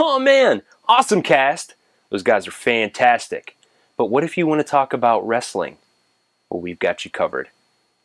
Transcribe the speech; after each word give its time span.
Oh 0.00 0.20
man, 0.20 0.62
awesome 0.86 1.22
cast. 1.22 1.74
Those 2.10 2.22
guys 2.22 2.46
are 2.46 2.52
fantastic. 2.52 3.56
But 3.96 4.06
what 4.06 4.22
if 4.22 4.38
you 4.38 4.46
want 4.46 4.60
to 4.60 4.70
talk 4.70 4.92
about 4.92 5.26
wrestling? 5.26 5.76
Well, 6.48 6.60
we've 6.60 6.78
got 6.78 7.04
you 7.04 7.10
covered. 7.10 7.48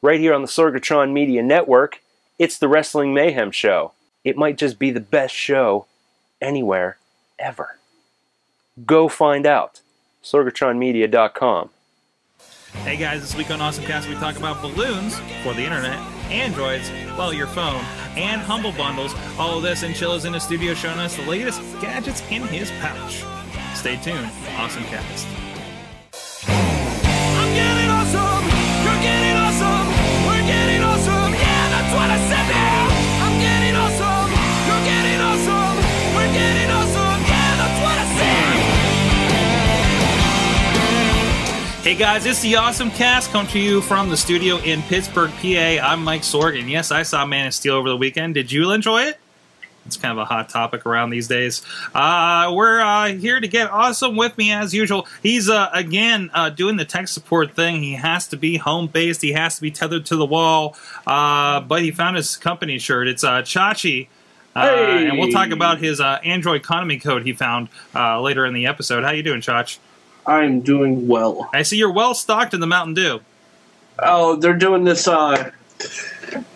Right 0.01 0.19
here 0.19 0.33
on 0.33 0.41
the 0.41 0.47
Sorgatron 0.47 1.13
Media 1.13 1.43
Network, 1.43 2.01
it's 2.39 2.57
the 2.57 2.67
Wrestling 2.67 3.13
Mayhem 3.13 3.51
Show. 3.51 3.91
It 4.23 4.37
might 4.37 4.57
just 4.57 4.79
be 4.79 4.89
the 4.89 4.99
best 4.99 5.35
show 5.35 5.85
anywhere, 6.41 6.97
ever. 7.37 7.77
Go 8.85 9.07
find 9.07 9.45
out. 9.45 9.81
SorgatronMedia.com. 10.23 11.69
Hey 12.83 12.97
guys, 12.97 13.21
this 13.21 13.35
week 13.35 13.51
on 13.51 13.61
Awesome 13.61 13.85
Cast 13.85 14.09
we 14.09 14.15
talk 14.15 14.35
about 14.37 14.61
balloons 14.61 15.19
for 15.43 15.53
the 15.53 15.63
internet, 15.63 15.99
androids, 16.33 16.89
well, 17.17 17.33
your 17.33 17.47
phone, 17.47 17.83
and 18.17 18.41
humble 18.41 18.73
bundles. 18.73 19.13
All 19.37 19.57
of 19.57 19.63
this 19.63 19.83
and 19.83 19.95
Chill 19.95 20.13
is 20.13 20.25
in 20.25 20.33
the 20.33 20.39
studio 20.39 20.73
showing 20.73 20.99
us 20.99 21.15
the 21.15 21.23
latest 21.23 21.61
gadgets 21.79 22.21
in 22.29 22.41
his 22.43 22.71
pouch. 22.81 23.23
Stay 23.75 23.97
tuned. 23.97 24.29
Awesome 24.57 24.83
Cast. 24.85 25.42
Hey 41.93 41.99
guys, 41.99 42.25
it's 42.25 42.41
the 42.41 42.55
Awesome 42.55 42.89
Cast 42.89 43.29
come 43.29 43.45
to 43.49 43.59
you 43.59 43.79
from 43.79 44.09
the 44.09 44.17
studio 44.17 44.57
in 44.57 44.81
Pittsburgh, 44.81 45.29
PA. 45.29 45.47
I'm 45.47 46.03
Mike 46.03 46.23
Sorg, 46.23 46.59
and 46.59 46.67
Yes, 46.67 46.91
I 46.91 47.03
saw 47.03 47.23
Man 47.23 47.45
of 47.45 47.53
Steel 47.53 47.75
over 47.75 47.87
the 47.87 47.95
weekend. 47.95 48.33
Did 48.33 48.51
you 48.51 48.71
enjoy 48.71 49.03
it? 49.03 49.19
It's 49.85 49.95
kind 49.95 50.11
of 50.11 50.17
a 50.17 50.25
hot 50.25 50.49
topic 50.49 50.87
around 50.87 51.11
these 51.11 51.27
days. 51.27 51.61
Uh, 51.93 52.51
we're 52.51 52.81
uh, 52.81 53.09
here 53.09 53.39
to 53.39 53.47
get 53.47 53.69
awesome 53.69 54.15
with 54.15 54.35
me 54.39 54.51
as 54.51 54.73
usual. 54.73 55.07
He's 55.21 55.51
uh, 55.51 55.69
again 55.71 56.31
uh, 56.33 56.49
doing 56.49 56.77
the 56.77 56.85
tech 56.85 57.09
support 57.09 57.55
thing. 57.55 57.83
He 57.83 57.93
has 57.93 58.27
to 58.29 58.37
be 58.37 58.57
home 58.57 58.87
based. 58.87 59.21
He 59.21 59.33
has 59.33 59.57
to 59.57 59.61
be 59.61 59.69
tethered 59.69 60.07
to 60.07 60.15
the 60.15 60.25
wall. 60.25 60.75
Uh, 61.05 61.59
but 61.61 61.83
he 61.83 61.91
found 61.91 62.15
his 62.15 62.37
company 62.37 62.79
shirt. 62.79 63.07
It's 63.07 63.23
uh, 63.23 63.43
Chachi. 63.43 64.07
Uh, 64.55 64.65
Hey! 64.67 65.07
And 65.09 65.19
we'll 65.19 65.29
talk 65.31 65.51
about 65.51 65.77
his 65.77 65.99
uh, 66.01 66.17
Android 66.23 66.61
economy 66.61 66.97
code 66.97 67.21
he 67.21 67.33
found 67.33 67.69
uh, 67.93 68.19
later 68.19 68.47
in 68.47 68.55
the 68.55 68.65
episode. 68.65 69.03
How 69.03 69.11
you 69.11 69.21
doing, 69.21 69.41
Chach? 69.41 69.77
I'm 70.25 70.61
doing 70.61 71.07
well. 71.07 71.49
I 71.53 71.63
see 71.63 71.77
you're 71.77 71.91
well 71.91 72.13
stocked 72.13 72.53
in 72.53 72.59
the 72.59 72.67
Mountain 72.67 72.93
Dew. 72.95 73.19
Oh, 73.99 74.35
they're 74.37 74.57
doing 74.57 74.83
this 74.85 75.07
uh, 75.07 75.51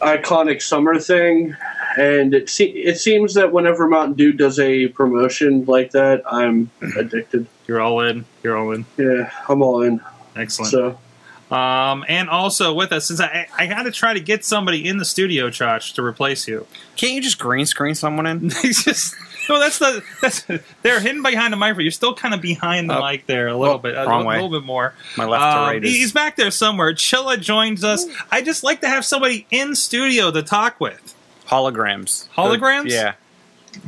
iconic 0.01 0.61
summer 0.61 0.99
thing, 0.99 1.55
and 1.97 2.33
it 2.33 2.49
se- 2.49 2.65
it 2.71 2.97
seems 2.99 3.33
that 3.35 3.51
whenever 3.51 3.87
Mountain 3.87 4.15
Dew 4.15 4.31
does 4.33 4.59
a 4.59 4.87
promotion 4.87 5.65
like 5.65 5.91
that, 5.91 6.23
I'm 6.31 6.69
addicted. 6.97 7.47
You're 7.67 7.81
all 7.81 7.99
in. 8.01 8.25
You're 8.43 8.57
all 8.57 8.71
in. 8.71 8.85
Yeah, 8.97 9.31
I'm 9.49 9.61
all 9.61 9.81
in. 9.83 10.01
Excellent. 10.35 10.71
So 10.71 11.55
Um, 11.55 12.05
and 12.07 12.29
also 12.29 12.73
with 12.73 12.91
us, 12.91 13.07
since 13.07 13.19
I 13.19 13.47
I 13.57 13.67
got 13.67 13.83
to 13.83 13.91
try 13.91 14.13
to 14.13 14.19
get 14.19 14.43
somebody 14.45 14.87
in 14.87 14.97
the 14.97 15.05
studio, 15.05 15.49
Chach, 15.49 15.93
to 15.95 16.03
replace 16.03 16.47
you. 16.47 16.65
Can't 16.95 17.13
you 17.13 17.21
just 17.21 17.39
green 17.39 17.65
screen 17.65 17.95
someone 17.95 18.25
in? 18.25 18.49
Just 18.63 19.15
no. 19.49 19.59
That's 19.59 19.79
the 19.79 20.03
that's 20.21 20.45
they're 20.81 20.99
hidden 20.99 21.23
behind 21.23 21.53
the 21.53 21.57
microphone. 21.57 21.83
You're 21.85 21.91
still 21.91 22.13
kind 22.13 22.33
of 22.33 22.41
behind 22.41 22.89
the 22.89 22.97
Oh. 22.99 23.05
mic 23.05 23.25
there 23.27 23.47
a 23.47 23.55
little 23.57 23.75
Oh, 23.75 23.79
bit, 23.79 23.95
a, 23.97 24.05
wrong 24.05 24.23
a 24.23 24.27
way. 24.27 24.35
little 24.35 24.49
bit 24.49 24.63
more. 24.65 24.93
My 25.17 25.25
left 25.25 25.43
Um, 25.43 25.53
to 25.53 25.59
right 25.71 25.83
is. 25.83 25.93
He's 25.95 26.11
back 26.11 26.35
there 26.35 26.51
somewhere. 26.51 26.93
Chilla 26.93 27.39
joins 27.39 27.83
us. 27.83 28.05
I 28.31 28.41
just 28.41 28.63
like 28.63 28.81
to 28.81 28.87
have 28.87 29.05
somebody 29.05 29.45
in 29.51 29.75
studio 29.75 30.31
to 30.31 30.41
talk 30.43 30.79
with. 30.79 31.13
holograms. 31.47 32.27
Holograms? 32.35 32.83
The- 32.83 32.89
yeah. 32.89 33.13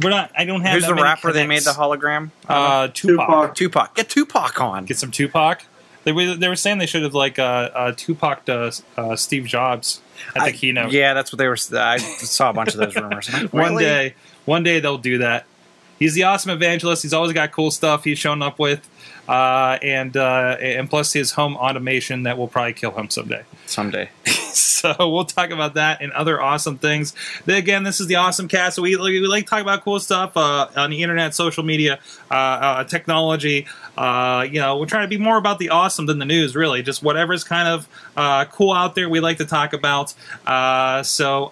We're 0.03 0.11
not. 0.11 0.31
I 0.37 0.45
don't 0.45 0.61
have. 0.61 0.73
Who's 0.73 0.83
that 0.83 0.89
the 0.89 0.95
many 0.95 1.03
rapper 1.03 1.31
they 1.33 1.47
made 1.47 1.63
the 1.63 1.71
hologram? 1.71 2.29
Uh, 2.47 2.89
Tupac. 2.93 3.55
Tupac. 3.55 3.55
Tupac. 3.55 3.95
Get 3.95 4.09
Tupac 4.09 4.61
on. 4.61 4.85
Get 4.85 4.97
some 4.99 5.09
Tupac. 5.09 5.63
They 6.03 6.11
were 6.11 6.35
they 6.35 6.47
were 6.47 6.55
saying 6.55 6.77
they 6.77 6.85
should 6.85 7.01
have 7.01 7.15
like 7.15 7.39
uh, 7.39 7.41
uh, 7.73 7.91
Tupac 7.97 8.45
to 8.45 8.71
uh, 8.97 9.15
Steve 9.15 9.45
Jobs 9.45 10.01
at 10.29 10.33
the 10.35 10.41
I- 10.41 10.51
keynote. 10.51 10.91
Yeah, 10.91 11.13
that's 11.15 11.31
what 11.31 11.39
they 11.39 11.47
were. 11.47 11.57
I 11.73 11.97
saw 11.97 12.51
a 12.51 12.53
bunch 12.53 12.75
of 12.75 12.79
those 12.81 12.95
rumors. 12.95 13.27
One 13.51 13.71
really? 13.73 13.83
day, 13.83 14.15
one 14.49 14.63
day 14.63 14.79
they'll 14.79 14.97
do 14.97 15.19
that. 15.19 15.45
He's 15.99 16.15
the 16.15 16.23
awesome 16.23 16.49
evangelist. 16.49 17.03
He's 17.03 17.13
always 17.13 17.33
got 17.33 17.51
cool 17.51 17.69
stuff 17.69 18.03
he's 18.03 18.17
shown 18.17 18.41
up 18.41 18.57
with, 18.57 18.89
uh, 19.29 19.77
and 19.83 20.17
uh, 20.17 20.57
and 20.59 20.89
plus 20.89 21.13
his 21.13 21.33
home 21.33 21.55
automation 21.55 22.23
that 22.23 22.35
will 22.35 22.47
probably 22.47 22.73
kill 22.73 22.91
him 22.91 23.11
someday. 23.11 23.43
someday. 23.67 24.09
so 24.25 24.95
we'll 24.97 25.25
talk 25.25 25.51
about 25.51 25.75
that 25.75 26.01
and 26.01 26.11
other 26.13 26.41
awesome 26.41 26.79
things. 26.79 27.13
Then 27.45 27.57
again, 27.57 27.83
this 27.83 27.99
is 27.99 28.07
the 28.07 28.15
awesome 28.15 28.47
cast. 28.47 28.75
So 28.75 28.81
we, 28.81 28.95
we 28.95 29.19
like 29.27 29.45
to 29.45 29.49
talk 29.51 29.61
about 29.61 29.83
cool 29.83 29.99
stuff 29.99 30.35
uh, 30.35 30.69
on 30.75 30.89
the 30.89 31.03
internet, 31.03 31.35
social 31.35 31.63
media, 31.63 31.99
uh, 32.31 32.33
uh, 32.33 32.83
technology. 32.85 33.67
Uh, 33.95 34.47
you 34.49 34.59
know, 34.59 34.79
we're 34.79 34.87
trying 34.87 35.03
to 35.03 35.15
be 35.15 35.21
more 35.21 35.37
about 35.37 35.59
the 35.59 35.69
awesome 35.69 36.07
than 36.07 36.17
the 36.17 36.25
news, 36.25 36.55
really. 36.55 36.81
Just 36.81 37.03
whatever's 37.03 37.43
kind 37.43 37.67
of 37.67 37.87
uh, 38.17 38.45
cool 38.45 38.73
out 38.73 38.95
there, 38.95 39.09
we 39.09 39.19
like 39.19 39.37
to 39.37 39.45
talk 39.45 39.73
about. 39.73 40.15
Uh, 40.47 41.03
so 41.03 41.49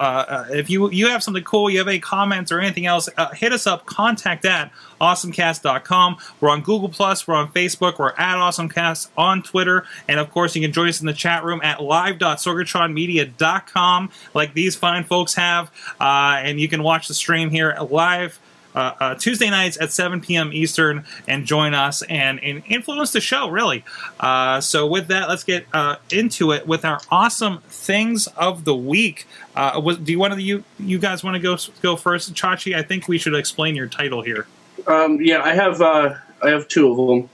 if 0.49 0.71
you 0.71 0.89
you 0.89 1.09
have 1.09 1.21
something 1.21 1.43
cool, 1.43 1.69
you 1.69 1.77
have 1.77 1.87
any 1.87 1.99
comments 1.99 2.51
or 2.51 2.59
anything 2.59 2.87
else, 2.87 3.07
uh, 3.17 3.29
hit 3.33 3.53
us 3.53 3.67
up. 3.67 3.85
Contact 3.85 4.45
at 4.45 4.71
awesomecast.com. 4.99 6.17
We're 6.39 6.49
on 6.49 6.61
Google 6.61 6.89
Plus. 6.89 7.27
We're 7.27 7.35
on 7.35 7.51
Facebook. 7.51 7.99
We're 7.99 8.09
at 8.09 8.37
awesomecast 8.37 9.09
on 9.17 9.43
Twitter, 9.43 9.85
and 10.07 10.19
of 10.19 10.31
course, 10.31 10.55
you 10.55 10.61
can 10.61 10.71
join 10.71 10.87
us 10.89 10.99
in 10.99 11.07
the 11.07 11.13
chat 11.13 11.43
room 11.43 11.59
at 11.63 11.81
live.sorgatronmedia.com, 11.81 14.11
like 14.33 14.53
these 14.53 14.75
fine 14.75 15.03
folks 15.03 15.35
have, 15.35 15.71
uh, 15.99 16.41
and 16.43 16.59
you 16.59 16.67
can 16.67 16.81
watch 16.83 17.07
the 17.07 17.13
stream 17.13 17.49
here 17.49 17.77
live. 17.89 18.39
Uh, 18.75 18.93
uh, 18.99 19.15
Tuesday 19.15 19.49
nights 19.49 19.77
at 19.81 19.91
7 19.91 20.21
p.m. 20.21 20.51
Eastern, 20.53 21.03
and 21.27 21.47
join 21.47 21.73
us 21.73 22.03
and, 22.03 22.39
and 22.43 22.61
influence 22.67 23.11
the 23.11 23.19
show, 23.19 23.49
really. 23.49 23.83
Uh, 24.19 24.61
so, 24.61 24.85
with 24.85 25.07
that, 25.07 25.27
let's 25.27 25.43
get 25.43 25.65
uh, 25.73 25.95
into 26.11 26.51
it 26.51 26.67
with 26.67 26.85
our 26.85 27.01
awesome 27.09 27.63
things 27.69 28.27
of 28.37 28.65
the 28.65 28.75
week. 28.75 29.25
Uh, 29.55 29.81
was, 29.83 29.97
do 29.97 30.11
you 30.11 30.19
want 30.19 30.35
to 30.35 30.41
you 30.43 30.63
you 30.79 30.99
guys 30.99 31.23
want 31.23 31.33
to 31.33 31.39
go 31.39 31.57
go 31.81 31.95
first, 31.95 32.31
Chachi? 32.35 32.75
I 32.75 32.83
think 32.83 33.07
we 33.07 33.17
should 33.17 33.33
explain 33.33 33.75
your 33.75 33.87
title 33.87 34.21
here. 34.21 34.45
Um, 34.87 35.19
yeah, 35.21 35.41
I 35.43 35.53
have 35.53 35.81
uh, 35.81 36.15
I 36.43 36.49
have 36.49 36.67
two 36.67 36.91
of 36.91 36.97
them. 36.97 37.29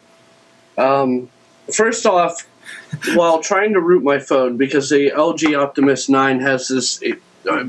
Um, 0.86 1.30
first 1.74 2.06
off, 2.06 2.46
while 3.16 3.42
trying 3.42 3.74
to 3.74 3.80
root 3.82 4.04
my 4.04 4.20
phone 4.20 4.58
because 4.58 4.90
the 4.90 5.12
LG 5.12 5.58
Optimus 5.58 6.10
Nine 6.10 6.40
has 6.40 6.68
this 6.68 7.02
uh, 7.50 7.66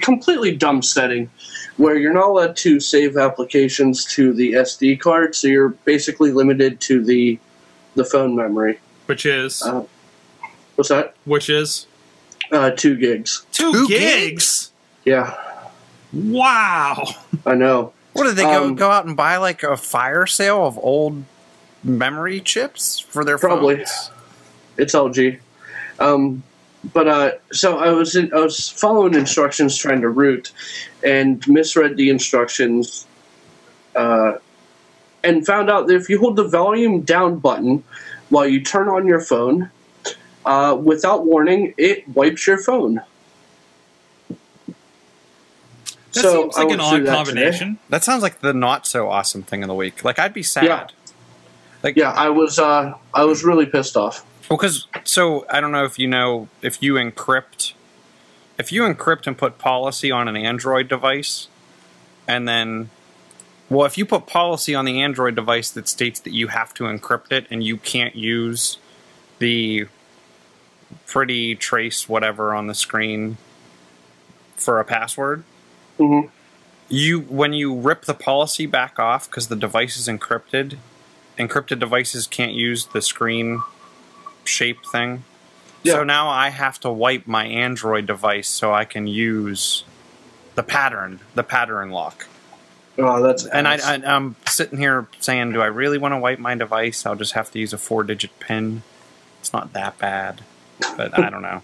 completely 0.00 0.56
dumb 0.56 0.82
setting 0.82 1.30
where 1.76 1.96
you're 1.96 2.12
not 2.12 2.26
allowed 2.28 2.56
to 2.56 2.80
save 2.80 3.16
applications 3.16 4.04
to 4.04 4.32
the 4.32 4.52
SD 4.52 4.98
card, 5.00 5.34
so 5.34 5.46
you're 5.48 5.70
basically 5.84 6.32
limited 6.32 6.80
to 6.82 7.04
the 7.04 7.38
the 7.94 8.04
phone 8.04 8.36
memory. 8.36 8.78
Which 9.06 9.26
is 9.26 9.62
Uh, 9.62 9.84
What's 10.76 10.90
that? 10.90 11.14
which 11.24 11.50
is 11.50 11.86
Uh, 12.52 12.70
two 12.70 12.96
gigs. 12.96 13.44
two, 13.52 13.72
Two 13.72 13.88
gigs. 13.88 14.70
Yeah, 15.04 15.34
Wow. 16.12 17.04
I 17.44 17.54
know. 17.54 17.92
What 18.12 18.24
did 18.24 18.36
they 18.36 18.42
go 18.42 18.64
Um, 18.64 18.74
go 18.74 18.90
out 18.90 19.06
and 19.06 19.16
buy 19.16 19.36
like 19.36 19.62
a 19.62 19.76
fire 19.76 20.26
sale 20.26 20.66
of 20.66 20.78
old 20.78 21.24
memory 21.84 22.40
chips 22.40 22.98
for 22.98 23.24
their 23.24 23.38
Probably. 23.38 23.76
phones? 23.76 24.10
It's 24.76 24.94
LG. 24.94 25.38
Um, 25.98 26.42
but 26.92 27.08
uh, 27.08 27.32
so 27.52 27.78
I 27.78 27.90
was 27.90 28.14
in, 28.16 28.32
I 28.32 28.40
was 28.40 28.68
following 28.68 29.14
instructions 29.14 29.76
trying 29.76 30.00
to 30.02 30.08
root, 30.08 30.52
and 31.04 31.46
misread 31.48 31.96
the 31.96 32.08
instructions, 32.08 33.06
uh, 33.96 34.34
and 35.24 35.44
found 35.44 35.70
out 35.70 35.88
that 35.88 35.94
if 35.96 36.08
you 36.08 36.20
hold 36.20 36.36
the 36.36 36.44
volume 36.44 37.00
down 37.00 37.38
button 37.38 37.82
while 38.28 38.46
you 38.46 38.62
turn 38.62 38.88
on 38.88 39.06
your 39.06 39.20
phone, 39.20 39.70
uh, 40.46 40.76
without 40.80 41.26
warning, 41.26 41.74
it 41.76 42.08
wipes 42.10 42.46
your 42.46 42.58
phone. 42.58 43.00
That 46.14 46.22
So 46.22 46.42
seems 46.42 46.56
like 46.56 46.70
an 46.70 46.80
odd 46.80 46.90
through 46.90 47.04
that 47.04 47.24
today. 47.24 47.24
combination. 47.42 47.78
That 47.90 48.04
sounds 48.04 48.22
like 48.22 48.40
the 48.40 48.52
not 48.54 48.86
so 48.86 49.08
awesome 49.10 49.42
thing 49.42 49.62
of 49.62 49.68
the 49.68 49.74
week. 49.74 50.04
Like 50.04 50.18
I'd 50.18 50.32
be 50.34 50.42
sad. 50.42 50.64
Yeah. 50.64 50.86
Like 51.82 51.96
Yeah, 51.96 52.10
I 52.12 52.28
was 52.30 52.58
uh, 52.58 52.94
I 53.14 53.24
was 53.24 53.44
really 53.44 53.66
pissed 53.66 53.96
off. 53.96 54.24
Well, 54.48 54.56
because 54.56 54.86
so 55.04 55.46
I 55.50 55.60
don't 55.60 55.72
know 55.72 55.84
if 55.84 55.98
you 55.98 56.08
know 56.08 56.48
if 56.62 56.82
you 56.82 56.94
encrypt, 56.94 57.74
if 58.58 58.72
you 58.72 58.82
encrypt 58.82 59.26
and 59.26 59.36
put 59.36 59.58
policy 59.58 60.10
on 60.10 60.26
an 60.28 60.36
Android 60.36 60.88
device, 60.88 61.48
and 62.26 62.48
then, 62.48 62.88
well, 63.68 63.84
if 63.84 63.98
you 63.98 64.06
put 64.06 64.26
policy 64.26 64.74
on 64.74 64.86
the 64.86 65.00
Android 65.02 65.34
device 65.34 65.70
that 65.72 65.86
states 65.86 66.18
that 66.20 66.32
you 66.32 66.48
have 66.48 66.72
to 66.74 66.84
encrypt 66.84 67.30
it 67.30 67.46
and 67.50 67.62
you 67.62 67.76
can't 67.76 68.16
use 68.16 68.78
the 69.38 69.86
pretty 71.06 71.54
trace 71.54 72.08
whatever 72.08 72.54
on 72.54 72.66
the 72.66 72.74
screen 72.74 73.36
for 74.56 74.80
a 74.80 74.84
password, 74.84 75.44
Mhm. 75.98 76.30
you 76.88 77.20
when 77.20 77.52
you 77.52 77.74
rip 77.74 78.04
the 78.04 78.14
policy 78.14 78.66
back 78.66 78.98
off 78.98 79.28
because 79.28 79.48
the 79.48 79.56
device 79.56 79.96
is 79.96 80.08
encrypted, 80.08 80.78
encrypted 81.38 81.78
devices 81.78 82.26
can't 82.26 82.52
use 82.52 82.86
the 82.86 83.02
screen 83.02 83.62
shape 84.44 84.78
thing. 84.90 85.24
So 85.84 86.04
now 86.04 86.28
I 86.28 86.50
have 86.50 86.78
to 86.80 86.90
wipe 86.90 87.26
my 87.26 87.46
Android 87.46 88.06
device 88.06 88.48
so 88.48 88.74
I 88.74 88.84
can 88.84 89.06
use 89.06 89.84
the 90.54 90.62
pattern, 90.62 91.20
the 91.34 91.42
pattern 91.44 91.90
lock. 91.90 92.26
Oh, 92.98 93.22
that's 93.22 93.46
And 93.46 93.68
I, 93.68 93.74
ass. 93.74 93.86
I, 93.86 93.94
I'm 93.94 94.34
sitting 94.46 94.78
here 94.78 95.06
saying, 95.20 95.52
do 95.52 95.60
I 95.60 95.66
really 95.66 95.98
want 95.98 96.12
to 96.12 96.18
wipe 96.18 96.40
my 96.40 96.56
device? 96.56 97.06
I'll 97.06 97.14
just 97.14 97.34
have 97.34 97.50
to 97.52 97.58
use 97.58 97.72
a 97.72 97.78
four 97.78 98.02
digit 98.02 98.38
PIN. 98.40 98.82
It's 99.40 99.52
not 99.52 99.72
that 99.72 99.98
bad, 99.98 100.42
but 100.96 101.16
I 101.16 101.30
don't 101.30 101.42
know. 101.42 101.62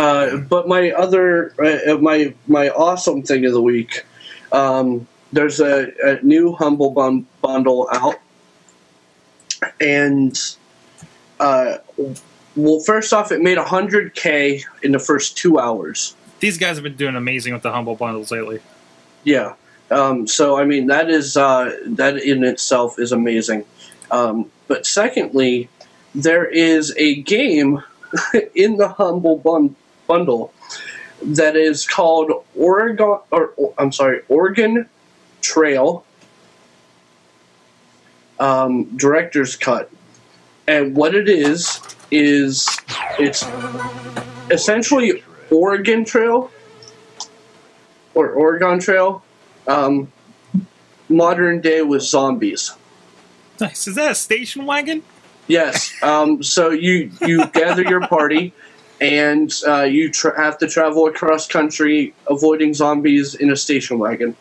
Uh, 0.00 0.38
but 0.38 0.66
my 0.66 0.92
other, 0.92 1.52
uh, 1.62 1.98
my 1.98 2.32
my 2.46 2.70
awesome 2.70 3.22
thing 3.22 3.44
of 3.44 3.52
the 3.52 3.60
week, 3.60 4.06
um, 4.50 5.06
there's 5.30 5.60
a, 5.60 5.92
a 6.02 6.22
new 6.22 6.54
Humble 6.54 6.92
bun- 6.92 7.26
bundle 7.42 7.86
out, 7.92 8.18
and 9.78 10.40
uh, 11.38 11.76
well, 12.56 12.80
first 12.80 13.12
off, 13.12 13.30
it 13.30 13.42
made 13.42 13.58
100k 13.58 14.64
in 14.82 14.92
the 14.92 14.98
first 14.98 15.36
two 15.36 15.58
hours. 15.58 16.16
These 16.38 16.56
guys 16.56 16.76
have 16.76 16.84
been 16.84 16.96
doing 16.96 17.14
amazing 17.14 17.52
with 17.52 17.62
the 17.62 17.70
humble 17.70 17.94
bundles 17.94 18.30
lately. 18.30 18.60
Yeah. 19.24 19.52
Um, 19.90 20.26
so 20.26 20.56
I 20.56 20.64
mean 20.64 20.86
that 20.86 21.10
is 21.10 21.36
uh, 21.36 21.76
that 21.84 22.16
in 22.16 22.42
itself 22.42 22.98
is 22.98 23.12
amazing. 23.12 23.66
Um, 24.10 24.50
but 24.66 24.86
secondly, 24.86 25.68
there 26.14 26.46
is 26.46 26.94
a 26.96 27.16
game 27.20 27.82
in 28.54 28.78
the 28.78 28.88
humble 28.88 29.36
bun- 29.36 29.76
bundle 30.10 30.52
that 31.22 31.54
is 31.54 31.86
called 31.86 32.32
Oregon 32.56 33.18
or, 33.30 33.52
or- 33.56 33.74
I'm 33.78 33.92
sorry 33.92 34.22
Oregon 34.28 34.88
Trail 35.40 36.04
um, 38.40 38.96
Director's 38.96 39.54
Cut, 39.54 39.90
and 40.66 40.96
what 40.96 41.14
it 41.14 41.28
is 41.28 41.80
is 42.10 42.68
it's 43.18 43.44
essentially 44.50 45.22
Oregon 45.50 46.04
Trail 46.04 46.50
or 48.14 48.30
Oregon 48.30 48.80
Trail, 48.80 49.22
um, 49.68 50.10
modern 51.08 51.60
day 51.60 51.82
with 51.82 52.02
zombies. 52.02 52.72
Nice. 53.60 53.86
Is 53.86 53.94
that 53.96 54.10
a 54.10 54.14
station 54.14 54.64
wagon? 54.64 55.02
Yes. 55.46 55.92
Um, 56.02 56.42
so 56.42 56.70
you 56.70 57.10
you 57.20 57.46
gather 57.48 57.82
your 57.82 58.06
party, 58.06 58.54
and 59.00 59.52
uh, 59.66 59.82
you 59.82 60.10
tra- 60.10 60.38
have 60.40 60.58
to 60.58 60.68
travel 60.68 61.06
across 61.06 61.46
country, 61.46 62.14
avoiding 62.28 62.74
zombies 62.74 63.34
in 63.34 63.50
a 63.50 63.56
station 63.56 63.98
wagon. 63.98 64.36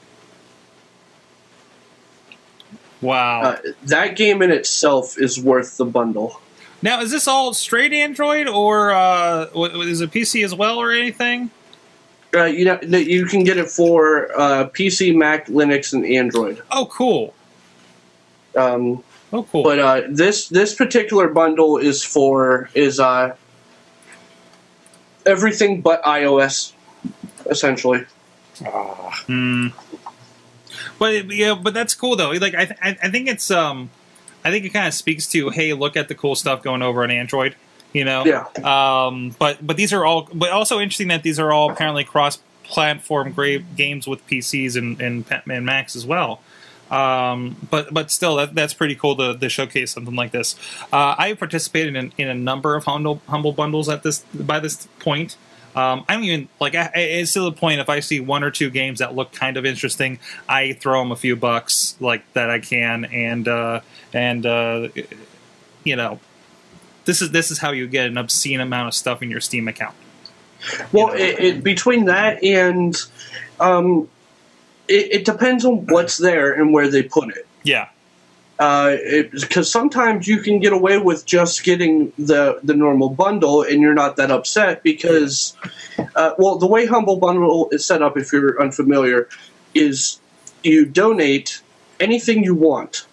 Wow. 3.02 3.42
Uh, 3.42 3.58
that 3.86 4.16
game 4.16 4.42
in 4.42 4.52
itself 4.52 5.18
is 5.18 5.40
worth 5.42 5.78
the 5.78 5.86
bundle. 5.86 6.42
now, 6.82 7.00
is 7.02 7.12
this 7.12 7.28
all 7.28 7.54
straight 7.54 7.94
Android 7.94 8.48
or 8.48 8.92
uh, 8.92 9.46
is 9.54 10.02
it 10.02 10.12
PC 10.12 10.44
as 10.44 10.54
well 10.54 10.78
or 10.78 10.92
anything? 10.92 11.50
Uh, 12.36 12.44
you 12.44 12.64
know 12.64 12.80
you 12.82 13.26
can 13.26 13.44
get 13.44 13.58
it 13.58 13.70
for 13.70 14.30
uh, 14.40 14.70
PC, 14.70 15.16
Mac, 15.16 15.48
Linux, 15.48 15.94
and 15.94 16.06
Android. 16.06 16.62
Oh, 16.72 16.86
cool. 16.92 17.34
Um, 18.56 19.04
Oh, 19.32 19.44
cool. 19.44 19.64
but 19.64 19.78
uh, 19.78 20.02
this 20.10 20.48
this 20.50 20.74
particular 20.74 21.28
bundle 21.28 21.78
is 21.78 22.04
for 22.04 22.70
is 22.74 23.00
uh, 23.00 23.36
everything 25.26 25.82
but 25.82 26.04
iOS, 26.04 26.74
essentially. 27.46 28.06
Hmm. 28.58 29.68
But 30.98 31.32
yeah, 31.34 31.56
but 31.56 31.74
that's 31.74 31.94
cool 31.94 32.16
though. 32.16 32.32
Like 32.32 32.56
I, 32.56 32.66
th- 32.66 32.80
I 32.84 33.10
think 33.10 33.28
it's 33.28 33.50
um, 33.50 33.90
I 34.44 34.52
think 34.52 34.66
it 34.66 34.70
kind 34.70 34.88
of 34.88 34.94
speaks 34.94 35.28
to 35.28 35.50
hey, 35.50 35.74
look 35.74 35.96
at 35.96 36.08
the 36.08 36.16
cool 36.16 36.36
stuff 36.36 36.62
going 36.62 36.82
over 36.82 37.04
on 37.04 37.12
Android. 37.12 37.56
You 37.94 38.06
know. 38.06 38.26
Yeah. 38.26 38.46
Um. 38.64 39.36
But 39.40 39.66
but 39.66 39.78
these 39.78 39.94
are 39.94 40.06
all. 40.06 40.30
But 40.34 40.52
also 40.52 40.80
interesting 40.80 41.08
that 41.08 41.24
these 41.24 41.40
are 41.40 41.52
all 41.52 41.72
apparently 41.72 42.04
cross-platform 42.04 43.32
great 43.32 43.76
games 43.76 44.08
with 44.08 44.26
PCs 44.28 44.76
and 44.76 45.02
and, 45.02 45.26
and 45.50 45.66
Macs 45.66 45.96
as 45.96 46.06
well. 46.06 46.42
Um, 46.92 47.56
but 47.70 47.94
but 47.94 48.12
still, 48.12 48.38
that, 48.38 48.56
that's 48.56 48.74
pretty 48.74 48.96
cool 48.96 49.16
to, 49.18 49.38
to 49.38 49.50
showcase 49.50 49.92
something 49.92 50.16
like 50.16 50.32
this. 50.32 50.56
Uh, 50.92 51.16
I 51.18 51.30
have 51.30 51.40
participated 51.40 51.96
in, 51.96 52.12
in 52.18 52.28
a 52.28 52.34
number 52.34 52.76
of 52.76 52.86
humble 52.86 53.22
humble 53.28 53.52
bundles 53.52 53.90
at 53.90 54.04
this 54.04 54.20
by 54.34 54.60
this 54.60 54.88
point. 55.00 55.38
Um, 55.76 56.04
I 56.10 56.16
don't 56.16 56.24
even 56.24 56.50
like. 56.60 56.74
I, 56.76 56.90
it's 56.96 57.34
to 57.34 57.42
the 57.42 57.52
point 57.52 57.80
if 57.80 57.90
I 57.90 58.00
see 58.00 58.20
one 58.20 58.44
or 58.44 58.50
two 58.50 58.70
games 58.70 59.00
that 59.00 59.16
look 59.16 59.32
kind 59.32 59.56
of 59.56 59.66
interesting, 59.66 60.20
I 60.48 60.74
throw 60.74 61.00
them 61.00 61.12
a 61.12 61.16
few 61.16 61.36
bucks 61.36 61.96
like 62.00 62.32
that 62.34 62.50
I 62.50 62.60
can, 62.60 63.06
and 63.06 63.48
uh, 63.48 63.82
and 64.12 64.46
uh, 64.46 64.90
you 65.84 65.96
know, 65.96 66.20
this 67.06 67.22
is 67.22 67.32
this 67.32 67.52
is 67.52 67.60
how 67.60 67.72
you 67.72 67.88
get 67.88 68.08
an 68.08 68.18
obscene 68.18 68.62
amount 68.62 68.88
of 68.88 68.94
stuff 68.96 69.22
in 69.22 69.30
your 69.30 69.42
Steam 69.42 69.68
account. 69.68 69.96
Well, 70.92 71.14
it, 71.14 71.40
it, 71.40 71.64
between 71.64 72.06
that 72.06 72.44
and 72.44 72.96
um, 73.60 74.10
it, 74.90 75.12
it 75.22 75.26
depends 75.26 75.64
on 75.64 75.86
what's 75.88 76.18
there 76.18 76.52
and 76.52 76.74
where 76.74 76.90
they 76.90 77.04
put 77.04 77.30
it. 77.36 77.48
Yeah, 77.64 77.88
Because 78.58 79.72
sometimes 79.72 80.28
you 80.28 80.40
can 80.40 80.60
get 80.60 80.74
away 80.74 80.98
with 80.98 81.26
just 81.26 81.64
getting 81.64 82.12
the 82.18 82.60
the 82.64 82.74
normal 82.74 83.10
bundle, 83.10 83.62
and 83.62 83.82
you're 83.82 83.94
not 83.94 84.16
that 84.18 84.32
upset 84.32 84.82
because, 84.84 85.56
uh, 86.16 86.34
well, 86.38 86.58
the 86.58 86.68
way 86.68 86.86
Humble 86.86 87.18
Bundle 87.18 87.70
is 87.72 87.86
set 87.86 88.02
up, 88.02 88.18
if 88.18 88.34
you're 88.34 88.60
unfamiliar, 88.62 89.30
is 89.74 90.20
you 90.64 90.86
donate 90.86 91.62
anything 92.00 92.44
you 92.44 92.56
want, 92.56 93.06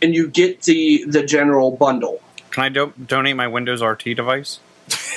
and 0.00 0.14
you 0.14 0.28
get 0.28 0.62
the 0.62 1.04
the 1.06 1.22
general 1.24 1.70
bundle. 1.72 2.20
Can 2.50 2.64
I 2.64 2.68
do- 2.68 2.92
donate 3.06 3.34
my 3.36 3.48
Windows 3.48 3.82
RT 3.82 4.14
device? 4.14 4.60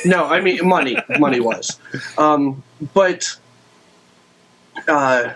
No, 0.05 0.25
I 0.25 0.41
mean 0.41 0.65
money, 0.67 0.97
money 1.19 1.39
wise. 1.39 1.77
Um, 2.17 2.63
but 2.93 3.37
uh, 4.87 5.33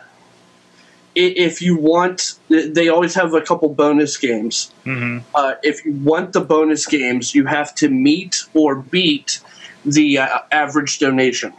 if 1.13 1.61
you 1.61 1.75
want, 1.77 2.39
they 2.49 2.87
always 2.87 3.13
have 3.15 3.33
a 3.33 3.41
couple 3.41 3.69
bonus 3.69 4.17
games. 4.17 4.71
hmm 4.83 5.19
Uh, 5.35 5.55
if 5.63 5.85
you 5.85 5.93
want 5.93 6.33
the 6.33 6.41
bonus 6.41 6.85
games, 6.85 7.35
you 7.35 7.45
have 7.45 7.75
to 7.75 7.89
meet 7.89 8.45
or 8.53 8.75
beat 8.75 9.41
the 9.83 10.17
uh, 10.17 10.39
average 10.51 10.99
donation. 10.99 11.53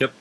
Yep. 0.00 0.12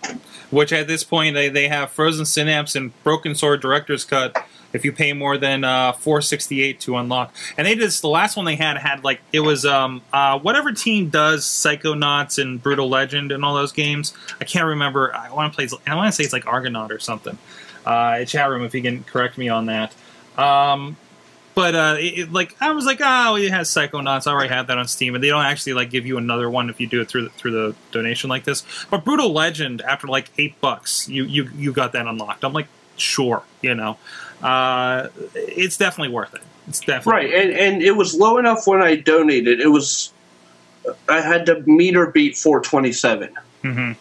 Which 0.52 0.72
at 0.74 0.88
this 0.88 1.04
point 1.04 1.36
they, 1.36 1.50
they 1.50 1.68
have 1.68 1.92
Frozen 1.92 2.26
Synapse 2.26 2.76
and 2.76 2.92
Broken 3.04 3.36
Sword 3.36 3.62
Director's 3.62 4.06
Cut. 4.06 4.36
If 4.76 4.86
you 4.86 4.92
pay 4.92 5.14
more 5.14 5.38
than 5.38 5.64
uh, 5.64 5.94
four 5.94 6.22
sixty 6.22 6.62
eight 6.64 6.80
to 6.82 6.98
unlock, 6.98 7.34
and 7.58 7.66
they 7.66 7.76
did 7.76 7.84
this, 7.84 8.02
the 8.02 8.10
last 8.10 8.36
one 8.38 8.46
they 8.46 8.56
had 8.56 8.78
had 8.78 9.04
like 9.04 9.22
it 9.34 9.40
was 9.40 9.66
um 9.66 10.02
uh 10.14 10.38
whatever 10.40 10.72
team 10.72 11.10
does 11.10 11.46
Psychonauts 11.46 12.42
and 12.42 12.62
Brutal 12.62 12.90
Legend 12.90 13.32
and 13.32 13.44
all 13.44 13.56
those 13.56 13.72
games. 13.72 14.14
I 14.40 14.44
can't 14.46 14.66
remember. 14.66 15.14
I 15.16 15.32
want 15.32 15.52
to 15.54 15.56
play. 15.56 15.80
I 15.88 15.96
want 15.96 16.08
to 16.08 16.12
say 16.16 16.24
it's 16.24 16.34
like 16.34 16.46
Argonaut 16.46 16.92
or 16.92 17.00
something. 17.00 17.38
Uh, 17.86 18.26
chat 18.26 18.50
room 18.50 18.64
if 18.64 18.74
you 18.74 18.82
can 18.82 19.04
correct 19.04 19.38
me 19.38 19.48
on 19.50 19.68
that. 19.68 19.94
Um, 20.38 20.98
but 21.54 21.74
uh, 21.76 21.96
it, 22.00 22.20
it- 22.20 22.32
like 22.34 22.56
I 22.62 22.72
was 22.72 22.86
like, 22.86 23.00
oh, 23.02 23.36
it 23.38 23.52
has 23.52 23.70
Psychonauts. 23.70 24.28
I 24.28 24.32
already 24.32 24.50
had 24.54 24.68
that 24.68 24.78
on 24.78 24.88
Steam, 24.88 25.16
and 25.16 25.24
they 25.24 25.30
don't 25.30 25.46
actually 25.46 25.74
like 25.74 25.90
give 25.90 26.06
you 26.06 26.18
another 26.18 26.50
one 26.50 26.70
if 26.70 26.80
you 26.82 26.88
do 26.88 27.00
it 27.02 27.08
through 27.08 27.24
the, 27.26 27.30
through 27.30 27.52
the 27.52 27.76
donation 27.92 28.30
like 28.30 28.44
this. 28.44 28.64
But 28.90 29.06
Brutal 29.06 29.32
Legend, 29.32 29.82
after 29.82 30.08
like 30.08 30.30
eight 30.38 30.60
bucks, 30.60 31.08
you 31.08 31.24
you 31.24 31.50
you 31.56 31.72
got 31.72 31.94
that 31.94 32.08
unlocked. 32.08 32.44
I'm 32.44 32.52
like, 32.54 32.68
sure, 32.98 33.44
you 33.62 33.76
know, 33.76 33.98
uh, 34.42 35.10
it's 35.34 35.78
definitely 35.78 36.14
worth 36.14 36.34
it. 36.34 36.42
It's 36.68 36.80
definitely 36.80 37.12
Right, 37.12 37.34
and, 37.34 37.54
and 37.54 37.82
it 37.82 37.92
was 37.92 38.16
low 38.16 38.38
enough 38.38 38.66
when 38.66 38.82
I 38.82 38.96
donated. 38.96 39.60
It 39.62 39.68
was 39.68 40.12
I 41.10 41.22
had 41.22 41.46
to 41.48 41.62
meet 41.62 41.96
or 41.96 42.08
beat 42.08 42.38
427. 42.38 43.30
hmm 43.62 43.92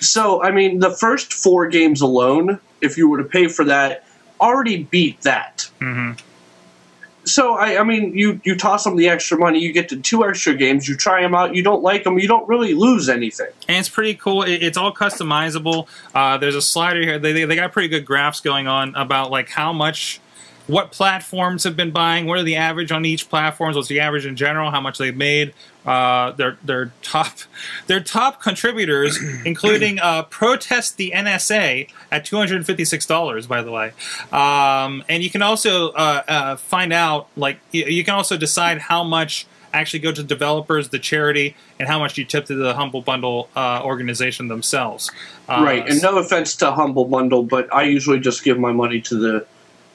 So, 0.00 0.42
I 0.42 0.50
mean, 0.50 0.80
the 0.80 0.90
first 0.90 1.32
four 1.32 1.68
games 1.68 2.00
alone, 2.00 2.58
if 2.80 2.96
you 2.96 3.08
were 3.08 3.18
to 3.18 3.28
pay 3.28 3.48
for 3.48 3.64
that, 3.64 4.04
already 4.40 4.84
beat 4.84 5.20
that. 5.22 5.68
hmm 5.78 6.12
So, 7.26 7.54
I, 7.56 7.80
I 7.80 7.84
mean, 7.84 8.16
you, 8.16 8.40
you 8.44 8.56
toss 8.56 8.84
them 8.84 8.96
the 8.96 9.08
extra 9.08 9.36
money, 9.36 9.58
you 9.58 9.72
get 9.72 9.88
to 9.90 9.96
two 9.96 10.24
extra 10.24 10.54
games, 10.54 10.88
you 10.88 10.96
try 10.96 11.20
them 11.22 11.34
out, 11.34 11.54
you 11.54 11.62
don't 11.62 11.82
like 11.82 12.04
them, 12.04 12.18
you 12.18 12.28
don't 12.28 12.48
really 12.48 12.72
lose 12.72 13.08
anything. 13.08 13.48
and 13.68 13.78
it's 13.78 13.88
pretty 13.88 14.14
cool. 14.14 14.42
It, 14.42 14.62
it's 14.62 14.78
all 14.78 14.94
customizable. 14.94 15.88
Uh, 16.14 16.38
there's 16.38 16.54
a 16.54 16.62
slider 16.62 17.00
here. 17.02 17.18
They, 17.18 17.32
they 17.32 17.44
they 17.44 17.56
got 17.56 17.72
pretty 17.72 17.88
good 17.88 18.04
graphs 18.06 18.40
going 18.40 18.68
on 18.68 18.94
about 18.94 19.30
like 19.30 19.48
how 19.48 19.72
much, 19.72 20.20
what 20.66 20.90
platforms 20.90 21.64
have 21.64 21.76
been 21.76 21.90
buying, 21.90 22.26
what 22.26 22.38
are 22.38 22.42
the 22.42 22.56
average 22.56 22.90
on 22.90 23.04
each 23.04 23.28
platform, 23.28 23.74
what's 23.74 23.88
the 23.88 24.00
average 24.00 24.26
in 24.26 24.36
general, 24.36 24.70
how 24.70 24.80
much 24.80 24.98
they've 24.98 25.16
made. 25.16 25.54
Uh, 25.84 26.32
their 26.32 26.58
their 26.64 26.90
top 27.02 27.38
their 27.86 28.00
top 28.00 28.42
contributors, 28.42 29.18
including 29.44 30.00
uh, 30.00 30.24
protest 30.24 30.96
the 30.96 31.12
NSA 31.14 31.88
at 32.10 32.24
two 32.24 32.36
hundred 32.36 32.56
and 32.56 32.66
fifty 32.66 32.84
six 32.84 33.06
dollars. 33.06 33.46
By 33.46 33.62
the 33.62 33.70
way, 33.70 33.92
um, 34.32 35.04
and 35.08 35.22
you 35.22 35.30
can 35.30 35.42
also 35.42 35.90
uh, 35.90 36.22
uh, 36.26 36.56
find 36.56 36.92
out 36.92 37.28
like 37.36 37.60
you, 37.70 37.84
you 37.84 38.02
can 38.02 38.14
also 38.14 38.36
decide 38.36 38.78
how 38.78 39.04
much 39.04 39.46
actually 39.72 40.00
go 40.00 40.10
to 40.10 40.22
developers, 40.22 40.88
the 40.88 40.98
charity, 40.98 41.54
and 41.78 41.86
how 41.86 41.98
much 41.98 42.18
you 42.18 42.24
tip 42.24 42.46
to 42.46 42.54
the 42.54 42.74
Humble 42.74 43.02
Bundle 43.02 43.48
uh, 43.54 43.82
organization 43.84 44.48
themselves. 44.48 45.12
Uh, 45.48 45.62
right, 45.62 45.88
and 45.88 46.02
no 46.02 46.18
offense 46.18 46.56
to 46.56 46.72
Humble 46.72 47.04
Bundle, 47.04 47.44
but 47.44 47.72
I 47.72 47.84
usually 47.84 48.18
just 48.18 48.42
give 48.42 48.58
my 48.58 48.72
money 48.72 49.00
to 49.02 49.16
the 49.16 49.46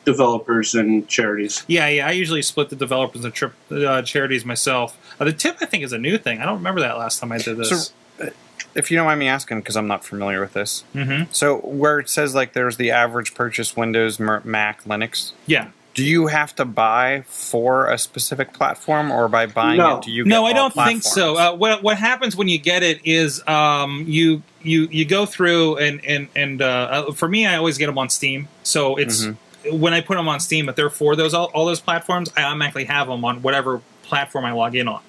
developers 0.06 0.76
and 0.76 1.08
charities. 1.08 1.64
Yeah, 1.68 1.88
yeah. 1.88 2.08
I 2.08 2.12
usually 2.12 2.42
split 2.42 2.70
the 2.70 2.76
developers 2.76 3.24
and 3.26 3.34
trip, 3.34 3.54
uh, 3.72 4.02
charities 4.02 4.46
myself. 4.46 4.98
Uh, 5.20 5.26
the 5.26 5.34
tip, 5.34 5.58
I 5.62 5.66
think, 5.66 5.84
is 5.84 5.94
a 5.94 5.98
new 5.98 6.18
thing. 6.18 6.42
I 6.42 6.46
don't 6.46 6.58
remember 6.58 6.82
that 6.82 6.98
last 6.98 7.20
time 7.20 7.32
I 7.32 7.38
did 7.38 7.58
this. 7.58 7.70
So, 8.18 8.30
if 8.74 8.90
you 8.90 8.98
don't 8.98 9.06
mind 9.06 9.20
me 9.20 9.28
asking, 9.28 9.60
because 9.60 9.76
I'm 9.76 9.88
not 9.88 10.06
familiar 10.06 10.40
with 10.40 10.54
this. 10.54 10.84
Mm-hmm. 10.96 11.26
So 11.32 11.58
where 11.58 12.00
it 12.00 12.10
says 12.10 12.34
like 12.34 12.54
there's 12.54 12.78
the 12.78 12.92
average 12.92 13.34
purchase 13.34 13.76
Windows, 13.76 14.20
Mac, 14.20 14.84
Linux. 14.86 15.34
Yeah. 15.46 15.70
Do 15.94 16.06
you 16.06 16.28
have 16.28 16.56
to 16.56 16.64
buy 16.64 17.26
for 17.28 17.90
a 17.90 17.98
specific 17.98 18.54
platform, 18.54 19.12
or 19.12 19.28
by 19.28 19.46
buying 19.46 19.78
No. 19.78 19.98
it, 19.98 20.04
do 20.06 20.12
you? 20.12 20.24
no, 20.24 20.46
I 20.46 20.54
don't 20.54 20.74
think 20.74 21.04
so. 21.04 21.36
Uh, 21.36 21.54
what 21.54 21.84
what 21.84 21.98
happens 21.98 22.34
when 22.34 22.48
you 22.48 22.58
get 22.60 22.82
it 22.82 23.02
is 23.06 23.46
um, 23.46 24.06
you 24.08 24.42
you 24.62 24.88
you 24.90 25.04
go 25.04 25.26
through 25.26 25.76
and 25.80 26.06
and 26.06 26.30
and 26.34 26.62
uh, 26.62 26.66
uh, 27.10 27.12
for 27.12 27.28
me, 27.28 27.46
I 27.46 27.58
always 27.58 27.78
get 27.78 27.88
them 27.88 27.98
on 27.98 28.10
Steam. 28.10 28.48
So 28.64 28.96
it's 28.96 29.24
Mm-hmm. 29.26 29.34
When 29.70 29.94
I 29.94 30.02
put 30.02 30.18
them 30.18 30.28
on 30.28 30.40
Steam, 30.40 30.70
if 30.70 30.76
they're 30.76 30.90
for 30.90 31.16
those 31.16 31.34
all, 31.34 31.46
all 31.54 31.66
those 31.66 31.80
platforms, 31.80 32.32
I 32.36 32.44
automatically 32.44 32.86
have 32.86 33.08
them 33.08 33.24
on 33.26 33.42
whatever 33.42 33.82
platform 34.04 34.46
I 34.46 34.52
log 34.52 34.76
in 34.76 34.88
on. 34.88 35.02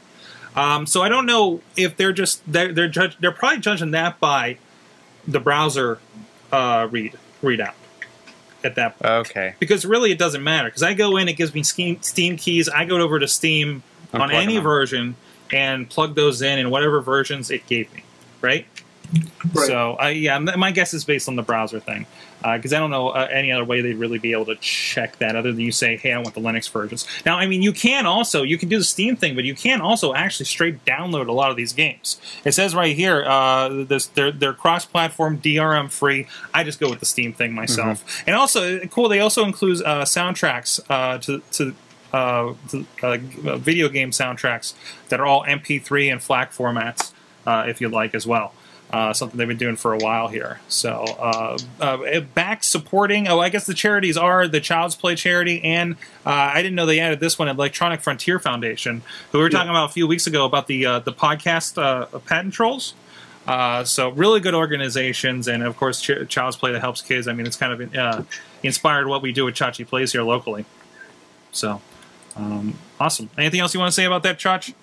Um, 0.54 0.86
so 0.86 1.02
I 1.02 1.08
don't 1.08 1.26
know 1.26 1.60
if 1.76 1.96
they're 1.96 2.12
just 2.12 2.42
they're 2.50 2.72
they're 2.72 2.88
judge, 2.88 3.16
they're 3.18 3.32
probably 3.32 3.60
judging 3.60 3.92
that 3.92 4.20
by 4.20 4.58
the 5.26 5.40
browser 5.40 5.98
uh, 6.50 6.88
read 6.90 7.18
readout 7.42 7.74
at 8.64 8.76
that 8.76 8.98
point 8.98 9.12
okay. 9.26 9.54
because 9.58 9.84
really 9.84 10.12
it 10.12 10.18
doesn't 10.18 10.42
matter 10.44 10.68
because 10.68 10.82
I 10.82 10.94
go 10.94 11.16
in, 11.16 11.28
it 11.28 11.34
gives 11.34 11.54
me 11.54 11.62
Steam, 11.62 12.00
Steam 12.02 12.36
keys. 12.36 12.68
I 12.68 12.84
go 12.84 12.98
over 12.98 13.18
to 13.18 13.26
Steam 13.26 13.82
And 14.12 14.22
on 14.22 14.30
any 14.30 14.56
them 14.56 14.62
version 14.62 15.16
and 15.52 15.88
plug 15.88 16.14
those 16.14 16.42
in 16.42 16.58
in 16.58 16.70
whatever 16.70 17.00
versions 17.00 17.50
it 17.50 17.66
gave 17.66 17.92
me, 17.94 18.04
right? 18.40 18.66
Right. 19.52 19.66
So, 19.66 19.94
I 19.94 20.10
yeah, 20.10 20.38
my 20.38 20.70
guess 20.70 20.94
is 20.94 21.04
based 21.04 21.28
on 21.28 21.36
the 21.36 21.42
browser 21.42 21.80
thing 21.80 22.06
because 22.42 22.72
I 22.72 22.78
don't 22.78 22.90
know 22.90 23.08
uh, 23.08 23.28
any 23.30 23.52
other 23.52 23.64
way 23.64 23.80
they'd 23.80 23.94
really 23.94 24.18
be 24.18 24.32
able 24.32 24.46
to 24.46 24.56
check 24.56 25.18
that 25.18 25.36
other 25.36 25.52
than 25.52 25.60
you 25.60 25.72
say, 25.72 25.96
"Hey, 25.96 26.12
I 26.12 26.18
want 26.18 26.34
the 26.34 26.40
Linux 26.40 26.70
versions." 26.70 27.06
Now, 27.24 27.38
I 27.38 27.46
mean, 27.46 27.62
you 27.62 27.72
can 27.72 28.06
also 28.06 28.42
you 28.42 28.58
can 28.58 28.68
do 28.68 28.78
the 28.78 28.84
Steam 28.84 29.16
thing, 29.16 29.34
but 29.34 29.44
you 29.44 29.54
can 29.54 29.80
also 29.80 30.14
actually 30.14 30.46
straight 30.46 30.84
download 30.84 31.28
a 31.28 31.32
lot 31.32 31.50
of 31.50 31.56
these 31.56 31.72
games. 31.72 32.20
It 32.44 32.52
says 32.52 32.74
right 32.74 32.96
here, 32.96 33.24
uh, 33.24 33.84
this 33.84 34.06
they're 34.06 34.32
they're 34.32 34.52
cross-platform, 34.52 35.38
DRM 35.38 35.90
free. 35.90 36.26
I 36.52 36.64
just 36.64 36.80
go 36.80 36.90
with 36.90 37.00
the 37.00 37.06
Steam 37.06 37.32
thing 37.32 37.52
myself, 37.52 38.04
and 38.26 38.34
also 38.36 38.80
cool. 38.86 39.08
They 39.08 39.20
also 39.20 39.44
include 39.44 39.82
uh, 39.82 40.04
soundtracks 40.04 40.80
uh, 40.88 41.18
to 41.18 41.42
to. 41.52 41.74
Uh, 42.14 42.52
uh, 43.02 43.16
video 43.56 43.88
game 43.88 44.10
soundtracks 44.10 44.74
that 45.08 45.18
are 45.18 45.24
all 45.24 45.44
MP3 45.44 46.12
and 46.12 46.20
FLAC 46.20 46.52
formats, 46.52 47.10
uh, 47.46 47.64
if 47.66 47.80
you 47.80 47.88
like, 47.88 48.14
as 48.14 48.26
well 48.26 48.52
uh, 48.92 49.12
something 49.12 49.38
they've 49.38 49.48
been 49.48 49.56
doing 49.56 49.76
for 49.76 49.94
a 49.94 49.98
while 49.98 50.28
here. 50.28 50.60
So 50.68 50.90
uh, 50.90 51.58
uh, 51.80 52.20
back 52.20 52.62
supporting. 52.62 53.26
Oh, 53.26 53.40
I 53.40 53.48
guess 53.48 53.64
the 53.64 53.74
charities 53.74 54.16
are 54.16 54.46
the 54.46 54.60
Child's 54.60 54.94
Play 54.94 55.14
charity, 55.14 55.62
and 55.64 55.94
uh, 56.26 56.30
I 56.30 56.62
didn't 56.62 56.74
know 56.74 56.84
they 56.84 57.00
added 57.00 57.20
this 57.20 57.38
one, 57.38 57.48
Electronic 57.48 58.00
Frontier 58.00 58.38
Foundation, 58.38 59.02
who 59.30 59.38
we 59.38 59.44
were 59.44 59.50
talking 59.50 59.70
about 59.70 59.90
a 59.90 59.92
few 59.92 60.06
weeks 60.06 60.26
ago 60.26 60.44
about 60.44 60.66
the 60.66 60.84
uh, 60.84 60.98
the 60.98 61.12
podcast 61.12 61.80
uh, 61.80 62.18
patent 62.20 62.52
trolls. 62.54 62.94
Uh, 63.46 63.82
so 63.82 64.10
really 64.10 64.40
good 64.40 64.54
organizations, 64.54 65.48
and 65.48 65.62
of 65.62 65.76
course 65.76 66.00
Ch- 66.00 66.28
Child's 66.28 66.56
Play 66.56 66.72
that 66.72 66.80
helps 66.80 67.00
kids. 67.00 67.26
I 67.26 67.32
mean, 67.32 67.46
it's 67.46 67.56
kind 67.56 67.72
of 67.72 67.94
uh, 67.96 68.22
inspired 68.62 69.08
what 69.08 69.22
we 69.22 69.32
do 69.32 69.46
with 69.46 69.54
Chachi 69.54 69.86
Plays 69.86 70.12
here 70.12 70.22
locally. 70.22 70.64
So 71.50 71.80
um, 72.36 72.78
awesome. 73.00 73.30
Anything 73.36 73.60
else 73.60 73.74
you 73.74 73.80
want 73.80 73.90
to 73.90 73.94
say 73.94 74.04
about 74.04 74.22
that, 74.24 74.38
Chach? 74.38 74.74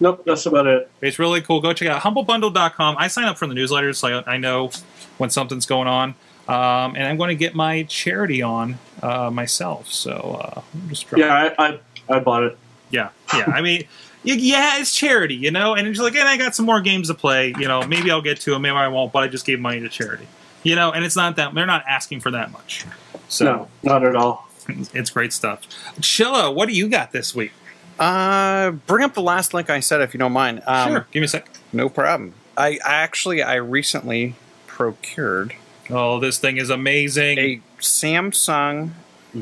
Nope, 0.00 0.22
that's 0.24 0.46
about 0.46 0.66
it. 0.66 0.90
It's 1.02 1.18
really 1.18 1.42
cool. 1.42 1.60
Go 1.60 1.72
check 1.74 1.86
it 1.86 1.92
out 1.92 2.02
humblebundle.com. 2.02 2.96
I 2.98 3.08
sign 3.08 3.26
up 3.26 3.36
for 3.36 3.46
the 3.46 3.54
newsletters 3.54 3.96
so 3.96 4.08
I, 4.08 4.34
I 4.34 4.36
know 4.38 4.70
when 5.18 5.30
something's 5.30 5.66
going 5.66 5.88
on. 5.88 6.14
Um, 6.48 6.96
and 6.96 7.04
I'm 7.04 7.16
going 7.16 7.28
to 7.28 7.36
get 7.36 7.54
my 7.54 7.84
charity 7.84 8.42
on 8.42 8.78
uh, 9.02 9.30
myself. 9.30 9.92
So 9.92 10.40
uh, 10.42 10.62
I'm 10.74 10.88
just 10.88 11.06
trying. 11.06 11.22
Yeah, 11.22 11.52
I, 11.58 11.68
I, 11.68 11.80
I 12.08 12.18
bought 12.18 12.42
it. 12.42 12.58
yeah, 12.90 13.10
yeah. 13.32 13.44
I 13.46 13.60
mean, 13.60 13.84
yeah, 14.24 14.80
it's 14.80 14.94
charity, 14.94 15.36
you 15.36 15.50
know. 15.50 15.74
And 15.74 15.86
it's 15.86 16.00
like, 16.00 16.16
and 16.16 16.28
I 16.28 16.36
got 16.36 16.56
some 16.56 16.66
more 16.66 16.80
games 16.80 17.08
to 17.08 17.14
play. 17.14 17.54
You 17.58 17.68
know, 17.68 17.86
maybe 17.86 18.10
I'll 18.10 18.22
get 18.22 18.40
to 18.40 18.50
them, 18.50 18.62
maybe 18.62 18.74
I 18.74 18.88
won't. 18.88 19.12
But 19.12 19.22
I 19.22 19.28
just 19.28 19.46
gave 19.46 19.60
money 19.60 19.80
to 19.80 19.88
charity. 19.88 20.26
You 20.62 20.74
know, 20.74 20.90
and 20.90 21.04
it's 21.04 21.16
not 21.16 21.36
that 21.36 21.54
they're 21.54 21.66
not 21.66 21.84
asking 21.88 22.20
for 22.20 22.30
that 22.32 22.50
much. 22.50 22.84
So 23.28 23.44
No, 23.44 23.68
not 23.82 24.04
at 24.04 24.16
all. 24.16 24.48
it's 24.68 25.10
great 25.10 25.32
stuff. 25.32 25.62
Chilla, 26.00 26.52
what 26.52 26.68
do 26.68 26.74
you 26.74 26.88
got 26.88 27.12
this 27.12 27.34
week? 27.34 27.52
Uh, 28.00 28.70
bring 28.70 29.04
up 29.04 29.14
the 29.14 29.20
last 29.22 29.52
link 29.54 29.68
I 29.70 29.80
said 29.80 30.00
if 30.00 30.14
you 30.14 30.18
don't 30.18 30.32
mind. 30.32 30.62
Um, 30.66 30.88
sure, 30.90 31.06
give 31.12 31.20
me 31.20 31.26
a 31.26 31.28
sec. 31.28 31.48
No 31.72 31.88
problem. 31.88 32.32
I, 32.56 32.78
I 32.84 32.94
actually 32.94 33.42
I 33.42 33.54
recently 33.56 34.34
procured 34.66 35.54
Oh, 35.90 36.18
this 36.20 36.38
thing 36.38 36.56
is 36.56 36.70
amazing. 36.70 37.38
a 37.38 37.60
Samsung 37.80 38.90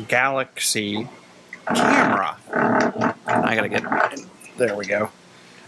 Galaxy 0.09 1.09
camera. 1.67 2.37
I 3.27 3.55
gotta 3.55 3.69
get 3.69 3.85
there. 4.57 4.75
We 4.75 4.87
go, 4.87 5.11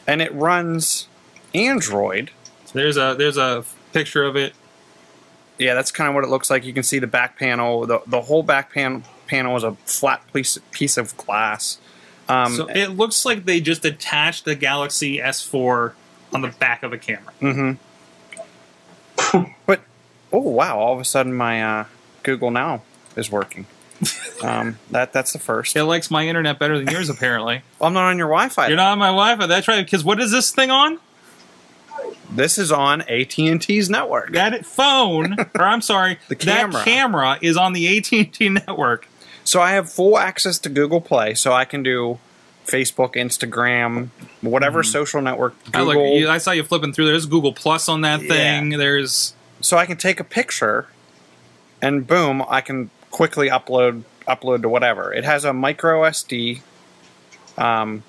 and 0.06 0.20
it 0.22 0.34
runs 0.34 1.06
Android. 1.54 2.30
There's 2.72 2.96
a 2.96 3.14
there's 3.16 3.36
a 3.36 3.64
picture 3.92 4.24
of 4.24 4.36
it. 4.36 4.54
Yeah, 5.58 5.74
that's 5.74 5.92
kind 5.92 6.08
of 6.08 6.14
what 6.14 6.24
it 6.24 6.30
looks 6.30 6.48
like. 6.50 6.64
You 6.64 6.72
can 6.72 6.82
see 6.82 6.98
the 6.98 7.06
back 7.06 7.38
panel. 7.38 7.86
the 7.86 8.00
The 8.06 8.22
whole 8.22 8.42
back 8.42 8.72
pan, 8.72 9.04
panel 9.26 9.56
is 9.56 9.62
a 9.62 9.72
flat 9.84 10.22
piece 10.32 10.58
piece 10.72 10.96
of 10.96 11.14
glass. 11.18 11.78
Um, 12.30 12.54
So 12.54 12.66
it 12.68 12.88
looks 12.88 13.24
like 13.24 13.44
they 13.44 13.60
just 13.60 13.84
attached 13.84 14.44
the 14.44 14.54
Galaxy 14.54 15.18
S4 15.18 15.92
on 16.32 16.42
the 16.42 16.48
back 16.48 16.82
of 16.82 16.92
a 16.92 16.98
camera. 16.98 17.32
hmm 17.40 17.72
but 19.66 19.80
oh 20.32 20.38
wow! 20.40 20.78
All 20.78 20.94
of 20.94 21.00
a 21.00 21.04
sudden, 21.04 21.34
my 21.34 21.62
uh, 21.62 21.84
Google 22.22 22.50
Now 22.50 22.82
is 23.16 23.30
working. 23.30 23.66
um, 24.42 24.78
that 24.90 25.12
that's 25.12 25.32
the 25.32 25.38
first. 25.38 25.76
It 25.76 25.84
likes 25.84 26.10
my 26.10 26.26
internet 26.26 26.58
better 26.58 26.78
than 26.78 26.88
yours, 26.88 27.08
apparently. 27.10 27.62
Well, 27.78 27.88
I'm 27.88 27.94
not 27.94 28.04
on 28.04 28.18
your 28.18 28.28
Wi-Fi. 28.28 28.68
You're 28.68 28.76
not 28.76 28.92
on 28.92 28.98
my 28.98 29.06
Wi-Fi. 29.08 29.46
That's 29.46 29.68
right. 29.68 29.84
Because 29.84 30.04
what 30.04 30.20
is 30.20 30.30
this 30.30 30.50
thing 30.50 30.70
on? 30.70 30.98
This 32.30 32.58
is 32.58 32.70
on 32.70 33.00
AT 33.02 33.38
and 33.38 33.60
T's 33.60 33.88
network. 33.90 34.32
That 34.32 34.64
phone, 34.66 35.36
or 35.54 35.62
I'm 35.62 35.80
sorry, 35.82 36.18
The 36.28 36.36
camera. 36.36 36.72
That 36.72 36.84
camera 36.84 37.38
is 37.40 37.56
on 37.56 37.72
the 37.72 37.98
AT&T 37.98 38.48
network. 38.48 39.08
So 39.50 39.60
I 39.60 39.72
have 39.72 39.90
full 39.90 40.16
access 40.16 40.60
to 40.60 40.68
Google 40.68 41.00
Play, 41.00 41.34
so 41.34 41.52
I 41.52 41.64
can 41.64 41.82
do 41.82 42.20
Facebook, 42.68 43.14
Instagram, 43.16 44.10
whatever 44.42 44.84
social 44.84 45.20
network. 45.20 45.58
Mm-hmm. 45.64 45.76
I, 45.76 45.80
Google. 45.80 46.10
like, 46.12 46.20
you- 46.20 46.28
I 46.28 46.38
saw 46.38 46.52
you 46.52 46.62
flipping 46.62 46.92
through. 46.92 47.06
There's 47.06 47.26
Google 47.26 47.52
Plus 47.52 47.88
on 47.88 48.02
that 48.02 48.20
thing. 48.20 48.70
Yeah. 48.70 48.78
There's 48.78 49.34
so 49.60 49.76
I 49.76 49.86
can 49.86 49.96
take 49.96 50.20
a 50.20 50.24
picture, 50.24 50.86
and 51.82 52.06
boom, 52.06 52.44
I 52.48 52.60
can 52.60 52.90
quickly 53.10 53.48
upload 53.48 54.04
upload 54.28 54.62
to 54.62 54.68
whatever. 54.68 55.12
It 55.12 55.24
has 55.24 55.44
a 55.44 55.52
micro 55.52 56.02
SD 56.02 56.60
um, 57.58 58.04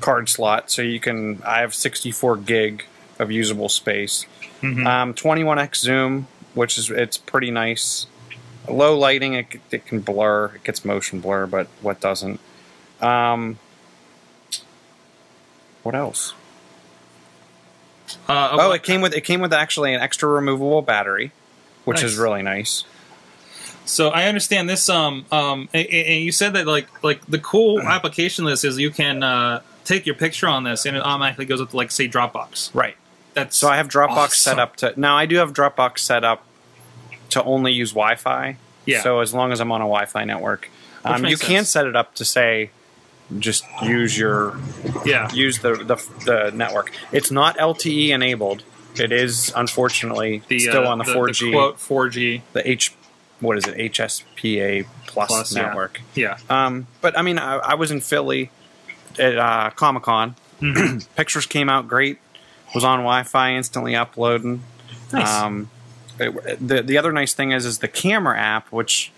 card 0.00 0.28
slot, 0.28 0.70
so 0.70 0.82
you 0.82 1.00
can. 1.00 1.42
I 1.44 1.62
have 1.62 1.74
64 1.74 2.36
gig 2.36 2.84
of 3.18 3.32
usable 3.32 3.68
space. 3.68 4.24
Mhm. 4.62 4.86
Um, 4.86 5.14
21x 5.14 5.80
zoom, 5.80 6.28
which 6.54 6.78
is 6.78 6.90
it's 6.90 7.18
pretty 7.18 7.50
nice. 7.50 8.06
Low 8.70 8.98
lighting, 8.98 9.34
it, 9.34 9.46
it 9.70 9.86
can 9.86 10.00
blur. 10.00 10.54
It 10.56 10.64
gets 10.64 10.84
motion 10.84 11.20
blur, 11.20 11.46
but 11.46 11.66
what 11.80 12.00
doesn't? 12.00 12.40
Um, 13.00 13.58
what 15.82 15.94
else? 15.94 16.34
uh, 18.28 18.56
Oh, 18.60 18.72
it 18.72 18.82
came 18.82 19.00
with 19.00 19.14
it 19.14 19.22
came 19.22 19.40
with 19.40 19.52
actually 19.52 19.94
an 19.94 20.00
extra 20.00 20.28
removable 20.28 20.82
battery, 20.82 21.32
which 21.84 22.02
is 22.02 22.16
really 22.16 22.42
nice. 22.42 22.84
So 23.84 24.08
I 24.10 24.24
understand 24.24 24.68
this. 24.68 24.88
Um, 24.90 25.24
um, 25.32 25.68
and, 25.72 25.86
and 25.88 26.24
you 26.24 26.32
said 26.32 26.52
that 26.54 26.66
like 26.66 26.88
like 27.02 27.24
the 27.26 27.38
cool 27.38 27.80
application 27.86 28.44
list 28.44 28.64
is 28.64 28.78
you 28.78 28.90
can 28.90 29.22
uh, 29.22 29.62
take 29.84 30.04
your 30.06 30.14
picture 30.14 30.46
on 30.48 30.64
this 30.64 30.84
and 30.84 30.96
it 30.96 31.02
automatically 31.02 31.46
goes 31.46 31.60
up 31.60 31.70
to 31.70 31.76
like 31.76 31.90
say 31.90 32.08
Dropbox. 32.08 32.74
Right. 32.74 32.96
That's 33.34 33.56
So 33.56 33.68
I 33.68 33.76
have 33.76 33.88
Dropbox 33.88 34.16
awesome. 34.16 34.30
set 34.36 34.58
up 34.58 34.76
to 34.76 34.92
now. 34.96 35.16
I 35.16 35.26
do 35.26 35.36
have 35.36 35.52
Dropbox 35.52 36.00
set 36.00 36.24
up 36.24 36.42
to 37.30 37.42
only 37.44 37.72
use 37.72 37.90
Wi-Fi. 37.92 38.56
Yeah. 38.86 39.02
So 39.02 39.20
as 39.20 39.34
long 39.34 39.52
as 39.52 39.60
I'm 39.60 39.70
on 39.72 39.80
a 39.80 39.84
Wi-Fi 39.84 40.24
network, 40.24 40.70
um, 41.04 41.16
you 41.16 41.30
makes 41.30 41.42
can 41.42 41.64
set 41.64 41.86
it 41.86 41.94
up 41.94 42.14
to 42.16 42.24
say 42.24 42.70
just 43.38 43.64
use 43.82 44.18
your 44.18 44.58
yeah. 45.04 45.30
use 45.32 45.58
the 45.58 45.74
the, 45.74 45.96
the 46.24 46.50
network. 46.54 46.92
It's 47.12 47.30
not 47.30 47.58
LTE 47.58 48.08
enabled. 48.10 48.62
It 48.96 49.12
is 49.12 49.52
unfortunately 49.54 50.42
The, 50.48 50.58
still 50.58 50.86
uh, 50.86 50.90
on 50.90 50.98
the 50.98 51.04
the, 51.04 51.12
4G, 51.12 51.38
The 51.38 51.52
quote 51.52 51.76
4G. 51.76 52.42
the 52.52 52.68
H, 52.68 52.94
what 53.40 53.58
is 53.58 53.66
it, 53.66 53.76
HSPA 53.92 54.86
plus, 55.06 55.28
Plus, 55.28 55.54
network. 55.54 56.00
Yeah. 56.14 56.38
Um, 56.50 56.86
but 57.00 57.16
I 57.16 57.22
mean, 57.22 57.38
I, 57.38 57.56
I 57.58 57.74
was 57.74 57.90
in 57.90 58.00
Philly 58.00 58.50
at 59.18 59.38
uh, 59.38 59.70
Comic 59.70 60.04
Con. 60.04 60.34
Mm-hmm. 60.60 60.98
Pictures 61.16 61.46
came 61.46 61.68
out 61.68 61.86
great. 61.88 62.18
Was 62.74 62.84
on 62.84 63.00
Wi-Fi, 63.00 63.54
instantly 63.54 63.94
uploading. 63.94 64.62
Nice. 65.12 65.28
Um, 65.28 65.70
the 66.18 66.82
the 66.82 66.98
other 66.98 67.12
nice 67.12 67.32
thing 67.32 67.52
is 67.52 67.64
is 67.64 67.78
the 67.78 67.88
camera 67.88 68.38
app, 68.38 68.70
which 68.72 69.12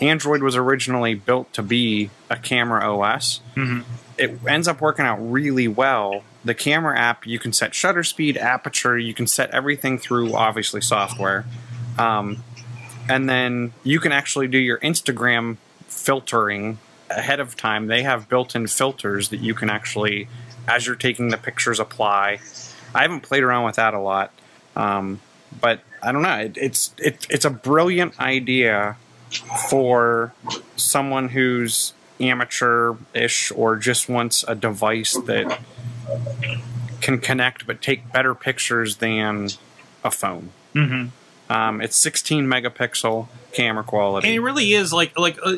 Android 0.00 0.42
was 0.42 0.54
originally 0.56 1.14
built 1.14 1.52
to 1.54 1.62
be 1.62 2.10
a 2.30 2.36
camera 2.36 2.82
OS. 2.92 3.40
Mhm. 3.56 3.84
It 4.16 4.38
ends 4.46 4.68
up 4.68 4.80
working 4.80 5.04
out 5.04 5.18
really 5.18 5.68
well. 5.68 6.22
The 6.44 6.54
camera 6.54 6.98
app, 6.98 7.26
you 7.26 7.38
can 7.38 7.52
set 7.52 7.74
shutter 7.74 8.04
speed, 8.04 8.36
aperture, 8.36 8.98
you 8.98 9.14
can 9.14 9.26
set 9.26 9.50
everything 9.50 9.98
through 9.98 10.34
obviously 10.34 10.80
software, 10.80 11.44
um, 11.98 12.42
and 13.08 13.28
then 13.28 13.72
you 13.82 14.00
can 14.00 14.12
actually 14.12 14.48
do 14.48 14.58
your 14.58 14.78
Instagram 14.78 15.56
filtering 15.86 16.78
ahead 17.10 17.40
of 17.40 17.56
time. 17.56 17.86
They 17.86 18.02
have 18.02 18.28
built-in 18.28 18.66
filters 18.66 19.30
that 19.30 19.38
you 19.40 19.54
can 19.54 19.70
actually, 19.70 20.28
as 20.66 20.86
you're 20.86 20.96
taking 20.96 21.28
the 21.28 21.36
pictures, 21.38 21.80
apply. 21.80 22.38
I 22.94 23.02
haven't 23.02 23.20
played 23.20 23.42
around 23.42 23.64
with 23.64 23.76
that 23.76 23.94
a 23.94 23.98
lot, 23.98 24.30
um, 24.76 25.20
but 25.60 25.80
I 26.02 26.12
don't 26.12 26.22
know. 26.22 26.38
It, 26.38 26.56
it's 26.56 26.94
it, 26.98 27.26
it's 27.30 27.44
a 27.44 27.50
brilliant 27.50 28.18
idea 28.20 28.96
for 29.68 30.32
someone 30.76 31.28
who's 31.30 31.92
amateur-ish 32.20 33.52
or 33.52 33.76
just 33.76 34.08
wants 34.08 34.44
a 34.48 34.54
device 34.54 35.14
that 35.26 35.60
can 37.00 37.18
connect 37.18 37.66
but 37.66 37.80
take 37.82 38.12
better 38.12 38.34
pictures 38.34 38.96
than 38.96 39.48
a 40.04 40.10
phone. 40.10 40.50
Mhm. 40.74 41.10
Um, 41.50 41.80
it's 41.80 41.96
16 41.96 42.46
megapixel 42.46 43.28
camera 43.52 43.82
quality. 43.82 44.28
and 44.28 44.36
it 44.36 44.40
really 44.40 44.72
is 44.74 44.92
like 44.92 45.18
like 45.18 45.38
uh, 45.44 45.54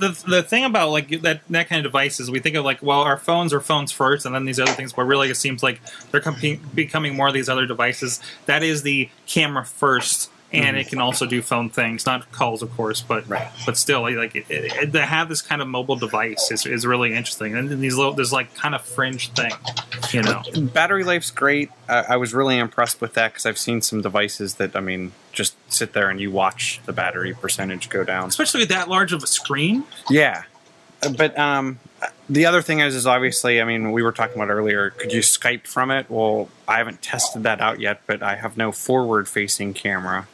the 0.00 0.24
the 0.26 0.42
thing 0.42 0.64
about 0.64 0.90
like 0.90 1.08
that 1.22 1.42
that 1.48 1.68
kind 1.68 1.78
of 1.78 1.90
device 1.90 2.20
is 2.20 2.30
we 2.30 2.40
think 2.40 2.56
of 2.56 2.64
like 2.64 2.82
well 2.82 3.00
our 3.02 3.16
phones 3.16 3.52
are 3.52 3.60
phones 3.60 3.92
first 3.92 4.26
and 4.26 4.34
then 4.34 4.44
these 4.44 4.58
other 4.58 4.72
things 4.72 4.92
but 4.92 5.04
really 5.04 5.30
it 5.30 5.36
seems 5.36 5.62
like 5.62 5.80
they're 6.10 6.20
com- 6.20 6.36
becoming 6.74 7.14
more 7.16 7.28
of 7.28 7.34
these 7.34 7.48
other 7.48 7.66
devices. 7.66 8.20
That 8.46 8.62
is 8.62 8.82
the 8.82 9.08
camera 9.26 9.64
first 9.64 10.30
and 10.52 10.76
it 10.76 10.88
can 10.88 10.98
also 11.00 11.26
do 11.26 11.40
phone 11.42 11.70
things 11.70 12.06
not 12.06 12.30
calls 12.32 12.62
of 12.62 12.74
course 12.76 13.00
but 13.00 13.28
Right. 13.28 13.48
but 13.64 13.76
still 13.76 14.02
like 14.02 14.34
it, 14.34 14.46
it, 14.48 14.92
to 14.92 15.02
have 15.04 15.28
this 15.28 15.42
kind 15.42 15.62
of 15.62 15.68
mobile 15.68 15.96
device 15.96 16.50
is, 16.50 16.66
is 16.66 16.84
really 16.86 17.14
interesting 17.14 17.54
and 17.54 17.70
these 17.80 17.96
little 17.96 18.12
there's 18.12 18.32
like 18.32 18.54
kind 18.56 18.74
of 18.74 18.82
fringe 18.82 19.30
thing 19.32 19.52
you 20.12 20.22
know 20.22 20.42
battery 20.72 21.04
life's 21.04 21.30
great. 21.30 21.70
I, 21.88 22.00
I 22.10 22.16
was 22.16 22.34
really 22.34 22.58
impressed 22.58 23.00
with 23.00 23.14
that 23.14 23.32
because 23.32 23.46
I've 23.46 23.58
seen 23.58 23.80
some 23.82 24.00
devices 24.02 24.54
that 24.56 24.74
I 24.74 24.80
mean 24.80 25.12
just 25.32 25.54
sit 25.72 25.92
there 25.92 26.10
and 26.10 26.20
you 26.20 26.30
watch 26.32 26.80
the 26.86 26.92
battery 26.92 27.32
percentage 27.34 27.88
go 27.88 28.02
down. 28.02 28.28
especially 28.28 28.60
with 28.60 28.70
that 28.70 28.88
large 28.88 29.12
of 29.12 29.22
a 29.22 29.26
screen 29.28 29.84
Yeah, 30.10 30.42
but 31.16 31.38
um, 31.38 31.78
the 32.28 32.46
other 32.46 32.62
thing 32.62 32.80
is, 32.80 32.94
is 32.94 33.06
obviously, 33.06 33.60
I 33.60 33.64
mean, 33.64 33.92
we 33.92 34.02
were 34.02 34.12
talking 34.12 34.36
about 34.36 34.50
earlier. 34.50 34.90
Could 34.90 35.12
you 35.12 35.20
Skype 35.20 35.66
from 35.66 35.90
it? 35.90 36.08
Well, 36.10 36.48
I 36.68 36.78
haven't 36.78 37.02
tested 37.02 37.42
that 37.42 37.60
out 37.60 37.80
yet, 37.80 38.00
but 38.06 38.22
I 38.22 38.36
have 38.36 38.56
no 38.56 38.70
forward-facing 38.72 39.74
camera, 39.74 40.26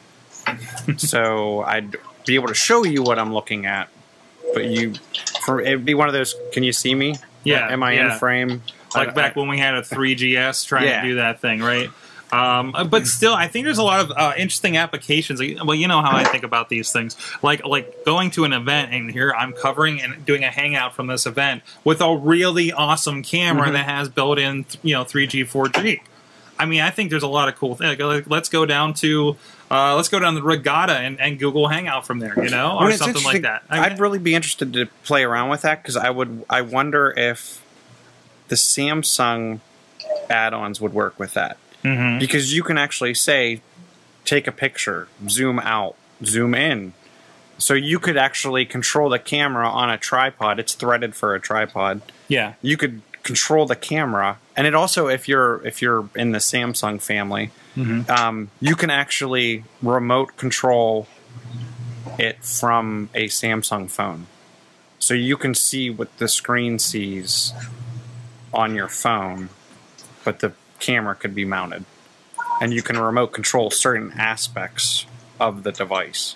so 0.97 1.61
I'd 1.63 1.95
be 2.25 2.35
able 2.35 2.47
to 2.47 2.53
show 2.53 2.83
you 2.83 3.03
what 3.03 3.19
I'm 3.19 3.33
looking 3.33 3.65
at. 3.65 3.89
But 4.53 4.65
you, 4.65 4.93
for 5.45 5.59
it'd 5.61 5.85
be 5.85 5.93
one 5.93 6.07
of 6.07 6.13
those. 6.13 6.35
Can 6.53 6.63
you 6.63 6.71
see 6.73 6.95
me? 6.95 7.15
Yeah, 7.43 7.71
Am 7.71 7.83
I 7.83 7.93
yeah. 7.93 8.13
in 8.13 8.19
frame? 8.19 8.61
like 8.95 9.09
I- 9.09 9.11
back 9.11 9.35
I- 9.37 9.39
when 9.39 9.49
we 9.49 9.57
had 9.59 9.73
a 9.75 9.81
3GS 9.81 10.65
trying 10.65 10.85
Yeah. 10.85 11.01
to 11.01 11.07
do 11.07 11.15
that 11.15 11.41
thing, 11.41 11.59
right? 11.61 11.89
Um, 12.31 12.73
uh, 12.75 12.83
but 12.83 13.07
still, 13.07 13.33
I 13.33 13.47
think 13.47 13.63
there's 13.65 13.77
a 13.77 13.83
lot 13.83 14.01
of 14.01 14.11
uh, 14.11 14.33
interesting 14.37 14.75
applications. 14.75 15.39
Well, 15.63 15.75
you 15.75 15.87
know 15.87 16.01
how 16.01 16.11
I 16.11 16.25
think 16.25 16.43
about 16.43 16.67
these 16.67 16.91
things, 16.91 17.15
like 17.41 17.65
like 17.65 18.03
going 18.03 18.31
to 18.31 18.43
an 18.43 18.51
event 18.51 18.93
and 18.93 19.09
here 19.09 19.33
I'm 19.37 19.53
covering 19.53 20.01
and 20.01 20.25
doing 20.25 20.43
a 20.43 20.51
hangout 20.51 20.93
from 20.93 21.07
this 21.07 21.25
event 21.25 21.63
with 21.85 22.01
a 22.01 22.13
really 22.17 22.73
awesome 22.73 23.23
camera 23.23 23.69
Mhm. 23.69 23.73
that 23.73 23.85
has 23.85 24.09
built-in, 24.09 24.65
you 24.83 24.93
know, 24.93 25.05
3G, 25.05 25.45
4G. 25.45 26.01
I 26.59 26.65
mean, 26.65 26.81
I 26.81 26.89
think 26.89 27.11
there's 27.11 27.23
a 27.23 27.27
lot 27.29 27.47
of 27.47 27.55
cool 27.55 27.75
things. 27.75 27.97
Like, 27.99 28.27
let's 28.27 28.49
go 28.49 28.65
down 28.65 28.93
to 28.95 29.37
uh, 29.69 29.95
let's 29.95 30.09
go 30.09 30.19
down 30.19 30.35
the 30.35 30.41
Regatta 30.43 30.93
and, 30.97 31.19
and 31.19 31.37
Google 31.39 31.67
Hangout 31.67 32.05
from 32.05 32.19
there, 32.19 32.33
you 32.43 32.49
know, 32.49 32.77
or 32.79 32.91
something 32.93 33.23
like 33.23 33.41
that. 33.41 33.63
I 33.69 33.79
I'd 33.85 33.99
really 33.99 34.19
be 34.19 34.33
interested 34.35 34.73
to 34.73 34.85
play 35.03 35.23
around 35.23 35.49
with 35.49 35.61
that 35.63 35.81
because 35.81 35.97
I 35.97 36.09
would. 36.09 36.45
I 36.49 36.61
wonder 36.61 37.13
if 37.17 37.61
the 38.47 38.55
Samsung 38.55 39.59
add-ons 40.29 40.79
would 40.79 40.93
work 40.93 41.17
with 41.19 41.33
that 41.33 41.57
Mhm. 41.83 42.19
because 42.19 42.53
you 42.53 42.63
can 42.63 42.77
actually 42.77 43.13
say, 43.13 43.61
take 44.25 44.47
a 44.47 44.51
picture, 44.51 45.07
zoom 45.29 45.59
out, 45.59 45.95
zoom 46.23 46.53
in. 46.55 46.93
So 47.57 47.73
you 47.73 47.99
could 47.99 48.17
actually 48.17 48.65
control 48.65 49.09
the 49.09 49.19
camera 49.19 49.67
on 49.69 49.89
a 49.89 49.97
tripod. 49.97 50.59
It's 50.59 50.73
threaded 50.73 51.15
for 51.15 51.33
a 51.35 51.39
tripod. 51.39 52.01
yeah, 52.27 52.53
You 52.61 52.77
could 52.77 53.01
control 53.23 53.65
the 53.65 53.75
camera, 53.75 54.37
and 54.57 54.67
it 54.67 54.75
also, 54.75 55.07
if 55.07 55.27
you're 55.29 55.65
if 55.65 55.81
you're 55.81 56.09
in 56.15 56.31
the 56.31 56.39
Samsung 56.39 57.01
family, 57.01 57.51
Mhm. 57.77 58.09
um, 58.09 58.49
you 58.59 58.75
can 58.75 58.89
actually 58.89 59.63
remote 59.81 60.35
control 60.35 61.07
it 62.17 62.43
from 62.43 63.09
a 63.13 63.27
Samsung 63.27 63.89
phone. 63.89 64.25
So 64.99 65.13
you 65.13 65.37
can 65.37 65.53
see 65.53 65.89
what 65.91 66.17
the 66.17 66.27
screen 66.27 66.79
sees 66.79 67.53
on 68.51 68.73
your 68.75 68.87
phone, 68.87 69.49
but 70.23 70.39
the 70.39 70.53
camera 70.79 71.13
could 71.15 71.35
be 71.35 71.45
mounted. 71.45 71.85
And 72.59 72.73
you 72.73 72.81
can 72.81 72.97
remote 72.97 73.27
control 73.33 73.69
certain 73.69 74.13
aspects 74.17 75.05
of 75.39 75.61
the 75.61 75.71
device. 75.71 76.35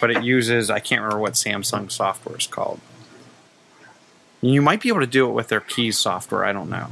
But 0.00 0.10
it 0.10 0.24
uses, 0.24 0.70
I 0.70 0.80
can't 0.80 1.02
remember 1.02 1.20
what 1.22 1.34
Samsung 1.34 1.92
software 1.92 2.36
is 2.36 2.48
called. 2.48 2.80
You 4.40 4.62
might 4.62 4.80
be 4.80 4.88
able 4.88 5.00
to 5.00 5.06
do 5.06 5.28
it 5.28 5.32
with 5.32 5.48
their 5.48 5.60
keys 5.60 5.98
software, 5.98 6.44
I 6.44 6.52
don't 6.52 6.70
know. 6.70 6.88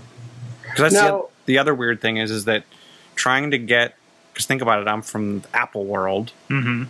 Because 0.62 0.80
that's 0.80 0.94
the, 0.94 1.02
Now- 1.08 1.18
oth- 1.22 1.30
the 1.46 1.58
other 1.58 1.74
weird 1.74 2.00
thing 2.00 2.16
is, 2.16 2.30
is 2.30 2.44
that 2.46 2.64
trying 3.14 3.50
to 3.52 3.58
get, 3.58 3.94
because 4.32 4.46
think 4.46 4.62
about 4.62 4.82
it, 4.82 4.88
I'm 4.88 5.02
from 5.02 5.40
the 5.40 5.48
Apple 5.56 5.84
world 5.84 6.32
hmm 6.48 6.84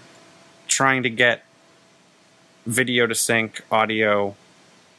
trying 0.69 1.03
to 1.05 1.11
get 1.11 1.45
video 2.67 3.07
to 3.07 3.15
sync, 3.15 3.63
audio, 3.71 4.35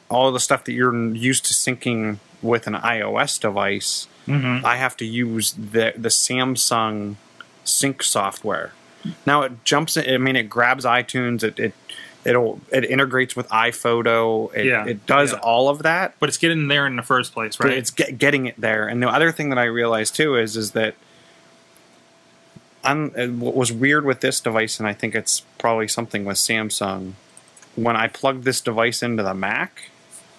all 0.08 0.28
of 0.28 0.34
the 0.34 0.40
stuff 0.40 0.64
that 0.64 0.72
you're 0.72 0.94
used 1.14 1.44
to 1.46 1.52
syncing 1.54 2.18
with 2.40 2.66
an 2.66 2.74
iOS 2.74 3.38
device, 3.40 4.06
hmm 4.26 4.60
I 4.64 4.76
have 4.76 4.96
to 4.98 5.04
use 5.04 5.52
the 5.52 5.92
the 5.96 6.08
Samsung 6.08 7.16
sync 7.64 8.02
software. 8.02 8.72
Now 9.26 9.42
it 9.42 9.64
jumps. 9.64 9.96
in- 9.96 10.12
I 10.12 10.18
mean, 10.18 10.36
it 10.36 10.48
grabs 10.48 10.84
iTunes. 10.84 11.42
It 11.42 11.58
it 11.58 11.74
it'll 12.24 12.60
it 12.70 12.84
integrates 12.84 13.34
with 13.36 13.48
iPhoto. 13.48 14.54
It, 14.54 14.66
Yeah, 14.66 14.86
it 14.86 15.06
does 15.06 15.32
yeah. 15.32 15.38
all 15.38 15.68
of 15.68 15.82
that. 15.82 16.14
but 16.18 16.28
it's 16.28 16.38
getting 16.38 16.68
there 16.68 16.86
in 16.86 16.96
the 16.96 17.02
first 17.02 17.32
place, 17.32 17.58
right? 17.60 17.72
it's 17.72 17.90
get, 17.90 18.18
getting 18.18 18.46
it 18.46 18.60
there. 18.60 18.86
And 18.86 19.02
the 19.02 19.08
other 19.08 19.32
thing 19.32 19.50
that 19.50 19.58
I 19.58 19.64
realized 19.64 20.14
too 20.16 20.36
is 20.36 20.56
is 20.56 20.72
that 20.72 20.94
I'm, 22.84 23.12
uh, 23.16 23.26
what 23.26 23.54
was 23.54 23.72
weird 23.72 24.04
with 24.04 24.20
this 24.20 24.40
device, 24.40 24.78
and 24.78 24.88
I 24.88 24.92
think 24.92 25.14
it's 25.14 25.40
probably 25.58 25.88
something 25.88 26.24
with 26.24 26.36
Samsung. 26.36 27.14
When 27.74 27.96
I 27.96 28.08
plug 28.08 28.42
this 28.42 28.60
device 28.60 29.02
into 29.02 29.22
the 29.22 29.34
Mac, 29.34 29.90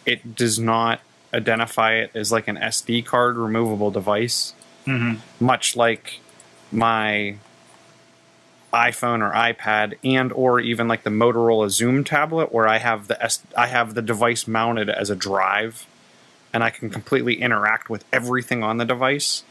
it 0.05 0.35
does 0.35 0.57
not 0.57 1.01
identify 1.33 1.95
it 1.95 2.11
as 2.15 2.31
like 2.31 2.47
an 2.47 2.57
SD 2.57 3.05
card 3.05 3.37
removable 3.37 3.91
device, 3.91 4.53
hmm 4.85 5.15
much 5.39 5.75
like 5.75 6.19
my 6.71 7.35
iPhone 8.73 9.21
or 9.21 9.33
iPad 9.33 9.97
and 10.03 10.31
or 10.33 10.59
even 10.59 10.87
like 10.87 11.03
the 11.03 11.09
Motorola 11.09 11.67
Xoom 11.67 12.05
tablet 12.05 12.51
where 12.51 12.67
I 12.67 12.77
have 12.77 13.07
the 13.07 13.21
S- 13.23 13.43
I 13.57 13.67
have 13.67 13.93
the 13.93 14.01
device 14.01 14.47
mounted 14.47 14.89
as 14.89 15.09
a 15.09 15.15
drive 15.15 15.85
and 16.53 16.63
I 16.63 16.69
can 16.69 16.89
completely 16.89 17.41
interact 17.41 17.89
with 17.89 18.05
everything 18.11 18.63
on 18.63 18.77
the 18.77 18.85
device. 18.85 19.43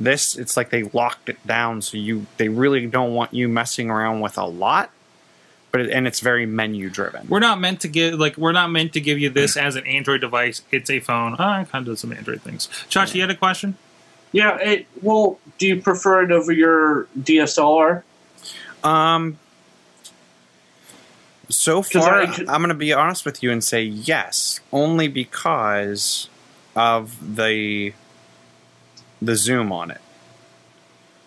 This 0.00 0.36
it's 0.36 0.56
like 0.56 0.70
they 0.70 0.84
locked 0.84 1.28
it 1.28 1.44
down 1.46 1.82
so 1.82 1.96
you 1.96 2.26
they 2.36 2.48
really 2.48 2.86
don't 2.86 3.14
want 3.14 3.32
you 3.32 3.48
messing 3.48 3.90
around 3.90 4.20
with 4.20 4.36
a 4.36 4.46
lot 4.46 4.90
but 5.74 5.80
it, 5.80 5.90
and 5.90 6.06
it's 6.06 6.20
very 6.20 6.46
menu 6.46 6.88
driven. 6.88 7.26
We're 7.28 7.40
not 7.40 7.58
meant 7.58 7.80
to 7.80 7.88
give 7.88 8.14
like 8.14 8.36
we're 8.36 8.52
not 8.52 8.70
meant 8.70 8.92
to 8.92 9.00
give 9.00 9.18
you 9.18 9.28
this 9.28 9.56
mm. 9.56 9.62
as 9.62 9.74
an 9.74 9.84
Android 9.88 10.20
device. 10.20 10.62
It's 10.70 10.88
a 10.88 11.00
phone. 11.00 11.34
Oh, 11.36 11.44
I 11.44 11.64
kind 11.64 11.82
of 11.82 11.94
do 11.94 11.96
some 11.96 12.12
Android 12.12 12.42
things. 12.42 12.68
Josh, 12.88 13.12
you 13.12 13.20
had 13.20 13.30
a 13.30 13.34
question? 13.34 13.76
Yeah, 14.30 14.56
it, 14.58 14.86
well, 15.02 15.40
do 15.58 15.66
you 15.66 15.82
prefer 15.82 16.22
it 16.22 16.30
over 16.30 16.52
your 16.52 17.08
DSLR? 17.18 18.04
Um. 18.84 19.38
So 21.50 21.82
far, 21.82 22.22
I, 22.22 22.24
I'm 22.48 22.60
going 22.60 22.68
to 22.68 22.74
be 22.74 22.92
honest 22.92 23.24
with 23.26 23.42
you 23.42 23.50
and 23.52 23.62
say 23.62 23.82
yes, 23.82 24.60
only 24.72 25.08
because 25.08 26.28
of 26.74 27.36
the 27.36 27.92
the 29.20 29.36
zoom 29.36 29.70
on 29.70 29.90
it. 29.90 30.00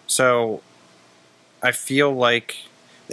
So 0.07 0.61
I 1.61 1.71
feel 1.71 2.11
like, 2.13 2.57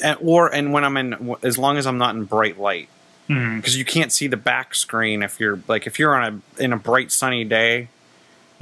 and, 0.03 0.19
or 0.23 0.53
and 0.53 0.73
when 0.73 0.85
I'm 0.85 0.97
in, 0.97 1.37
as 1.43 1.59
long 1.59 1.77
as 1.77 1.87
I'm 1.87 1.99
not 1.99 2.15
in 2.15 2.25
bright 2.25 2.59
light, 2.59 2.89
Hmm. 3.27 3.57
because 3.57 3.77
you 3.77 3.87
can't 3.87 4.13
see 4.13 4.27
the 4.27 4.37
back 4.37 4.75
screen 4.75 5.23
if 5.23 5.41
you're 5.41 5.59
like 5.67 5.87
if 5.87 5.99
you're 5.99 6.15
on 6.15 6.43
a 6.59 6.63
in 6.63 6.73
a 6.73 6.77
bright 6.77 7.11
sunny 7.11 7.45
day. 7.45 7.89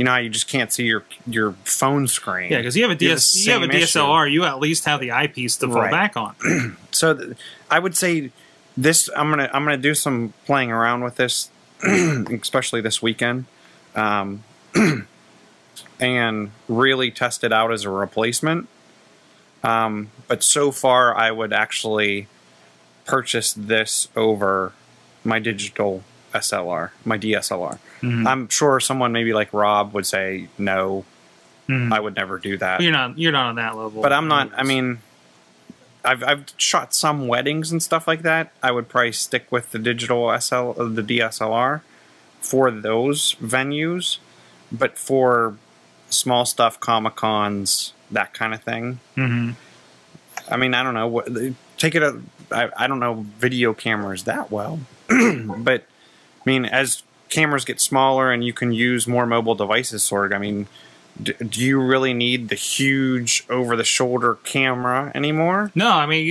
You 0.02 0.06
know 0.06 0.16
you 0.16 0.30
just 0.30 0.48
can't 0.48 0.72
see 0.72 0.82
your 0.82 1.04
your 1.28 1.52
phone 1.62 2.08
screen. 2.08 2.50
Yeah, 2.50 2.58
because 2.58 2.76
you 2.76 2.82
have 2.82 2.90
a 2.90 2.96
DS, 2.96 3.46
you 3.46 3.52
have 3.52 3.62
a 3.62 3.66
same 3.66 3.70
issue. 3.82 4.00
DSLR. 4.00 4.32
You 4.32 4.42
at 4.42 4.58
least 4.58 4.84
have 4.86 4.98
the 4.98 5.12
eyepiece 5.12 5.54
to 5.58 5.68
fall 5.68 5.76
Right. 5.82 5.92
back 5.92 6.16
on. 6.16 6.34
so 6.90 7.14
th- 7.14 7.36
I 7.70 7.78
would 7.78 7.96
say 7.96 8.32
this. 8.76 9.08
I'm 9.14 9.30
gonna 9.30 9.48
I'm 9.52 9.62
gonna 9.62 9.76
do 9.76 9.94
some 9.94 10.34
playing 10.44 10.72
around 10.72 11.04
with 11.04 11.14
this, 11.14 11.50
especially 11.84 12.80
this 12.80 13.00
weekend, 13.00 13.44
um, 13.94 14.42
and 16.00 16.50
really 16.68 17.12
test 17.12 17.44
it 17.44 17.52
out 17.52 17.70
as 17.72 17.84
a 17.84 17.90
replacement. 17.90 18.66
Um, 19.62 20.10
but 20.26 20.42
so 20.42 20.72
far, 20.72 21.16
I 21.16 21.30
would 21.30 21.52
actually 21.52 22.26
purchase 23.04 23.52
this 23.52 24.08
over 24.16 24.72
my 25.22 25.38
digital 25.38 26.02
SLR, 26.34 26.90
my 27.04 27.18
DSLR. 27.18 27.78
Mhm. 28.02 28.26
I'm 28.26 28.48
sure 28.48 28.80
someone 28.80 29.12
maybe 29.12 29.32
like 29.32 29.52
Rob 29.52 29.94
would 29.94 30.06
say 30.06 30.48
no. 30.58 31.04
Mhm. 31.68 31.92
I 31.92 32.00
would 32.00 32.16
never 32.16 32.38
do 32.38 32.56
that 32.58 32.80
You're 32.80 32.90
not 32.92 33.16
you're 33.16 33.30
not 33.32 33.46
on 33.46 33.54
that 33.56 33.76
level. 33.76 34.02
but 34.02 34.12
I'm 34.12 34.26
not. 34.28 34.50
I 34.56 34.64
mean, 34.64 34.98
I've 36.04 36.22
I've 36.24 36.44
shot 36.56 36.92
some 36.94 37.28
weddings 37.28 37.70
and 37.70 37.80
stuff 37.82 38.08
like 38.08 38.22
that. 38.22 38.50
I 38.62 38.72
would 38.72 38.88
probably 38.88 39.12
stick 39.12 39.46
with 39.50 39.70
the 39.70 39.78
digital 39.78 40.28
SL, 40.40 40.70
uh, 40.76 40.84
the 40.88 41.02
DSLR, 41.02 41.82
for 42.40 42.70
those 42.72 43.36
venues. 43.42 44.18
But 44.72 44.98
for 44.98 45.54
small 46.10 46.44
stuff, 46.44 46.80
comic 46.80 47.14
cons, 47.14 47.92
that 48.10 48.34
kind 48.34 48.52
of 48.54 48.62
thing. 48.62 48.98
hmm 49.14 49.50
I 50.50 50.56
mean, 50.56 50.74
I 50.74 50.82
don't 50.82 50.94
know. 50.94 51.06
What, 51.06 51.28
take 51.78 51.94
it. 51.94 52.02
A, 52.02 52.20
I, 52.50 52.68
I 52.76 52.86
don't 52.88 52.98
know 53.00 53.24
video 53.38 53.72
cameras 53.72 54.24
that 54.24 54.50
well, 54.50 54.80
but 55.08 55.82
I 55.84 56.50
mean, 56.50 56.64
as 56.64 57.02
cameras 57.32 57.64
get 57.64 57.80
smaller 57.80 58.30
and 58.30 58.44
you 58.44 58.52
can 58.52 58.72
use 58.72 59.06
more 59.06 59.26
mobile 59.26 59.54
devices, 59.54 60.02
sort 60.02 60.26
of. 60.26 60.36
I 60.36 60.38
mean, 60.38 60.66
do, 61.20 61.32
do 61.34 61.60
you 61.60 61.80
really 61.80 62.14
need 62.14 62.48
the 62.48 62.54
huge 62.54 63.44
over-the-shoulder 63.50 64.38
camera 64.44 65.12
anymore? 65.14 65.70
No, 65.74 65.90
I 65.90 66.06
mean 66.06 66.24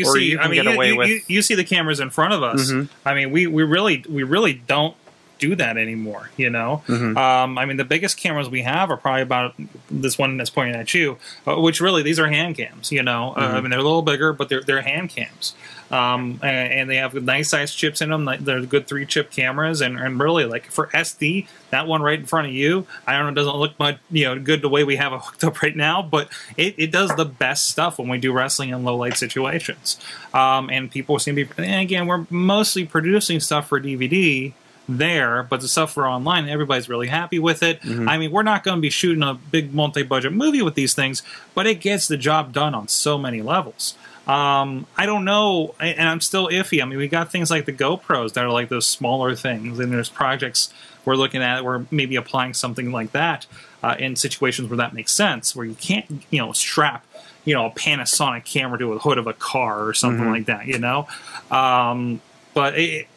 you 5.44 5.54
Or 5.54 5.56
see, 5.56 5.64
you 5.64 5.66
I 5.66 5.74
can 5.74 5.76
mean 5.76 5.86
get 5.86 5.96
you, 5.96 6.04
away 6.04 6.06
you, 6.06 6.06
with- 6.06 6.06
you, 6.06 6.06
you 6.06 6.06
see 6.06 6.06
the 6.06 6.06
cameras 6.06 6.06
in 6.06 6.06
front 6.06 6.06
of 6.06 6.06
us. 6.06 6.06
I 6.06 6.06
mean 6.06 6.06
we, 6.06 6.06
we 6.06 6.08
really 6.08 6.08
we 6.08 6.08
really 6.08 6.08
don't 6.08 6.22
that 6.22 6.22
anymore. 6.22 6.30
You 6.38 6.50
know, 6.50 6.84
Mhm. 6.88 7.18
um, 7.18 7.58
I 7.58 7.66
mean 7.66 7.78
the 7.78 7.86
biggest 7.86 8.18
cameras 8.18 8.50
we 8.50 8.62
have 8.62 8.92
are 8.92 8.98
probably 8.98 9.22
about 9.24 9.54
this 9.90 10.18
one 10.18 10.38
that's 10.38 10.50
pointing 10.50 10.76
at 10.76 10.94
you, 10.94 11.18
uh, 11.48 11.56
which 11.60 11.82
really 11.82 12.04
these 12.04 12.20
are 12.20 12.28
hand 12.28 12.56
cams. 12.58 12.92
You 12.92 13.04
know, 13.04 13.34
uh, 13.36 13.42
Mm-hmm. 13.42 13.56
I 13.56 13.62
mean 13.62 13.70
they're 13.72 13.80
a 13.80 13.84
little 13.84 14.02
bigger, 14.02 14.34
but 14.34 14.50
they're 14.50 14.62
they're 14.64 14.82
hand 14.82 15.10
cams. 15.10 15.54
Um, 15.92 16.40
and, 16.42 16.72
and 16.72 16.90
they 16.90 16.96
have 16.96 17.14
nice 17.16 17.50
size 17.50 17.76
chips 17.76 18.00
in 18.02 18.12
them. 18.12 18.24
like, 18.24 18.40
They're 18.46 18.62
good 18.62 18.88
three 18.88 19.06
chip 19.06 19.30
cameras, 19.30 19.82
and, 19.82 20.00
and 20.00 20.18
really 20.22 20.46
like 20.46 20.68
for 20.72 20.88
SD, 20.94 21.48
that 21.72 21.86
one 21.86 22.02
right 22.02 22.18
in 22.18 22.26
front 22.26 22.48
of 22.48 22.54
you, 22.54 22.88
I 23.06 23.18
don't 23.18 23.26
know, 23.26 23.34
doesn't 23.34 23.58
look 23.58 23.78
much 23.78 23.98
you 24.10 24.24
know 24.24 24.40
good 24.40 24.62
the 24.62 24.70
way 24.70 24.86
we 24.86 24.96
have 24.96 25.12
it 25.12 25.20
hooked 25.22 25.44
up 25.44 25.62
right 25.62 25.76
now, 25.76 26.02
but 26.02 26.30
it, 26.56 26.76
it 26.78 26.92
does 26.92 27.14
the 27.18 27.26
best 27.26 27.66
stuff 27.70 28.00
when 28.00 28.08
we 28.08 28.20
do 28.20 28.32
wrestling 28.32 28.70
in 28.70 28.86
low 28.86 28.96
light 28.96 29.18
situations. 29.18 30.00
Um, 30.34 30.70
and 30.70 30.90
people 30.90 31.20
seem 31.20 31.36
to 31.36 31.44
be, 31.44 31.52
and 31.62 31.82
again, 31.82 32.08
we're 32.08 32.26
mostly 32.30 32.86
producing 32.86 33.42
stuff 33.42 33.68
for 33.68 33.82
DVD 33.82 34.54
there, 34.90 35.44
but 35.44 35.62
the 35.62 35.68
stuff 35.68 35.94
for 35.94 36.08
online, 36.08 36.50
everybody's 36.50 36.90
really 36.90 37.08
happy 37.08 37.40
with 37.40 37.64
it. 37.64 37.80
I 38.10 38.18
mean, 38.18 38.32
we're 38.32 38.44
not 38.44 38.64
going 38.64 38.78
to 38.78 38.82
be 38.82 38.90
shooting 38.90 39.24
a 39.24 39.34
big 39.34 39.74
multi 39.74 40.04
budget 40.04 40.34
movie 40.34 40.62
with 40.62 40.76
these 40.76 40.94
things, 40.94 41.24
but 41.56 41.68
it 41.68 41.82
gets 41.82 42.08
the 42.08 42.18
job 42.18 42.54
done 42.54 42.76
on 42.76 42.88
so 42.88 43.18
many 43.18 43.42
levels. 43.42 43.96
Um, 44.28 44.86
I 44.98 45.06
don't 45.06 45.26
know, 45.26 45.76
and 45.80 46.08
I'm 46.08 46.22
still 46.22 46.48
iffy. 46.48 46.82
I 46.82 46.86
mean, 46.86 47.00
we 47.00 47.08
got 47.08 47.32
things 47.32 47.50
like 47.50 47.66
the 47.66 47.74
GoPros 47.74 48.34
that 48.34 48.46
are 48.46 48.52
like 48.52 48.70
those 48.70 48.88
smaller 48.88 49.36
things, 49.36 49.80
and 49.80 49.92
there's 49.92 50.10
projects 50.10 50.74
we're 51.06 51.16
looking 51.16 51.42
at 51.42 51.64
where 51.64 51.86
maybe 51.90 52.16
applying 52.16 52.54
something 52.54 52.92
like 52.92 53.12
that 53.14 53.48
uh, 53.82 53.96
in 53.98 54.16
situations 54.16 54.70
where 54.70 54.78
that 54.78 54.94
makes 54.94 55.12
sense, 55.12 55.56
where 55.56 55.66
you 55.66 55.74
can't, 55.76 56.24
you 56.30 56.40
know, 56.40 56.54
strap, 56.54 57.06
you 57.46 57.56
know, 57.56 57.66
a 57.66 57.72
Panasonic 57.72 58.46
camera 58.46 58.78
to 58.78 58.94
a 58.94 59.00
hood 59.00 59.18
of 59.18 59.26
a 59.26 59.34
car 59.34 59.88
or 59.88 59.94
something 59.94 60.30
like 60.30 60.46
that, 60.46 60.68
you 60.68 60.78
know. 60.78 61.08
Um, 61.50 62.22
but 62.54 62.78
it, 62.78 63.08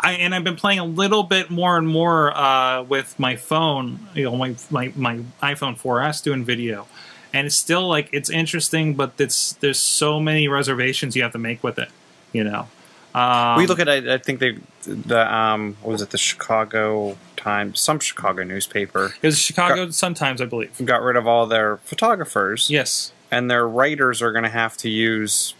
I 0.00 0.12
and 0.12 0.34
I've 0.34 0.44
been 0.44 0.56
playing 0.56 0.80
a 0.80 0.84
little 0.84 1.22
bit 1.22 1.50
more 1.50 1.76
and 1.76 1.86
more 1.86 2.36
uh, 2.36 2.82
with 2.82 3.18
my 3.18 3.36
phone, 3.36 4.08
you 4.14 4.24
know, 4.24 4.36
my, 4.36 4.54
my 4.70 4.92
my 4.96 5.16
iPhone 5.42 5.78
4S 5.78 6.22
doing 6.22 6.44
video, 6.44 6.86
and 7.32 7.46
it's 7.46 7.56
still 7.56 7.88
like 7.88 8.08
it's 8.12 8.30
interesting, 8.30 8.94
but 8.94 9.12
it's 9.18 9.54
there's 9.54 9.80
so 9.80 10.20
many 10.20 10.48
reservations 10.48 11.16
you 11.16 11.22
have 11.22 11.32
to 11.32 11.38
make 11.38 11.62
with 11.62 11.78
it, 11.78 11.88
you 12.32 12.44
know. 12.44 12.68
Um, 13.14 13.56
we 13.58 13.66
look 13.66 13.78
at. 13.78 13.88
I, 13.88 14.14
I 14.14 14.18
think 14.18 14.40
they 14.40 14.58
the 14.84 15.32
um 15.32 15.76
what 15.82 15.92
was 15.92 16.02
it 16.02 16.10
the 16.10 16.18
Chicago 16.18 17.16
Times 17.36 17.80
some 17.80 18.00
Chicago 18.00 18.42
newspaper 18.42 19.14
it 19.22 19.26
was 19.26 19.38
Chicago 19.38 19.88
Sun-Times 19.90 20.40
I 20.40 20.46
believe. 20.46 20.72
got 20.84 21.02
rid 21.02 21.16
of 21.16 21.26
all 21.26 21.46
their 21.46 21.76
photographers. 21.78 22.68
Yes, 22.70 23.12
and 23.30 23.48
their 23.48 23.68
writers 23.68 24.20
are 24.20 24.32
going 24.32 24.44
to 24.44 24.50
have 24.50 24.76
to 24.78 24.90
use 24.90 25.54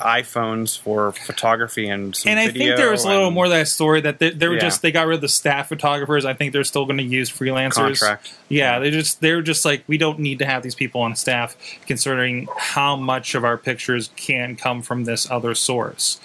iPhones 0.00 0.78
for 0.78 1.12
photography 1.12 1.88
and 1.88 2.14
some 2.14 2.30
and 2.30 2.38
I 2.40 2.48
think 2.48 2.76
there 2.76 2.90
was 2.90 3.04
a 3.04 3.08
little 3.08 3.30
more 3.30 3.44
of 3.46 3.50
that 3.50 3.68
story 3.68 4.00
that 4.02 4.18
they, 4.18 4.30
they 4.30 4.48
were 4.48 4.54
Yeah. 4.54 4.60
just 4.60 4.82
they 4.82 4.92
got 4.92 5.06
rid 5.06 5.16
of 5.16 5.20
the 5.20 5.28
staff 5.28 5.68
photographers. 5.68 6.24
I 6.24 6.34
think 6.34 6.52
they're 6.52 6.64
still 6.64 6.84
going 6.84 6.98
to 6.98 7.04
use 7.04 7.30
freelancers. 7.30 7.74
contract. 8.00 8.32
Yeah, 8.48 8.78
they 8.78 8.90
just 8.90 9.20
they're 9.20 9.42
just 9.42 9.64
like 9.64 9.82
we 9.86 9.98
don't 9.98 10.18
need 10.18 10.38
to 10.40 10.46
have 10.46 10.62
these 10.62 10.74
people 10.74 11.00
on 11.00 11.16
staff, 11.16 11.56
considering 11.86 12.48
how 12.56 12.96
much 12.96 13.34
of 13.34 13.44
our 13.44 13.56
pictures 13.56 14.10
can 14.16 14.56
come 14.56 14.82
from 14.82 15.04
this 15.04 15.30
other 15.30 15.54
source. 15.54 16.20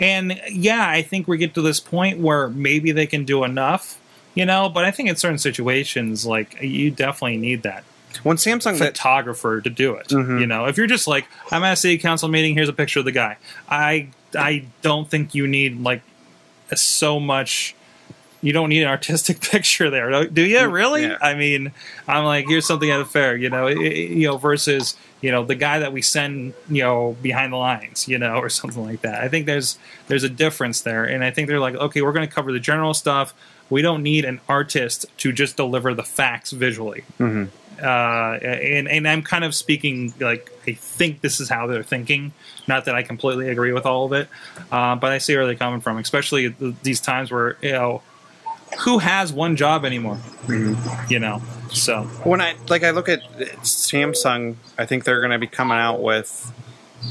And 0.00 0.40
yeah, 0.50 0.86
I 0.88 1.02
think 1.02 1.26
we 1.28 1.38
get 1.38 1.54
to 1.54 1.62
this 1.62 1.80
point 1.80 2.18
where 2.18 2.48
maybe 2.48 2.92
they 2.92 3.06
can 3.06 3.24
do 3.24 3.44
enough, 3.44 3.98
you 4.34 4.44
know. 4.44 4.68
But 4.68 4.84
I 4.84 4.90
think 4.90 5.08
in 5.08 5.16
certain 5.16 5.38
situations, 5.38 6.26
like 6.26 6.60
you 6.62 6.90
definitely 6.90 7.38
need 7.38 7.62
that 7.62 7.84
When 8.22 8.36
Samsung 8.38 8.78
that 8.78 8.96
photographer 8.96 9.60
to 9.60 9.68
do 9.70 9.94
it. 9.94 10.08
Mhm. 10.08 10.40
You 10.40 10.46
know, 10.46 10.66
if 10.66 10.76
you're 10.76 10.86
just 10.86 11.06
like, 11.06 11.26
I'm 11.52 11.62
at 11.64 11.74
a 11.74 11.76
city 11.76 11.98
council 11.98 12.28
meeting, 12.28 12.54
here's 12.54 12.68
a 12.68 12.72
picture 12.72 13.00
of 13.00 13.04
the 13.04 13.12
guy. 13.12 13.36
I 13.68 14.08
I 14.38 14.64
don't 14.82 15.08
think 15.10 15.34
you 15.34 15.46
need 15.46 15.80
like 15.82 16.02
so 16.74 17.20
much. 17.20 17.74
You 18.42 18.52
don't 18.52 18.68
need 18.68 18.82
an 18.82 18.88
artistic 18.88 19.40
picture 19.50 19.90
there, 19.90 20.26
do- 20.26 20.44
you? 20.44 20.66
Really? 20.68 21.02
Yeah. 21.02 21.16
I 21.20 21.34
mean, 21.34 21.72
I'm 22.06 22.24
like, 22.24 22.46
here's 22.48 22.66
something 22.66 22.90
at 22.90 23.00
a 23.00 23.04
fair, 23.04 23.36
you 23.36 23.50
know, 23.50 23.66
it- 23.66 23.78
you 23.78 24.26
know, 24.28 24.36
versus 24.36 24.96
you 25.22 25.30
know 25.32 25.44
the 25.44 25.54
guy 25.54 25.78
that 25.80 25.92
we 25.92 26.02
send, 26.02 26.52
you 26.68 26.82
know, 26.82 27.16
behind 27.22 27.52
the 27.52 27.56
lines, 27.56 28.06
you 28.06 28.18
know, 28.18 28.34
or 28.36 28.48
something 28.48 28.84
like 28.84 29.02
that. 29.02 29.22
I 29.22 29.28
think 29.28 29.46
there's 29.46 29.78
there's 30.08 30.22
a 30.24 30.28
difference 30.28 30.80
there, 30.82 31.04
and 31.04 31.24
I 31.24 31.30
think 31.30 31.48
they're 31.48 31.60
like, 31.60 31.74
okay, 31.74 32.02
we're 32.02 32.12
going 32.12 32.28
to 32.28 32.34
cover 32.34 32.52
the 32.52 32.60
general 32.60 32.94
stuff. 32.94 33.34
We 33.68 33.82
don't 33.82 34.02
need 34.04 34.24
an 34.24 34.40
artist 34.48 35.06
to 35.18 35.32
just 35.32 35.56
deliver 35.56 35.92
the 35.92 36.04
facts 36.04 36.52
visually 36.52 37.02
Mhm. 37.18 37.48
Uh, 37.82 38.38
and 38.42 38.88
and 38.88 39.08
I'm 39.08 39.22
kind 39.22 39.44
of 39.44 39.54
speaking 39.54 40.14
like 40.20 40.50
I 40.66 40.72
think 40.72 41.20
this 41.20 41.40
is 41.40 41.48
how 41.48 41.66
they're 41.66 41.82
thinking. 41.82 42.32
Not 42.66 42.84
that 42.86 42.94
I 42.94 43.02
completely 43.02 43.48
agree 43.48 43.72
with 43.72 43.86
all 43.86 44.06
of 44.06 44.12
it, 44.12 44.28
uh, 44.72 44.96
but 44.96 45.12
I 45.12 45.18
see 45.18 45.36
where 45.36 45.46
they're 45.46 45.54
coming 45.54 45.80
from, 45.80 45.98
especially 45.98 46.48
these 46.82 47.00
times 47.00 47.30
where 47.30 47.56
you 47.60 47.72
know 47.72 48.02
who 48.80 48.98
has 48.98 49.32
one 49.32 49.56
job 49.56 49.84
anymore. 49.84 50.18
You 51.08 51.18
know, 51.18 51.42
so. 51.70 52.02
When 52.24 52.40
I 52.40 52.56
like 52.68 52.84
I 52.84 52.90
look 52.90 53.08
at 53.08 53.22
Samsung, 53.62 54.56
I 54.78 54.86
think 54.86 55.04
they're 55.04 55.20
going 55.20 55.32
to 55.32 55.38
be 55.38 55.46
coming 55.46 55.78
out 55.78 56.02
with 56.02 56.52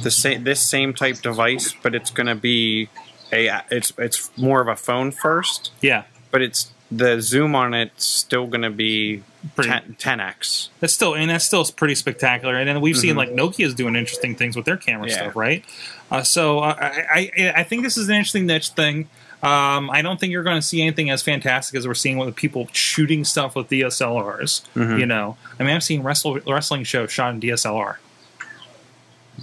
the 0.03 0.11
same 0.11 0.43
this 0.43 0.61
same 0.61 0.93
type 0.93 1.21
device, 1.21 1.73
but 1.81 1.95
it's 1.95 2.09
going 2.09 2.27
to 2.27 2.35
be 2.35 2.89
a 3.31 3.61
it's 3.69 3.93
it's 3.97 4.35
more 4.37 4.61
of 4.61 4.67
a 4.67 4.75
phone 4.75 5.11
first, 5.11 5.71
yeah, 5.81 6.03
but 6.31 6.41
it's 6.41 6.71
the 6.91 7.19
zoom 7.19 7.55
on 7.55 7.73
it's 7.73 8.05
still 8.05 8.47
going 8.47 8.61
to 8.61 8.69
be 8.69 9.23
Pretty- 9.55 9.69
10, 9.69 9.95
10x. 9.99 10.69
that's 10.79 10.93
still 10.93 11.13
and 11.13 11.29
that's 11.29 11.45
still 11.45 11.63
pretty 11.65 11.95
spectacular. 11.95 12.55
And 12.57 12.67
then 12.67 12.81
we've 12.81 12.97
seen 12.97 13.15
like 13.15 13.29
Nokia's 13.29 13.73
doing 13.75 13.95
interesting 13.95 14.35
things 14.35 14.55
with 14.55 14.65
their 14.65 14.77
camera 14.77 15.07
Yeah. 15.09 15.15
stuff, 15.15 15.35
right? 15.35 15.63
Uh, 16.09 16.23
so 16.23 16.59
uh, 16.59 16.75
I, 16.79 17.31
I 17.37 17.53
I 17.57 17.63
think 17.63 17.83
this 17.83 17.97
is 17.97 18.09
an 18.09 18.15
interesting 18.15 18.45
niche 18.45 18.69
thing. 18.69 19.09
Um, 19.43 19.91
I 19.91 20.01
don't 20.01 20.19
think 20.19 20.31
you're 20.31 20.43
going 20.43 20.57
to 20.59 20.65
see 20.65 20.81
anything 20.81 21.09
as 21.11 21.21
fantastic 21.21 21.77
as 21.77 21.85
we're 21.87 21.93
seeing 21.93 22.17
with 22.17 22.35
people 22.35 22.67
shooting 22.71 23.23
stuff 23.23 23.55
with 23.55 23.69
DSLRs. 23.69 24.61
You 24.99 25.05
know, 25.05 25.37
I 25.59 25.63
mean, 25.63 25.75
I've 25.75 25.83
seen 25.83 26.01
wrestle, 26.01 26.39
wrestling 26.47 26.83
shows 26.83 27.11
shot 27.11 27.33
in 27.35 27.39
DSLR. 27.41 27.97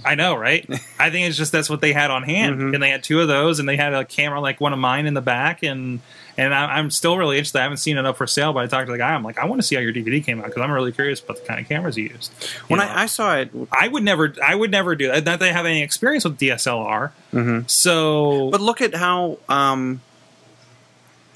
I 0.05 0.15
know, 0.15 0.35
right? 0.35 0.65
I 0.99 1.09
think 1.09 1.27
it's 1.27 1.37
just 1.37 1.51
that's 1.51 1.69
what 1.69 1.81
they 1.81 1.93
had 1.93 2.11
on 2.11 2.23
hand, 2.23 2.59
Mhm. 2.59 2.73
and 2.73 2.83
they 2.83 2.89
had 2.89 3.03
two 3.03 3.21
of 3.21 3.27
those, 3.27 3.59
and 3.59 3.67
they 3.69 3.77
had 3.77 3.93
a 3.93 4.03
camera 4.05 4.39
like 4.41 4.59
one 4.61 4.73
of 4.73 4.79
mine 4.79 5.05
in 5.05 5.13
the 5.13 5.21
back, 5.21 5.63
and 5.63 5.99
and 6.37 6.53
I, 6.53 6.77
I'm 6.77 6.89
still 6.89 7.15
really 7.17 7.37
interested. 7.37 7.59
I 7.59 7.63
haven't 7.63 7.77
seen 7.77 7.95
it 7.97 8.05
up 8.07 8.17
for 8.17 8.25
sale, 8.25 8.53
but 8.53 8.63
I 8.63 8.67
talked 8.67 8.87
to 8.87 8.91
the 8.91 8.97
guy. 8.97 9.13
I'm 9.13 9.23
like, 9.23 9.37
I 9.37 9.45
want 9.45 9.61
to 9.61 9.67
see 9.67 9.75
how 9.75 9.81
your 9.81 9.93
DVD 9.93 10.23
came 10.25 10.39
out 10.39 10.47
because 10.47 10.63
I'm 10.63 10.71
really 10.71 10.91
curious 10.91 11.19
about 11.19 11.37
the 11.39 11.43
kind 11.45 11.59
of 11.59 11.67
cameras 11.69 11.95
you 11.95 12.05
used. 12.07 12.31
You 12.41 12.47
When? 12.69 12.79
I, 12.79 13.03
I 13.03 13.05
saw 13.05 13.35
it, 13.37 13.51
I 13.71 13.87
would 13.87 14.01
never, 14.03 14.33
I 14.43 14.55
would 14.55 14.71
never 14.71 14.95
do 14.95 15.09
that. 15.09 15.23
Not 15.25 15.37
that 15.39 15.49
I 15.49 15.51
have 15.51 15.67
any 15.67 15.83
experience 15.83 16.23
with 16.23 16.39
DSLR, 16.39 17.11
Mhm. 17.33 17.69
so 17.69 18.49
But 18.49 18.61
look 18.61 18.81
at 18.81 18.95
how 18.95 19.37
um, 19.47 20.01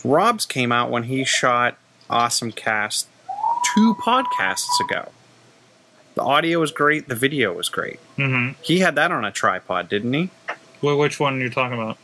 Rob's 0.04 0.46
came 0.46 0.72
out 0.72 0.90
when 0.90 1.04
he 1.04 1.24
shot 1.24 1.78
Awesome 2.10 2.52
Cast 2.52 3.08
two 3.76 3.96
podcasts 4.04 4.80
ago. 4.84 5.10
The 6.18 6.24
audio 6.24 6.60
was 6.60 6.72
great. 6.72 7.08
The 7.08 7.16
video 7.16 7.54
was 7.54 7.70
great. 7.70 8.00
Mhm. 8.18 8.56
He 8.62 8.80
had 8.80 8.96
that 8.96 9.12
on 9.12 9.24
a 9.24 9.32
tripod, 9.32 9.88
didn't 9.88 10.14
he? 10.14 10.30
Wh- 10.82 10.98
which 10.98 11.20
one 11.20 11.36
are 11.36 11.40
you're 11.40 11.50
talking 11.50 11.78
about? 11.80 11.98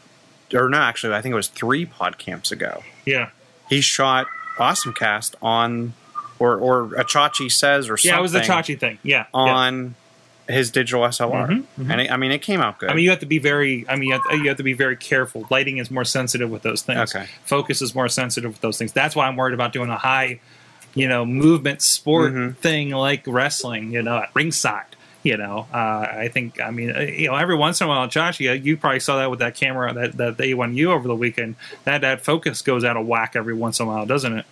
Or 0.53 0.69
no, 0.69 0.77
actually, 0.77 1.15
I 1.15 1.21
think 1.21 1.33
it 1.33 1.35
was 1.35 1.47
three 1.47 1.85
podcamps 1.85 2.51
ago. 2.51 2.83
Yeah, 3.05 3.29
He 3.69 3.81
shot 3.81 4.27
Awesome 4.59 4.93
Cast 4.93 5.35
on, 5.41 5.93
or 6.37 6.55
or 6.57 6.89
Achachi 6.89 7.51
says 7.51 7.89
or 7.89 7.97
something. 7.97 8.13
yeah, 8.13 8.19
it 8.19 8.21
was 8.21 8.33
the 8.33 8.41
Chachi 8.41 8.79
thing. 8.79 8.99
Yeah, 9.01 9.17
yeah. 9.19 9.25
on 9.33 9.95
his 10.47 10.69
digital 10.69 11.01
SLR, 11.05 11.47
Mhm, 11.47 11.89
and 11.89 12.01
it, 12.01 12.11
I 12.11 12.17
mean, 12.17 12.31
it 12.31 12.43
came 12.43 12.61
out 12.61 12.77
good. 12.77 12.89
I 12.91 12.93
mean, 12.93 13.03
you 13.05 13.09
have 13.09 13.21
to 13.21 13.25
be 13.25 13.39
very. 13.39 13.85
I 13.89 13.95
mean, 13.95 14.09
you 14.09 14.13
have, 14.13 14.29
to, 14.29 14.37
you 14.37 14.47
have 14.49 14.57
to 14.57 14.63
be 14.63 14.73
very 14.73 14.95
careful. 14.97 15.47
Lighting 15.49 15.77
is 15.79 15.89
more 15.89 16.05
sensitive 16.05 16.51
with 16.51 16.61
those 16.61 16.83
things. 16.83 17.15
Okay. 17.15 17.25
Focus 17.45 17.81
is 17.81 17.95
more 17.95 18.09
sensitive 18.09 18.51
with 18.51 18.61
those 18.61 18.77
things. 18.77 18.91
That's 18.91 19.15
why 19.15 19.25
I'm 19.27 19.37
worried 19.37 19.53
about 19.55 19.73
doing 19.73 19.89
a 19.89 19.97
high, 19.97 20.39
you 20.93 21.07
know, 21.07 21.25
movement 21.25 21.81
sport 21.81 22.33
Mhm. 22.33 22.55
thing 22.57 22.89
like 22.91 23.23
wrestling. 23.27 23.91
You 23.91 24.01
know, 24.03 24.17
at 24.17 24.29
ringside. 24.33 24.85
You 25.23 25.37
know, 25.37 25.67
uh, 25.73 25.77
I 25.77 26.29
think. 26.33 26.59
I 26.59 26.69
mean, 26.71 26.93
uh, 26.93 26.99
you 26.99 27.27
know, 27.29 27.35
every 27.35 27.55
once 27.55 27.79
in 27.79 27.85
a 27.85 27.87
while, 27.87 28.07
Josh, 28.09 28.41
you, 28.41 28.51
you 28.51 28.75
probably 28.75 28.99
saw 28.99 29.17
that 29.19 29.29
with 29.29 29.39
that 29.39 29.55
camera 29.55 29.93
that 29.93 30.17
that 30.17 30.37
the 30.37 30.43
A1U 30.51 30.87
over 30.91 31.07
the 31.07 31.15
weekend. 31.15 31.55
That 31.85 32.01
that 32.01 32.25
focus 32.25 32.61
goes 32.61 32.83
out 32.83 32.97
of 32.97 33.07
whack 33.07 33.33
every 33.35 33.53
once 33.53 33.79
in 33.79 33.85
a 33.85 33.89
while, 33.89 34.05
doesn't 34.05 34.37
it? 34.39 34.45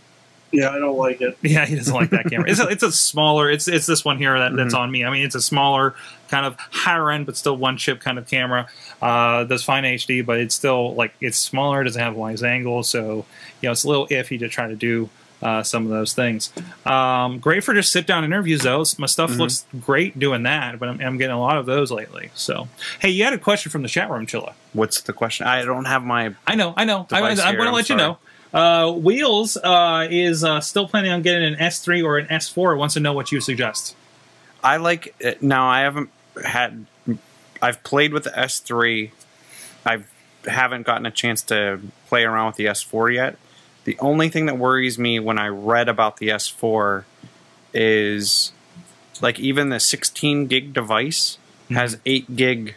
Yeah, 0.54 0.69
I 0.69 0.80
don't 0.80 0.97
like 0.97 1.19
it. 1.21 1.38
Yeah, 1.41 1.65
he 1.65 1.75
doesn't 1.75 1.93
like 1.93 2.10
that 2.12 2.30
camera. 2.30 2.49
It's 2.49 2.60
a, 2.60 2.67
it's 2.67 2.84
a 2.84 2.91
smaller. 2.91 3.49
It's 3.49 3.67
it's 3.67 3.86
this 3.86 4.04
one 4.06 4.17
here 4.17 4.38
that, 4.39 4.56
that's 4.56 4.73
on 4.73 4.89
me. 4.91 5.04
I 5.04 5.10
mean, 5.10 5.25
it's 5.25 5.36
a 5.36 5.41
smaller, 5.41 5.93
kind 6.30 6.45
of 6.45 6.56
higher 6.58 7.10
end, 7.12 7.25
but 7.25 7.36
still 7.38 7.56
one 7.58 7.75
chip 7.77 7.99
kind 7.99 8.17
of 8.17 8.27
camera. 8.30 8.67
Uh, 9.01 9.43
does 9.45 9.63
fine 9.63 9.84
HD, 9.84 10.25
but 10.25 10.39
it's 10.39 10.56
still 10.56 10.93
like 10.95 11.13
it's 11.19 11.38
smaller. 11.38 11.84
Doesn't 11.84 12.01
have 12.01 12.15
wide 12.15 12.41
angle, 12.43 12.84
so 12.84 13.25
you 13.62 13.67
know 13.67 13.71
it's 13.71 13.84
a 13.84 13.88
little 13.89 14.08
iffy 14.08 14.39
to 14.39 14.47
try 14.49 14.67
to 14.67 14.75
do 14.75 15.10
uh, 15.41 15.63
some 15.63 15.84
of 15.84 15.89
those 15.89 16.13
things. 16.13 16.51
Um, 16.86 17.39
great 17.39 17.63
for 17.63 17.73
just 17.73 17.91
sit 17.91 18.06
down 18.06 18.23
interviews 18.23 18.62
though. 18.62 18.84
My 18.97 19.08
stuff 19.08 19.32
looks 19.38 19.65
great 19.80 20.17
doing 20.17 20.43
that, 20.43 20.80
but 20.80 20.89
I'm, 20.89 21.01
I'm 21.01 21.17
getting 21.17 21.36
a 21.36 21.39
lot 21.39 21.58
of 21.58 21.65
those 21.65 21.91
lately. 21.91 22.32
So, 22.36 22.67
hey, 22.99 23.10
you 23.10 23.23
had 23.23 23.34
a 23.34 23.38
question 23.38 23.71
from 23.71 23.82
the 23.82 23.88
chat 23.88 24.10
room, 24.10 24.25
Chilla. 24.25 24.54
What's 24.73 25.01
the 25.01 25.13
question? 25.13 25.47
I 25.47 25.63
don't 25.63 25.86
have 25.86 26.04
my. 26.04 26.36
I 26.45 26.56
know, 26.56 26.73
I 26.77 26.86
know. 26.86 27.08
I, 27.12 27.32
am 27.32 27.56
going 27.56 27.69
to 27.69 27.75
let 27.75 27.89
you 27.89 27.95
know. 27.95 28.17
Uh, 28.54 28.91
Wheels 28.91 29.58
uh, 29.58 30.08
is 30.10 30.43
uh, 30.43 30.60
still 30.60 30.88
planning 30.88 31.12
on 31.12 31.21
getting 31.21 31.54
an 31.54 31.60
S3 31.60 32.04
or 32.04 32.17
an 32.17 32.27
S4. 32.27 32.77
Wants 32.77 32.93
to 32.95 32.99
know 32.99 33.13
what 33.13 33.32
you 33.32 33.39
suggest. 33.39 33.95
I 34.63 34.77
like 34.77 35.15
it. 35.19 35.41
now. 35.41 35.67
I 35.67 35.82
haven't 35.82 36.10
had. 36.43 36.86
I've 37.62 37.84
played 37.84 38.13
with 38.13 38.25
the 38.25 38.32
S3. 38.32 39.12
I've 39.86 40.12
haven't 40.45 40.84
gotten 40.84 41.06
a 41.06 41.12
chance 41.12 41.41
to 41.43 41.80
play 42.08 42.23
around 42.23 42.47
with 42.47 42.56
the 42.56 42.65
S4 42.65 43.13
yet. 43.13 43.38
The 43.84 43.98
only 44.00 44.30
thing 44.30 44.46
that 44.46 44.58
worries 44.58 45.00
me 45.00 45.20
when 45.20 45.39
I 45.39 45.48
read 45.48 45.89
about 45.89 46.17
the 46.17 46.30
S4 46.30 47.04
is 47.74 48.52
like 49.22 49.39
even 49.39 49.70
the 49.70 49.80
16 49.80 50.48
gig 50.48 50.74
device 50.74 51.38
has 51.70 51.98
8 52.06 52.36
gig 52.36 52.76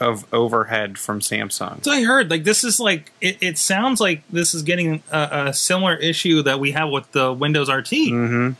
of 0.00 0.32
overhead 0.32 0.98
from 0.98 1.20
Samsung. 1.20 1.82
So 1.84 1.90
I 1.90 2.04
heard 2.04 2.30
like 2.30 2.44
this 2.44 2.62
is 2.64 2.78
like 2.78 3.12
it, 3.20 3.38
it 3.40 3.58
sounds 3.58 4.00
like 4.00 4.22
this 4.30 4.54
is 4.54 4.62
getting 4.62 5.02
a, 5.10 5.46
a 5.48 5.54
similar 5.54 5.96
issue 5.96 6.42
that 6.42 6.60
we 6.60 6.72
have 6.72 6.90
with 6.90 7.10
the 7.12 7.32
Windows 7.32 7.70
RT. 7.70 7.90
hmm 8.08 8.50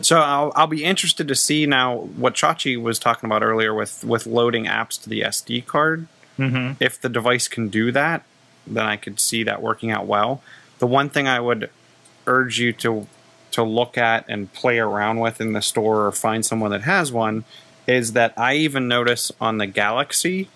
So 0.00 0.18
I'll, 0.20 0.52
I'll 0.54 0.66
be 0.66 0.84
interested 0.84 1.28
to 1.28 1.34
see 1.34 1.66
now 1.66 1.96
what 1.96 2.34
Chachi 2.34 2.80
was 2.80 2.98
talking 2.98 3.28
about 3.28 3.42
earlier 3.42 3.74
with 3.74 4.04
with 4.04 4.26
loading 4.26 4.66
apps 4.66 5.00
to 5.02 5.08
the 5.08 5.22
SD 5.22 5.66
card. 5.66 6.06
Mm-hmm. 6.38 6.82
If 6.82 7.00
the 7.00 7.08
device 7.08 7.48
can 7.48 7.68
do 7.68 7.92
that, 7.92 8.24
then 8.66 8.86
I 8.86 8.96
could 8.96 9.20
see 9.20 9.44
that 9.44 9.62
working 9.62 9.90
out 9.90 10.06
well. 10.06 10.42
The 10.84 10.88
one 10.88 11.08
thing 11.08 11.26
I 11.26 11.40
would 11.40 11.70
urge 12.26 12.58
you 12.58 12.70
to 12.74 13.06
to 13.52 13.62
look 13.62 13.96
at 13.96 14.26
and 14.28 14.52
play 14.52 14.78
around 14.78 15.18
with 15.18 15.40
in 15.40 15.54
the 15.54 15.62
store 15.62 16.04
or 16.06 16.12
find 16.12 16.44
someone 16.44 16.70
that 16.72 16.82
has 16.82 17.10
one 17.10 17.44
is 17.86 18.12
that 18.12 18.34
I 18.36 18.56
even 18.56 18.86
notice 18.86 19.32
on 19.40 19.56
the 19.56 19.66
Galaxy 19.66 20.50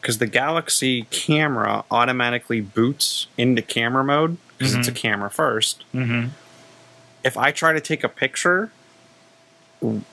because 0.00 0.16
the 0.16 0.26
Galaxy 0.26 1.02
camera 1.10 1.84
automatically 1.90 2.62
boots 2.62 3.26
into 3.36 3.60
camera 3.60 4.02
mode 4.02 4.38
because 4.56 4.74
it's 4.74 4.88
a 4.88 4.92
camera 4.92 5.28
first 5.30 5.84
Mm-hmm. 5.92 6.28
if 7.22 7.36
I 7.36 7.52
try 7.52 7.74
to 7.74 7.80
take 7.80 8.02
a 8.02 8.08
picture 8.08 8.70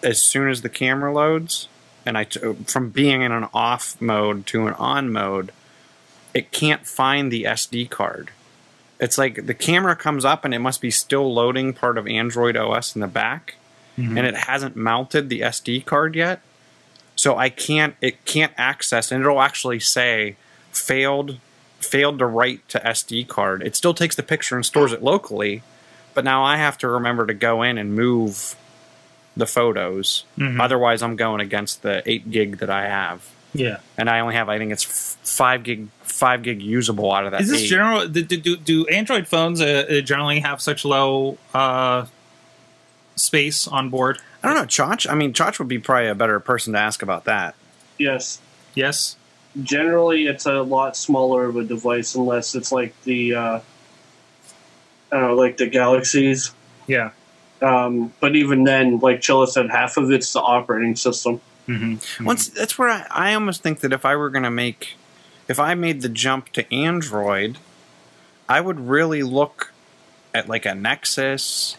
as 0.04 0.22
soon 0.22 0.50
as 0.50 0.64
the 0.64 0.70
camera 0.70 1.14
loads, 1.14 1.70
and 2.06 2.18
I 2.18 2.26
t- 2.26 2.42
from 2.68 2.90
being 2.90 3.22
in 3.22 3.32
an 3.32 3.48
off 3.54 4.02
mode 4.02 4.46
to 4.48 4.68
an 4.68 4.74
on 4.74 5.14
mode, 5.14 5.54
it 6.34 6.52
can't 6.52 6.86
find 6.86 7.32
the 7.32 7.44
SD 7.44 7.90
card. 7.90 8.32
It's 9.00 9.18
like 9.18 9.46
the 9.46 9.54
camera 9.54 9.96
comes 9.96 10.24
up 10.24 10.46
and 10.46 10.54
it 10.54 10.60
must 10.60 10.80
be 10.82 10.92
still 10.92 11.34
loading 11.34 11.74
part 11.74 11.98
of 11.98 12.08
Android 12.08 12.56
OS 12.56 12.96
in 12.96 13.02
the 13.02 13.08
back, 13.08 13.56
and 13.98 14.20
it 14.20 14.36
hasn't 14.36 14.76
mounted 14.76 15.30
the 15.30 15.42
SD 15.42 15.86
card 15.86 16.16
yet. 16.16 16.42
So 17.16 17.38
I 17.38 17.50
can't. 17.50 17.96
It 18.02 18.26
can't 18.26 18.52
access, 18.58 19.12
and 19.12 19.22
it'll 19.22 19.42
actually 19.42 19.80
say 19.80 20.36
failed 20.72 21.40
failed 21.80 22.20
to 22.20 22.26
write 22.26 22.68
to 22.70 22.80
SD 22.80 23.28
card. 23.28 23.62
It 23.64 23.76
still 23.76 23.94
takes 23.94 24.16
the 24.16 24.24
picture 24.24 24.56
and 24.56 24.66
stores 24.66 24.92
it 24.92 25.04
locally, 25.04 25.62
but 26.14 26.24
now 26.24 26.44
I 26.44 26.58
have 26.58 26.78
to 26.80 26.88
remember 26.88 27.26
to 27.28 27.34
go 27.34 27.62
in 27.62 27.78
and 27.78 27.94
move 27.96 28.56
the 29.38 29.46
photos. 29.46 30.24
Mhm. 30.38 30.60
Otherwise, 30.60 31.04
I'm 31.04 31.16
going 31.16 31.42
against 31.42 31.84
the 31.84 32.02
eight 32.06 32.32
gig 32.32 32.58
that 32.58 32.70
I 32.70 32.88
have, 32.88 33.22
Yeah. 33.58 33.78
and 33.98 34.10
I 34.10 34.20
only 34.20 34.36
have 34.36 34.50
I 34.50 34.58
think 34.58 34.72
it's 34.72 34.86
f- 34.86 35.18
five 35.28 35.64
gig 35.64 35.88
five 36.02 36.44
gig 36.44 36.62
usable 36.62 37.12
out 37.12 37.26
of 37.26 37.32
that. 37.32 37.42
Is 37.42 37.50
this 37.50 37.64
eight. 37.64 37.68
general? 37.68 38.08
Do, 38.08 38.24
do, 38.24 38.56
do 38.58 38.86
Android 38.88 39.28
phones 39.28 39.62
uh, 39.62 39.86
uh, 39.90 40.02
generally 40.02 40.40
have 40.40 40.62
such 40.62 40.86
low 40.86 41.38
uh, 41.54 42.06
space 43.16 43.68
on 43.68 43.90
board? 43.90 44.20
I 44.44 44.48
don't 44.48 44.58
know, 44.58 44.66
Chach. 44.66 45.10
I 45.10 45.16
mean, 45.16 45.34
Chach 45.34 45.60
would 45.60 45.68
be 45.68 45.80
probably 45.80 46.08
a 46.08 46.16
better 46.16 46.40
person 46.40 46.74
to 46.74 46.80
ask 46.80 47.02
about 47.02 47.26
that. 47.26 47.56
Yes. 47.98 48.40
Yes. 48.76 49.18
Generally, 49.62 50.28
it's 50.28 50.46
a 50.46 50.62
lot 50.62 50.96
smaller 50.98 51.46
of 51.46 51.56
a 51.56 51.64
device 51.64 52.16
unless 52.16 52.56
it's 52.56 52.72
like 52.72 52.94
the, 53.04 53.36
uh, 53.36 53.60
I 55.12 55.20
don't 55.20 55.22
know, 55.22 55.36
like 55.36 55.58
the 55.58 55.68
Galaxies. 55.68 56.52
Yeah. 56.88 57.12
Um, 57.62 58.14
but 58.20 58.36
even 58.36 58.66
then, 58.66 59.00
like 59.00 59.22
Chilla 59.22 59.48
said, 59.48 59.70
half 59.70 59.98
of 59.98 60.12
it's 60.12 60.34
the 60.34 60.42
operating 60.42 60.96
system. 60.96 61.42
Mm-hmm. 61.68 62.26
Once 62.26 62.48
that's 62.50 62.78
where 62.78 62.90
I, 62.90 63.06
I 63.10 63.34
almost 63.34 63.64
think 63.64 63.80
that 63.80 63.92
if 63.92 64.06
I 64.06 64.16
were 64.16 64.30
going 64.30 64.44
to 64.44 64.52
make, 64.52 64.96
if 65.48 65.60
I 65.60 65.74
made 65.74 66.02
the 66.02 66.10
jump 66.10 66.50
to 66.54 66.74
Android, 66.74 67.58
I 68.48 68.62
would 68.62 68.80
really 68.80 69.24
look 69.24 69.74
at 70.34 70.48
like 70.48 70.66
a 70.66 70.76
Nexus, 70.76 71.78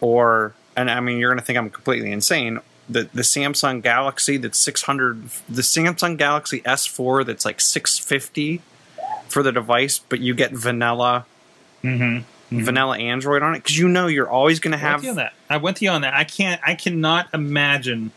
or 0.00 0.54
and 0.76 0.90
I 0.90 1.00
mean 1.00 1.18
you're 1.18 1.30
going 1.30 1.38
to 1.38 1.44
think 1.44 1.58
I'm 1.58 1.70
completely 1.70 2.10
insane. 2.10 2.58
The 2.88 3.08
the 3.14 3.22
Samsung 3.22 3.82
Galaxy 3.82 4.36
that's 4.36 4.58
600, 4.58 5.22
the 5.48 5.62
Samsung 5.62 6.18
Galaxy 6.18 6.60
S4 6.62 7.24
that's 7.24 7.44
like 7.44 7.60
650 7.60 8.60
for 9.28 9.42
the 9.42 9.52
device, 9.52 9.98
but 9.98 10.20
you 10.20 10.34
get 10.34 10.52
vanilla 10.52 11.26
Mm-hmm. 11.82 12.64
vanilla 12.64 12.96
Android 12.98 13.42
on 13.42 13.54
it 13.54 13.58
because 13.58 13.76
you 13.78 13.88
know 13.88 14.06
you're 14.06 14.28
always 14.28 14.58
going 14.58 14.72
to 14.72 14.78
I 14.78 14.92
went 14.92 15.02
have 15.02 15.10
on 15.10 15.16
that. 15.16 15.32
I 15.50 15.56
went 15.58 15.76
to 15.78 15.84
you 15.84 15.90
on 15.90 16.00
that. 16.00 16.14
I 16.14 16.24
can't. 16.24 16.60
I 16.64 16.74
cannot 16.74 17.28
imagine 17.34 18.10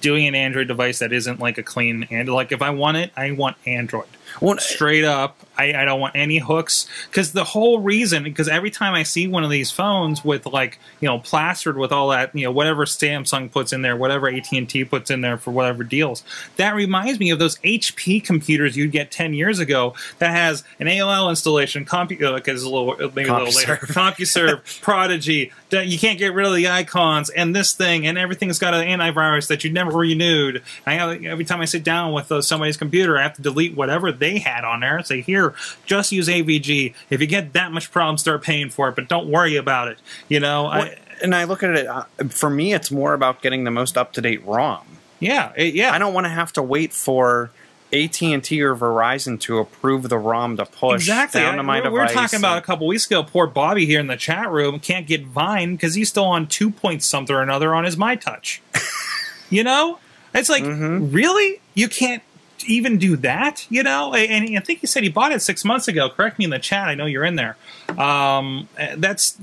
doing 0.00 0.26
an 0.26 0.34
Android 0.34 0.68
device 0.68 0.98
that 1.00 1.12
isn't 1.12 1.40
like 1.40 1.58
a 1.58 1.62
clean 1.62 2.06
and 2.10 2.28
like 2.28 2.52
if 2.52 2.62
I 2.62 2.70
want 2.70 2.96
it, 2.96 3.10
I 3.16 3.32
want 3.32 3.56
Android. 3.66 4.08
Well, 4.40 4.58
straight 4.58 5.04
up. 5.04 5.36
I, 5.56 5.72
I 5.74 5.84
don't 5.84 6.00
want 6.00 6.16
any 6.16 6.38
hooks 6.38 6.88
because 7.08 7.32
the 7.32 7.44
whole 7.44 7.78
reason 7.80 8.24
because 8.24 8.48
every 8.48 8.70
time 8.70 8.94
I 8.94 9.04
see 9.04 9.28
one 9.28 9.44
of 9.44 9.50
these 9.50 9.70
phones 9.70 10.24
with 10.24 10.46
like 10.46 10.78
you 11.00 11.08
know 11.08 11.18
plastered 11.18 11.76
with 11.76 11.92
all 11.92 12.08
that 12.08 12.34
you 12.34 12.44
know 12.44 12.50
whatever 12.50 12.84
Samsung 12.86 13.50
puts 13.50 13.72
in 13.72 13.82
there, 13.82 13.96
whatever 13.96 14.28
AT 14.28 14.50
and 14.52 14.68
T 14.68 14.84
puts 14.84 15.10
in 15.10 15.20
there 15.20 15.38
for 15.38 15.50
whatever 15.52 15.84
deals, 15.84 16.24
that 16.56 16.74
reminds 16.74 17.20
me 17.20 17.30
of 17.30 17.38
those 17.38 17.58
HP 17.58 18.22
computers 18.24 18.76
you'd 18.76 18.90
get 18.90 19.10
ten 19.10 19.34
years 19.34 19.58
ago 19.58 19.94
that 20.18 20.30
has 20.30 20.64
an 20.80 20.86
AOL 20.86 21.30
installation, 21.30 21.84
compu 21.84 22.20
uh, 22.22 22.34
it's 22.36 22.62
a 22.62 22.68
little 22.68 22.96
maybe 23.14 23.28
a 23.28 23.34
little 23.34 23.54
later, 23.54 23.76
CompuServe. 23.76 24.58
CompuServe, 24.62 24.82
Prodigy. 24.82 25.52
that 25.70 25.86
You 25.86 25.98
can't 25.98 26.18
get 26.18 26.34
rid 26.34 26.46
of 26.46 26.54
the 26.54 26.68
icons 26.68 27.30
and 27.30 27.54
this 27.54 27.72
thing 27.72 28.06
and 28.06 28.18
everything's 28.18 28.58
got 28.58 28.74
an 28.74 28.86
antivirus 28.86 29.48
that 29.48 29.64
you 29.64 29.72
never 29.72 29.92
renewed. 29.92 30.62
I 30.86 30.94
have 30.94 31.22
every 31.24 31.44
time 31.44 31.60
I 31.60 31.64
sit 31.66 31.84
down 31.84 32.12
with 32.12 32.32
uh, 32.32 32.42
somebody's 32.42 32.76
computer, 32.76 33.18
I 33.18 33.22
have 33.22 33.34
to 33.34 33.42
delete 33.42 33.76
whatever 33.76 34.10
they 34.10 34.23
had 34.38 34.64
on 34.64 34.80
there 34.80 34.96
and 34.96 35.06
say, 35.06 35.20
"Here, 35.20 35.54
just 35.86 36.10
use 36.12 36.28
AVG. 36.28 36.94
If 37.10 37.20
you 37.20 37.26
get 37.26 37.52
that 37.52 37.72
much 37.72 37.90
problem, 37.90 38.18
start 38.18 38.42
paying 38.42 38.70
for 38.70 38.88
it, 38.88 38.96
but 38.96 39.08
don't 39.08 39.28
worry 39.28 39.56
about 39.56 39.88
it." 39.88 39.98
You 40.28 40.40
know, 40.40 40.64
Well, 40.64 40.72
I, 40.72 40.96
and 41.22 41.34
I 41.34 41.44
look 41.44 41.62
at 41.62 41.70
it 41.76 41.86
uh, 41.86 42.04
for 42.30 42.50
me, 42.50 42.74
it's 42.74 42.90
more 42.90 43.14
about 43.14 43.40
getting 43.42 43.64
the 43.64 43.70
most 43.70 43.96
up 43.96 44.12
to 44.14 44.20
date 44.20 44.44
ROM. 44.44 44.84
yeah, 45.20 45.52
it- 45.56 45.74
yeah. 45.74 45.92
I 45.92 45.98
don't 45.98 46.12
want 46.14 46.24
to 46.24 46.30
have 46.30 46.52
to 46.54 46.62
wait 46.62 46.92
for 46.92 47.50
AT 47.92 48.20
and 48.22 48.42
T 48.42 48.60
or 48.60 48.74
Verizon 48.74 49.38
to 49.42 49.58
approve 49.58 50.08
the 50.08 50.18
ROM 50.18 50.56
to 50.56 50.66
push 50.66 51.02
Exactly. 51.02 51.40
down 51.40 51.56
to 51.58 51.62
my 51.62 51.80
we 51.80 51.88
we 51.90 52.00
were 52.00 52.06
talking 52.08 52.38
about 52.40 52.58
a 52.58 52.60
couple 52.62 52.88
weeks 52.88 53.06
ago. 53.06 53.22
Poor 53.22 53.46
Bobby 53.46 53.86
here 53.86 54.00
in 54.00 54.08
the 54.08 54.16
chat 54.16 54.50
room 54.50 54.80
can't 54.80 55.06
get 55.06 55.24
Vine 55.24 55.76
because 55.76 55.94
he's 55.94 56.08
still 56.08 56.24
on 56.24 56.48
two 56.48 56.70
point 56.70 57.04
something 57.04 57.34
or 57.36 57.40
another 57.42 57.72
on 57.74 57.84
his 57.84 57.94
myTouch. 57.94 58.58
you 59.50 59.62
know, 59.62 60.00
it's 60.34 60.48
like 60.48 60.64
Mhm. 60.64 61.14
really 61.14 61.60
you 61.74 61.88
can't 61.88 62.22
even 62.66 62.98
do 62.98 63.16
that. 63.16 63.66
You 63.70 63.82
know, 63.82 64.14
and 64.14 64.56
I 64.56 64.60
think 64.60 64.80
he 64.80 64.86
said 64.86 65.02
he 65.02 65.08
bought 65.08 65.32
it 65.32 65.42
six 65.42 65.64
months 65.64 65.88
ago. 65.88 66.08
Correct 66.10 66.38
me 66.38 66.44
in 66.44 66.50
the 66.50 66.58
chat. 66.58 66.88
I 66.88 66.94
know 66.94 67.06
you're 67.06 67.24
in 67.24 67.36
there. 67.36 67.56
Um, 67.98 68.68
that's 68.96 69.38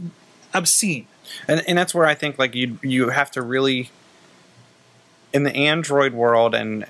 obscene. 0.53 1.07
and, 1.47 1.63
and 1.67 1.77
that's 1.77 1.93
where 1.93 2.05
I 2.05 2.15
think 2.15 2.37
like 2.37 2.55
you 2.55 2.79
you 2.81 3.09
have 3.09 3.31
to 3.31 3.41
really 3.41 3.89
in 5.33 5.43
the 5.43 5.55
Android 5.55 6.13
world 6.13 6.53
and 6.53 6.85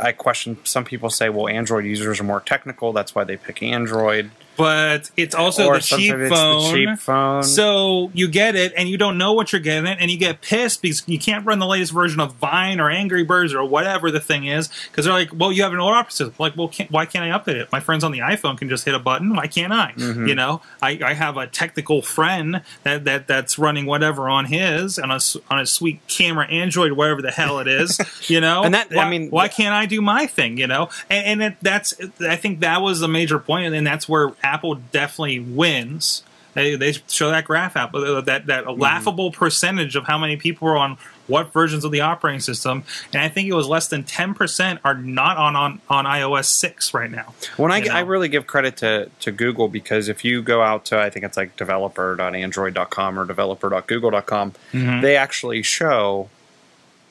I 0.00 0.12
question 0.12 0.58
some 0.64 0.84
people 0.84 1.10
say 1.10 1.28
well 1.28 1.48
Android 1.48 1.84
users 1.84 2.20
are 2.20 2.24
more 2.24 2.40
technical 2.40 2.92
that's 2.92 3.14
why 3.14 3.24
they 3.24 3.36
pick 3.36 3.62
Android 3.62 4.30
But 4.56 5.10
it's 5.16 5.34
also 5.34 5.72
the 5.72 5.80
cheap 5.80 6.12
phone. 6.12 6.72
the 6.72 6.72
cheap 6.72 6.98
phone 6.98 7.42
So 7.42 8.10
you 8.14 8.28
get 8.28 8.56
it, 8.56 8.72
and 8.76 8.88
you 8.88 8.96
don't 8.98 9.18
know 9.18 9.32
what 9.32 9.52
you're 9.52 9.60
getting, 9.60 9.86
and 9.86 10.10
you 10.10 10.16
get 10.18 10.40
pissed 10.40 10.82
because 10.82 11.02
you 11.06 11.18
can't 11.18 11.44
run 11.44 11.58
the 11.58 11.66
latest 11.66 11.92
version 11.92 12.20
of 12.20 12.34
Vine 12.34 12.80
or 12.80 12.90
Angry 12.90 13.22
Birds 13.24 13.54
or 13.54 13.64
whatever 13.64 14.10
the 14.10 14.20
thing 14.20 14.46
is, 14.46 14.68
because 14.90 15.04
they're 15.04 15.14
like, 15.14 15.30
"Well, 15.32 15.52
you 15.52 15.62
have 15.62 15.72
an 15.72 15.80
old 15.80 15.92
operating 15.92 16.10
system." 16.10 16.34
Like, 16.38 16.56
well, 16.56 16.68
can't, 16.68 16.90
why 16.90 17.06
can't 17.06 17.24
I 17.24 17.38
update 17.38 17.56
it? 17.56 17.70
My 17.72 17.80
friends 17.80 18.04
on 18.04 18.12
the 18.12 18.20
iPhone 18.20 18.56
can 18.58 18.68
just 18.68 18.84
hit 18.84 18.94
a 18.94 18.98
button. 18.98 19.34
Why 19.36 19.46
can't 19.46 19.72
I? 19.72 19.92
Mm-hmm. 19.96 20.26
You 20.26 20.34
know, 20.34 20.62
I, 20.82 20.98
I 21.04 21.14
have 21.14 21.36
a 21.36 21.46
technical 21.46 22.02
friend 22.02 22.62
that, 22.82 23.04
that 23.04 23.26
that's 23.26 23.58
running 23.58 23.86
whatever 23.86 24.28
on 24.28 24.46
his 24.46 24.98
on 24.98 25.10
a 25.10 25.18
on 25.50 25.58
a 25.60 25.66
sweet 25.66 26.00
camera 26.08 26.46
Android, 26.48 26.92
whatever 26.92 27.22
the 27.22 27.30
hell 27.30 27.58
it 27.58 27.68
is. 27.68 27.98
You 28.28 28.40
know, 28.40 28.64
And 28.64 28.74
that- 28.74 28.96
I 28.96 29.08
mean- 29.08 29.30
why 29.30 29.46
can't 29.48 29.72
I 29.74 29.86
do 29.86 30.00
my 30.00 30.26
thing? 30.26 30.58
You 30.58 30.66
know, 30.66 30.88
and, 31.08 31.26
and 31.26 31.42
it, 31.42 31.56
that's 31.62 31.94
I 32.20 32.34
think 32.36 32.60
that 32.60 32.82
was 32.82 33.02
a 33.02 33.08
major 33.08 33.38
point, 33.38 33.72
and 33.74 33.86
that's 33.86 34.08
where 34.08 34.32
Apple 34.46 34.76
definitely 34.92 35.40
wins 35.40 36.22
They, 36.54 36.74
they 36.74 36.92
show 37.08 37.28
that 37.30 37.44
graph 37.44 37.76
out, 37.76 37.94
uh, 37.94 38.22
that 38.22 38.46
that 38.46 38.64
Mm-hmm. 38.64 38.80
laughable 38.80 39.30
percentage 39.30 39.94
of 39.94 40.04
how 40.06 40.16
many 40.18 40.36
people 40.38 40.68
are 40.68 40.76
on 40.78 40.96
what 41.26 41.52
versions 41.52 41.84
of 41.84 41.90
the 41.92 42.00
operating 42.00 42.40
system, 42.40 42.84
and 43.12 43.20
I 43.20 43.28
think 43.28 43.48
it 43.48 43.52
was 43.52 43.66
less 43.68 43.88
than 43.88 44.04
ten 44.04 44.32
percent 44.32 44.78
are 44.84 44.94
not 44.94 45.36
on, 45.36 45.54
on 45.56 45.80
on 45.90 46.04
iOS 46.06 46.46
six 46.46 46.94
right 46.94 47.10
now. 47.10 47.34
When 47.58 47.70
I, 47.72 47.84
I 47.92 48.00
really 48.00 48.28
give 48.28 48.46
credit 48.46 48.76
to, 48.78 49.10
to 49.20 49.32
Google 49.32 49.68
because 49.68 50.08
if 50.08 50.24
you 50.24 50.40
go 50.40 50.62
out 50.62 50.84
to 50.86 50.98
I 50.98 51.10
think 51.10 51.24
it's 51.26 51.36
like 51.36 51.56
developer.android.com 51.56 53.18
or 53.18 53.24
developer.google.com, 53.26 54.52
Mm-hmm. 54.72 55.00
they 55.02 55.16
actually 55.16 55.62
show 55.62 56.28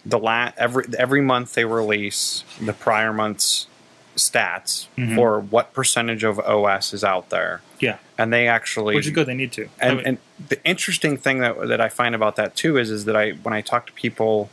the 0.05 0.17
la- 0.17 0.51
every 0.57 0.85
every 0.97 1.21
month 1.21 1.53
they 1.53 1.65
release 1.65 2.43
the 2.61 2.73
prior 2.73 3.11
month's 3.13 3.67
stats 4.15 4.87
Mm-hmm. 4.97 5.15
for 5.15 5.39
what 5.39 5.73
percentage 5.73 6.23
of 6.23 6.39
OS 6.39 6.93
is 6.93 7.03
out 7.03 7.29
there, 7.29 7.61
Yeah, 7.79 7.97
and 8.17 8.31
they 8.31 8.47
actually 8.47 8.95
which 8.95 9.07
is 9.07 9.11
good. 9.13 9.27
They 9.27 9.33
need 9.33 9.51
to. 9.53 9.65
I 9.81 9.87
and, 9.87 9.97
mean, 9.97 10.05
and 10.07 10.17
the 10.49 10.63
interesting 10.63 11.17
thing 11.17 11.39
that 11.39 11.67
that 11.67 11.81
I 11.81 11.89
find 11.89 12.15
about 12.15 12.35
that 12.37 12.55
too 12.55 12.77
is 12.77 12.89
is 12.89 13.05
that 13.05 13.15
I 13.15 13.31
when 13.31 13.53
I 13.53 13.61
talk 13.61 13.85
to 13.87 13.93
people, 13.93 14.49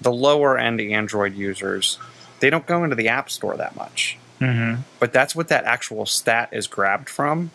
the 0.00 0.12
lower 0.12 0.58
end 0.58 0.80
Android 0.80 1.34
users, 1.34 1.98
they 2.40 2.50
don't 2.50 2.66
go 2.66 2.84
into 2.84 2.96
the 2.96 3.08
App 3.08 3.30
Store 3.30 3.56
that 3.56 3.74
much. 3.76 4.18
mhm. 4.40 4.78
But 5.00 5.12
that's 5.12 5.34
what 5.34 5.48
that 5.48 5.64
actual 5.64 6.06
stat 6.06 6.48
is 6.52 6.66
grabbed 6.66 7.08
from. 7.08 7.50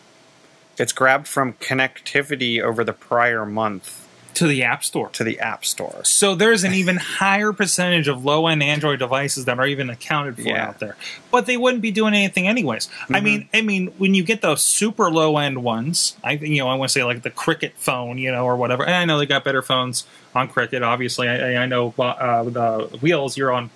It's 0.76 0.92
grabbed 0.92 1.28
from 1.28 1.52
connectivity 1.54 2.60
over 2.60 2.82
the 2.84 2.92
prior 2.92 3.46
month 3.46 4.03
to 4.36 4.46
the 4.46 4.62
App 4.64 4.84
Store. 4.84 5.08
to 5.10 5.24
the 5.24 5.38
App 5.40 5.64
Store. 5.64 6.00
So 6.04 6.34
there's 6.34 6.64
an 6.64 6.74
even 6.74 6.96
higher 6.96 7.52
percentage 7.52 8.08
of 8.08 8.24
low 8.24 8.46
end 8.46 8.62
Android 8.62 8.98
devices 8.98 9.44
that 9.46 9.58
are 9.58 9.66
even 9.66 9.90
accounted 9.90 10.36
for 10.36 10.42
Yeah. 10.42 10.68
out 10.68 10.78
there. 10.80 10.96
But 11.30 11.46
they 11.46 11.56
wouldn't 11.56 11.82
be 11.82 11.90
doing 11.90 12.14
anything 12.14 12.46
anyways. 12.46 12.88
I 13.10 13.20
mean, 13.20 13.48
I 13.52 13.60
mean, 13.62 13.88
when 13.98 14.14
you 14.14 14.22
get 14.22 14.40
those 14.42 14.62
super 14.62 15.10
low 15.10 15.36
end 15.38 15.62
ones, 15.62 16.16
I 16.22 16.32
you 16.32 16.58
know 16.58 16.68
I 16.68 16.74
want 16.76 16.90
to 16.90 16.92
say 16.92 17.04
like 17.04 17.22
the 17.22 17.30
Cricket 17.30 17.74
phone, 17.76 18.18
you 18.18 18.30
know, 18.32 18.44
or 18.44 18.56
whatever. 18.56 18.84
And 18.84 18.94
I 18.94 19.04
know 19.04 19.18
they 19.18 19.26
got 19.26 19.44
better 19.44 19.62
phones 19.62 20.04
on 20.34 20.48
Cricket. 20.48 20.82
Obviously, 20.82 21.28
I, 21.28 21.62
I- 21.62 21.66
know 21.66 21.94
uh, 21.98 22.42
the 22.44 22.98
wheels 23.00 23.36
you're 23.36 23.52
on. 23.52 23.70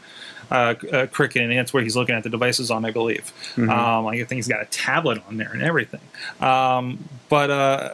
Uh, 0.50 0.74
uh, 0.90 1.06
Cricket, 1.08 1.42
and 1.42 1.52
that's 1.52 1.74
where 1.74 1.82
he's 1.82 1.94
looking 1.94 2.14
at 2.14 2.22
the 2.22 2.30
devices 2.30 2.70
on, 2.70 2.82
I 2.86 2.90
believe. 2.90 3.34
Um, 3.58 3.68
I 4.06 4.16
think 4.24 4.30
he's 4.38 4.48
got 4.48 4.62
a 4.62 4.64
tablet 4.64 5.20
on 5.28 5.36
there 5.36 5.50
and 5.52 5.60
everything. 5.60 6.00
Um, 6.40 7.06
but 7.28 7.50
uh, 7.50 7.92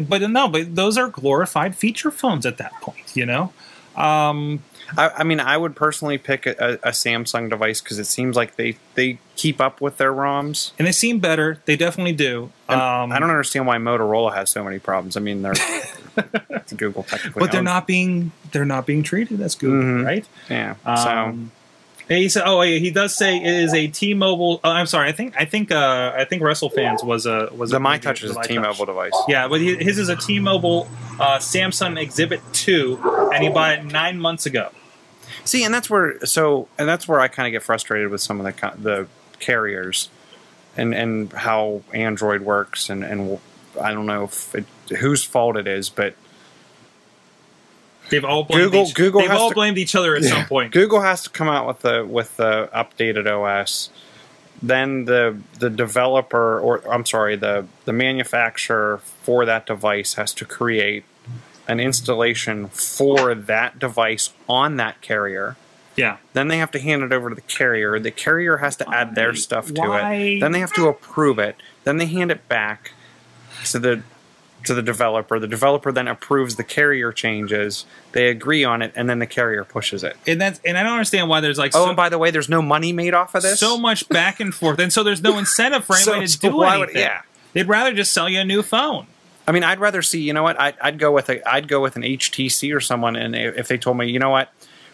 but 0.00 0.22
no, 0.30 0.48
but 0.48 0.74
those 0.74 0.96
are 0.98 1.08
glorified 1.08 1.74
feature 1.76 2.10
phones 2.10 2.46
at 2.46 2.58
that 2.58 2.72
point, 2.80 3.14
you 3.16 3.26
know. 3.26 3.52
Um, 3.96 4.62
I, 4.96 5.10
I 5.18 5.24
mean, 5.24 5.38
I 5.40 5.56
would 5.56 5.76
personally 5.76 6.16
pick 6.18 6.46
a, 6.46 6.74
a 6.82 6.90
Samsung 6.90 7.50
device 7.50 7.80
because 7.80 7.98
it 7.98 8.04
seems 8.06 8.36
like 8.36 8.56
they, 8.56 8.76
they 8.94 9.18
keep 9.36 9.60
up 9.60 9.80
with 9.80 9.98
their 9.98 10.12
ROMs. 10.12 10.72
and 10.78 10.86
they 10.88 10.92
seem 10.92 11.18
better. 11.18 11.58
They 11.66 11.76
definitely 11.76 12.12
do. 12.14 12.50
Um, 12.68 13.12
I 13.12 13.18
don't 13.18 13.28
understand 13.30 13.66
why 13.66 13.76
Motorola 13.76 14.34
has 14.34 14.48
so 14.50 14.64
many 14.64 14.78
problems. 14.78 15.16
I 15.16 15.20
mean, 15.20 15.42
they're 15.42 15.52
it's 16.50 16.72
Google 16.76 17.02
technically, 17.02 17.40
but 17.40 17.52
they're 17.52 17.60
owns- 17.60 17.64
not 17.66 17.86
being 17.86 18.32
they're 18.52 18.64
not 18.64 18.86
being 18.86 19.02
treated 19.02 19.40
as 19.40 19.54
Google, 19.54 19.82
Mhm. 19.82 20.04
right? 20.06 20.26
Yeah. 20.50 20.74
Um, 20.86 21.52
and 22.12 22.20
he 22.20 22.28
said, 22.28 22.42
"Oh, 22.44 22.60
yeah, 22.60 22.78
he 22.78 22.90
does 22.90 23.16
say 23.16 23.38
it 23.38 23.46
is 23.46 23.72
a 23.72 23.86
T-Mobile. 23.86 24.60
Oh, 24.62 24.70
I'm 24.70 24.84
sorry. 24.84 25.08
I 25.08 25.12
think 25.12 25.34
I 25.34 25.46
think 25.46 25.72
uh, 25.72 26.12
I 26.14 26.26
think 26.26 26.42
WrestleFans 26.42 27.02
was 27.02 27.24
a 27.24 27.48
was 27.56 27.70
so 27.70 27.76
a 27.76 27.78
the 27.78 27.84
myTouch 27.86 28.22
is 28.22 28.34
the 28.34 28.40
a 28.40 28.42
T-Mobile 28.42 28.84
device. 28.84 29.14
Yeah, 29.28 29.48
but 29.48 29.62
his 29.62 29.98
is 29.98 30.10
a 30.10 30.16
T-Mobile 30.16 30.88
uh, 31.18 31.38
Samsung 31.38 31.98
Exhibit 31.98 32.42
Two, 32.52 33.00
and 33.32 33.42
he 33.42 33.48
bought 33.48 33.78
it 33.78 33.84
nine 33.86 34.20
months 34.20 34.44
ago. 34.44 34.68
See, 35.44 35.64
and 35.64 35.72
that's 35.72 35.88
where 35.88 36.22
so 36.26 36.68
and 36.78 36.86
that's 36.86 37.08
where 37.08 37.18
I 37.18 37.28
kind 37.28 37.46
of 37.46 37.52
get 37.52 37.62
frustrated 37.62 38.10
with 38.10 38.20
some 38.20 38.44
of 38.44 38.44
the 38.44 38.72
the 38.76 39.06
carriers 39.38 40.10
and 40.76 40.94
and 40.94 41.32
how 41.32 41.80
Android 41.94 42.42
works 42.42 42.90
and 42.90 43.02
and 43.02 43.38
I 43.80 43.94
don't 43.94 44.04
know 44.04 44.24
if 44.24 44.54
it, 44.54 44.66
whose 44.98 45.24
fault 45.24 45.56
it 45.56 45.66
is, 45.66 45.88
but 45.88 46.14
They've 48.12 48.24
all 48.24 48.44
blamed 48.44 48.64
Google- 48.70 48.86
each, 48.86 48.94
Google 48.94 49.20
they've 49.22 49.30
all 49.32 49.48
to- 49.48 49.54
blamed 49.54 49.78
each 49.78 49.96
other 49.96 50.14
at 50.14 50.22
some 50.22 50.44
point. 50.46 50.70
Google 50.72 51.00
has 51.00 51.22
to 51.24 51.30
come 51.30 51.48
out 51.48 51.66
with 51.66 51.80
the 51.80 52.04
with 52.08 52.36
the 52.36 52.68
updated 52.74 53.26
OS. 53.26 53.90
Then 54.62 55.06
the 55.06 55.38
the 55.58 55.70
developer 55.70 56.60
or 56.60 56.82
I'm 56.88 57.04
sorry, 57.06 57.34
the 57.36 57.66
the 57.86 57.92
manufacturer 57.92 58.98
for 59.22 59.44
that 59.46 59.66
device 59.66 60.14
has 60.14 60.32
to 60.34 60.44
create 60.44 61.04
an 61.66 61.80
installation 61.80 62.68
for 62.68 63.34
that 63.34 63.78
device 63.78 64.30
on 64.48 64.76
that 64.76 65.00
carrier. 65.00 65.56
Yeah, 65.94 66.16
Then 66.32 66.48
they 66.48 66.56
have 66.58 66.70
to 66.70 66.78
hand 66.80 67.02
it 67.02 67.12
over 67.12 67.28
to 67.28 67.34
the 67.34 67.40
carrier. 67.42 67.98
The 67.98 68.10
carrier 68.10 68.56
has 68.58 68.76
to 68.76 68.88
add 68.94 69.14
their 69.14 69.34
stuff 69.34 69.66
to 69.74 69.80
Why? 69.82 70.14
it. 70.14 70.40
Then 70.40 70.52
they 70.52 70.60
have 70.60 70.72
to 70.72 70.88
approve 70.88 71.38
it. 71.38 71.54
Then 71.84 71.98
they 71.98 72.06
hand 72.06 72.30
it 72.30 72.48
back 72.48 72.92
to 73.66 73.78
the 73.78 74.02
to 74.64 74.74
the 74.74 74.82
developer. 74.82 75.38
The 75.38 75.46
developer 75.48 75.92
then 75.92 76.08
approves 76.08 76.56
the 76.56 76.64
carrier 76.64 77.12
changes. 77.12 77.84
They 78.12 78.28
agree 78.28 78.64
on 78.64 78.82
it, 78.82 78.92
and 78.96 79.08
then 79.08 79.18
the 79.18 79.26
carrier 79.26 79.64
pushes 79.64 80.04
it. 80.04 80.16
and 80.26 80.40
that's 80.40 80.60
and 80.64 80.76
I 80.78 80.82
don't 80.82 80.92
understand 80.92 81.28
why 81.28 81.40
there's 81.40 81.58
like 81.58 81.72
Oh, 81.74 81.84
so, 81.84 81.88
and 81.88 81.96
by 81.96 82.08
the 82.08 82.18
way, 82.18 82.30
there's 82.30 82.48
no 82.48 82.62
money 82.62 82.92
made 82.92 83.14
off 83.14 83.34
of 83.34 83.42
this. 83.42 83.58
so 83.60 83.76
much 83.78 84.08
back 84.08 84.40
and 84.40 84.54
forth, 84.54 84.78
and 84.78 84.92
so 84.92 85.02
there's 85.02 85.22
no 85.22 85.38
incentive 85.38 85.84
for 85.84 85.96
So- 85.96 86.12
anybody 86.12 86.26
to 86.26 86.32
so 86.38 86.48
do 86.50 86.56
why 86.56 86.76
would- 86.78 86.94
yeah. 86.94 87.22
They'd 87.52 87.68
rather 87.68 87.92
just 87.92 88.12
sell 88.12 88.28
you 88.28 88.40
a 88.40 88.44
new 88.44 88.62
phone. 88.62 89.06
I 89.46 89.52
mean, 89.52 89.64
I'd 89.64 89.80
rather 89.80 90.02
see. 90.02 90.20
You 90.22 90.32
know 90.32 90.42
what? 90.44 90.58
I'd, 90.60 90.74
I'd 90.80 90.98
go 90.98 91.10
with 91.12 91.28
a. 91.28 91.46
I'd 91.46 91.66
go 91.68 91.80
with 91.82 91.96
an 91.96 92.02
HTC 92.02 92.74
or 92.74 92.80
someone, 92.80 93.16
and 93.16 93.34
if 93.36 93.58
if 93.58 93.68
they 93.68 93.76
told 93.76 93.98
me, 93.98 94.08
you 94.08 94.18
know 94.18 94.30
what, 94.30 94.50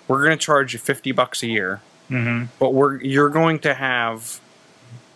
we're 0.08 0.24
going 0.24 0.36
to 0.36 0.42
charge 0.44 0.72
you 0.72 0.78
fifty 0.78 1.12
bucks 1.12 1.42
a 1.42 1.46
year, 1.48 1.80
Mm-hmm. 2.10 2.46
but 2.58 2.72
we're 2.72 2.96
you're 3.02 3.28
going 3.28 3.58
to 3.60 3.74
have 3.74 4.40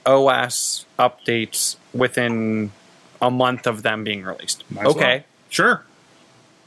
OS 0.05 0.85
updates 0.99 1.77
within 1.95 2.73
a 3.23 3.31
month 3.31 3.67
of 3.67 3.83
them 3.83 4.05
being 4.05 4.23
released. 4.23 4.65
Might 4.71 4.85
okay. 4.87 5.15
well. 5.19 5.25
Sure, 5.49 5.85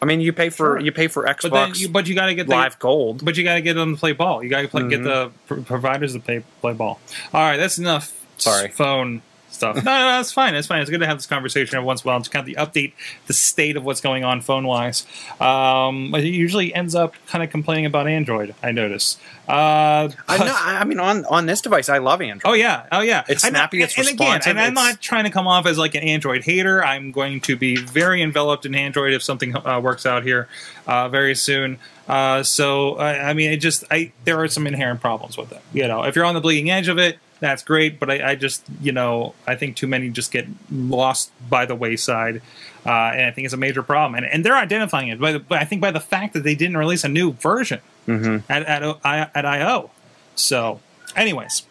I 0.01 0.05
mean, 0.05 0.21
you 0.21 0.31
pay 0.33 0.49
for 0.49 0.77
Sure. 0.77 0.79
you 0.79 0.91
pay 0.91 1.07
for 1.07 1.23
but 1.23 1.37
Xbox 1.39 1.79
you, 1.79 1.89
but 1.89 2.07
you 2.07 2.15
got 2.15 2.27
to 2.27 2.35
get 2.35 2.47
the 2.47 2.53
Live 2.55 2.79
Gold. 2.79 3.23
But 3.23 3.37
you 3.37 3.43
got 3.43 3.55
to 3.55 3.61
get 3.61 3.73
them 3.73 3.93
to 3.95 3.99
play 3.99 4.13
ball. 4.13 4.43
You 4.43 4.49
got 4.49 4.61
to 4.61 4.67
play, 4.67 4.87
get 4.89 5.03
the 5.03 5.27
Mm-hmm. 5.27 5.47
pr- 5.47 5.61
providers 5.61 6.13
to 6.13 6.19
play 6.19 6.43
play 6.61 6.73
ball. 6.73 6.99
All 7.33 7.41
right, 7.41 7.57
that's 7.57 7.77
enough. 7.77 8.11
Sorry. 8.37 8.69
phone 8.69 9.21
stuff. 9.55 9.75
No, 9.77 9.81
no, 9.81 9.91
no, 9.91 10.07
that's 10.17 10.31
fine. 10.31 10.53
That's 10.53 10.67
fine. 10.67 10.81
It's 10.81 10.89
good 10.89 10.99
to 10.99 11.07
have 11.07 11.17
this 11.17 11.25
conversation 11.25 11.75
every 11.75 11.85
once 11.85 12.03
in 12.03 12.09
a 12.09 12.11
while 12.11 12.21
to 12.21 12.29
kind 12.29 12.47
of 12.47 12.55
the 12.55 12.61
update 12.61 12.93
the 13.27 13.33
state 13.33 13.77
of 13.77 13.83
what's 13.83 14.01
going 14.01 14.23
on 14.23 14.41
phone 14.41 14.67
wise. 14.67 15.05
Um, 15.39 16.13
it 16.13 16.25
usually 16.25 16.73
ends 16.73 16.95
up 16.95 17.15
kind 17.27 17.43
of 17.43 17.49
complaining 17.49 17.85
about 17.85 18.07
Android. 18.07 18.53
I 18.61 18.71
notice. 18.71 19.17
Uh, 19.47 20.09
I 20.27 20.37
know. 20.37 20.55
I 20.55 20.83
mean, 20.85 20.99
on 20.99 21.25
on 21.25 21.45
this 21.45 21.61
device, 21.61 21.89
I 21.89 21.99
love 21.99 22.21
Android. 22.21 22.51
Oh 22.51 22.53
yeah, 22.53 22.87
oh 22.91 23.01
yeah. 23.01 23.23
It's 23.27 23.43
snappy, 23.43 23.81
it's 23.81 23.97
and 23.97 24.07
again, 24.07 24.17
responsive, 24.17 24.49
and 24.51 24.59
I'm 24.59 24.73
not 24.73 25.01
trying 25.01 25.25
to 25.25 25.29
come 25.29 25.47
off 25.47 25.65
as 25.65 25.77
like 25.77 25.95
an 25.95 26.03
Android 26.03 26.43
hater. 26.43 26.83
I'm 26.83 27.11
going 27.11 27.41
to 27.41 27.55
be 27.55 27.75
very 27.77 28.21
enveloped 28.21 28.65
in 28.65 28.75
Android 28.75 29.13
if 29.13 29.23
something 29.23 29.55
uh, 29.55 29.79
works 29.81 30.05
out 30.05 30.23
here 30.23 30.47
uh, 30.87 31.09
very 31.09 31.35
soon. 31.35 31.77
Uh, 32.07 32.43
so 32.43 32.95
I, 32.95 33.29
I 33.29 33.33
mean, 33.33 33.51
it 33.51 33.57
just 33.57 33.83
I 33.89 34.11
there 34.25 34.39
are 34.41 34.47
some 34.47 34.67
inherent 34.67 35.01
problems 35.01 35.37
with 35.37 35.51
it. 35.51 35.61
You 35.73 35.87
know, 35.87 36.03
if 36.03 36.15
you're 36.15 36.25
on 36.25 36.35
the 36.35 36.41
bleeding 36.41 36.69
edge 36.69 36.87
of 36.87 36.97
it, 36.97 37.17
that's 37.39 37.63
great. 37.63 37.99
But 37.99 38.09
I, 38.09 38.31
I 38.31 38.35
just 38.35 38.63
you 38.81 38.91
know 38.91 39.33
I 39.47 39.55
think 39.55 39.75
too 39.75 39.87
many 39.87 40.09
just 40.09 40.31
get 40.31 40.47
lost 40.71 41.31
by 41.49 41.65
the 41.65 41.75
wayside. 41.75 42.41
Uh, 42.85 43.13
and 43.15 43.25
I 43.25 43.31
think 43.31 43.45
it's 43.45 43.53
a 43.53 43.57
major 43.57 43.81
problem, 43.81 44.13
and, 44.13 44.31
and 44.31 44.45
they're 44.45 44.55
identifying 44.55 45.07
it. 45.07 45.19
By 45.19 45.31
the, 45.31 45.39
but 45.39 45.59
I 45.59 45.65
think 45.65 45.81
by 45.81 45.89
the 45.89 45.99
fact 45.99 46.33
that 46.35 46.43
they 46.43 46.53
didn't 46.53 46.77
release 46.77 47.03
a 47.03 47.09
new 47.09 47.31
version 47.33 47.79
Mm-hmm. 48.07 48.51
at 48.51 48.61
at, 48.63 49.31
at 49.35 49.45
I/O. 49.45 49.89
So, 50.35 50.79
anyways, 51.15 51.65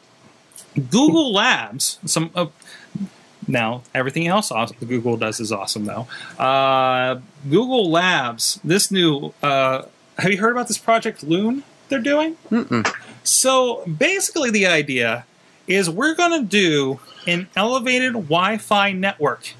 Google 0.91 1.33
Labs. 1.33 1.99
Some 2.05 2.31
uh, 2.35 2.47
now 3.47 3.83
everything 3.95 4.27
else 4.27 4.51
awesome, 4.51 4.77
Google 4.85 5.17
does 5.17 5.39
is 5.39 5.53
awesome 5.53 5.85
though. 5.85 6.09
Uh, 6.43 7.21
Google 7.49 7.91
Labs. 7.91 8.59
This 8.65 8.91
new. 8.91 9.33
Uh, 9.43 9.83
have 10.19 10.33
you 10.33 10.39
heard 10.39 10.53
about 10.53 10.67
this 10.69 10.79
project 10.79 11.23
Loon? 11.23 11.63
They're 11.89 12.01
doing. 12.01 12.37
Mm-mm. 12.51 12.93
So 13.23 13.85
basically, 13.87 14.51
the 14.51 14.67
idea 14.67 15.27
is 15.67 15.89
we're 15.89 16.15
going 16.15 16.43
to 16.43 16.47
do 16.47 17.01
an 17.27 17.49
elevated 17.57 18.13
Wi-Fi 18.13 18.93
network, 18.93 19.55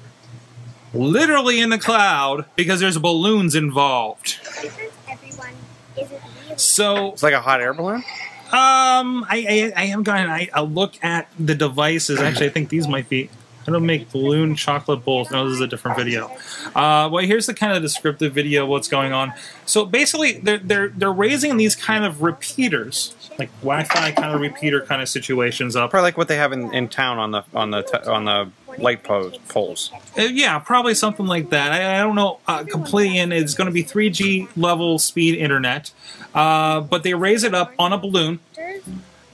literally 0.93 1.59
in 1.59 1.69
the 1.69 1.79
cloud, 1.79 2.45
because 2.55 2.79
there's 2.79 2.97
balloons 2.97 3.55
involved. 3.55 4.37
Because 4.61 4.77
everyone 5.09 5.53
isn't 5.97 6.21
real. 6.47 6.57
So 6.57 7.11
It's 7.13 7.23
like 7.23 7.33
a 7.33 7.41
hot 7.41 7.61
air 7.61 7.73
balloon. 7.73 8.03
Um, 8.45 9.25
I, 9.27 9.45
I, 9.49 9.73
I 9.75 9.85
am 9.85 10.03
going. 10.03 10.27
I, 10.27 10.49
I'll 10.53 10.69
look 10.69 11.03
at 11.03 11.29
the 11.39 11.55
devices. 11.55 12.19
Actually, 12.21 12.45
I 12.45 12.49
think 12.49 12.69
these 12.69 12.87
might 12.87 13.09
be. 13.09 13.29
I 13.67 13.71
don't 13.71 13.85
make 13.85 14.11
balloon 14.11 14.55
chocolate 14.55 15.03
bowls. 15.03 15.31
No, 15.31 15.45
this 15.49 15.55
is 15.55 15.61
a 15.61 15.67
different 15.67 15.97
video. 15.97 16.27
Uh, 16.75 17.09
well, 17.11 17.25
here's 17.25 17.47
the 17.47 17.55
kind 17.55 17.73
of 17.73 17.81
descriptive 17.81 18.31
video 18.33 18.63
of 18.63 18.69
what's 18.69 18.87
going 18.87 19.11
on. 19.11 19.33
So 19.65 19.85
basically, 19.85 20.33
they're 20.33 20.59
they're 20.59 20.89
they're 20.89 21.11
raising 21.11 21.57
these 21.57 21.75
kind 21.75 22.05
of 22.05 22.21
repeaters, 22.21 23.15
like 23.37 23.49
Wi-Fi 23.61 24.11
kind 24.11 24.33
of 24.33 24.41
repeater 24.41 24.81
kind 24.81 25.01
of 25.01 25.09
situations 25.09 25.75
up. 25.75 25.89
Probably 25.91 26.07
like 26.07 26.17
what 26.17 26.27
they 26.27 26.37
have 26.37 26.51
in, 26.53 26.73
in 26.73 26.87
town 26.89 27.19
on 27.19 27.31
the 27.31 27.43
on 27.53 27.71
the 27.71 27.81
t- 27.83 28.09
on 28.09 28.25
the 28.25 28.49
light 28.81 29.03
po- 29.03 29.31
poles. 29.49 29.91
Uh, 30.17 30.23
yeah, 30.23 30.59
probably 30.59 30.93
something 30.93 31.25
like 31.25 31.49
that. 31.49 31.71
I, 31.71 31.99
I 31.99 32.03
don't 32.03 32.15
know 32.15 32.39
uh, 32.47 32.63
completely. 32.63 33.17
And 33.19 33.31
it's 33.33 33.53
going 33.53 33.67
to 33.67 33.73
be 33.73 33.83
3G 33.83 34.49
level 34.55 34.99
speed 34.99 35.35
internet, 35.37 35.91
uh, 36.33 36.81
but 36.81 37.03
they 37.03 37.13
raise 37.13 37.43
it 37.43 37.53
up 37.53 37.73
on 37.79 37.93
a 37.93 37.97
balloon, 37.97 38.39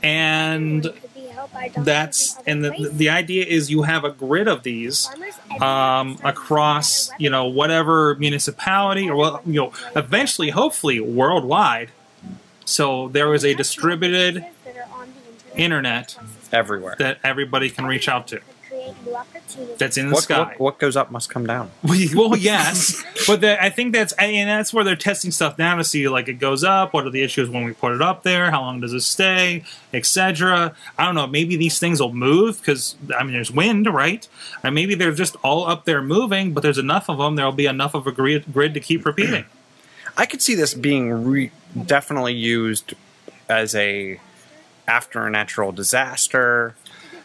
and 0.04 0.84
Could 0.84 1.14
be 1.14 1.22
helpful. 1.28 1.40
out 1.42 1.54
by 1.54 1.68
doctors 1.68 1.86
that's 1.86 2.38
and 2.48 2.64
the 2.66 2.90
the 2.94 3.10
idea 3.10 3.46
is 3.46 3.70
you 3.72 3.84
have 3.84 4.04
a 4.04 4.12
grid 4.12 4.48
of 4.48 4.64
these 4.64 5.10
um, 5.62 6.18
across 6.24 7.12
you 7.18 7.30
know 7.30 7.46
whatever 7.46 8.16
municipality 8.16 9.10
or 9.10 9.16
well 9.16 9.42
you 9.46 9.54
know 9.54 9.74
eventually 9.96 10.50
hopefully 10.50 11.00
worldwide 11.00 11.90
so 12.72 13.10
there 13.10 13.34
is 13.34 13.44
a 13.46 13.54
distributed 13.54 14.36
Places 14.36 14.56
that 14.66 14.78
are 14.78 15.02
on 15.02 15.08
the 15.54 15.60
internet 15.60 16.18
everywhere. 16.52 16.96
that 17.00 17.20
everybody 17.24 17.70
can 17.70 17.86
reach 17.86 18.08
out 18.10 18.28
to 18.28 18.38
could 18.38 18.46
create 18.68 19.06
new 19.06 19.16
opportunities. 19.16 19.78
that's 19.78 19.98
in 19.98 20.08
the 20.08 20.14
What, 20.14 20.24
sky 20.24 20.40
what, 20.40 20.60
what 20.60 20.80
goes 20.80 20.96
up 20.96 21.12
must 21.12 21.30
come 21.30 21.46
down. 21.46 21.70
well 21.84 22.36
yes 22.38 23.04
but 23.28 23.42
the, 23.42 23.62
i 23.62 23.70
think 23.70 23.92
that's 23.94 24.14
and 24.14 24.50
that's 24.50 24.74
where 24.74 24.84
they're 24.86 24.96
testing 24.96 25.30
stuff 25.32 25.58
now 25.58 25.76
to 25.76 25.84
see 25.84 26.08
like 26.08 26.28
it 26.30 26.36
goes 26.40 26.64
up 26.64 26.94
what 26.94 27.06
are 27.06 27.10
the 27.10 27.22
issues 27.22 27.50
when 27.50 27.64
we 27.66 27.74
put 27.74 27.92
it 27.94 28.02
up 28.02 28.24
there 28.24 28.50
how 28.52 28.62
long 28.62 28.80
does 28.80 28.94
it 28.94 29.02
stay 29.02 29.64
etc 29.94 30.74
i 30.98 31.06
don't 31.06 31.16
know 31.16 31.28
maybe 31.28 31.56
these 31.58 31.78
things 31.80 32.00
will 32.02 32.14
move 32.14 32.60
because 32.62 32.96
i 33.20 33.24
mean 33.24 33.34
there's 33.34 33.52
wind 33.52 33.86
right 33.94 34.28
and 34.64 34.74
maybe 34.74 34.96
they're 34.96 35.14
just 35.14 35.36
all 35.44 35.68
up 35.68 35.84
there 35.86 36.02
moving 36.02 36.54
but 36.54 36.62
there's 36.64 36.78
enough 36.78 37.10
of 37.10 37.18
them 37.18 37.36
there'll 37.36 37.52
be 37.52 37.66
enough 37.66 37.94
of 37.94 38.08
a 38.08 38.12
grid, 38.12 38.46
grid 38.54 38.74
to 38.74 38.80
keep 38.80 39.06
repeating 39.06 39.44
I 40.18 40.26
could 40.26 40.42
see 40.42 40.56
this 40.56 40.74
being 40.74 41.26
re- 41.26 41.52
definitely 41.86 42.34
used 42.34 42.94
as 43.50 43.76
a 43.76 44.20
after 44.88 45.26
a 45.26 45.30
natural 45.32 45.72
disaster. 45.72 46.76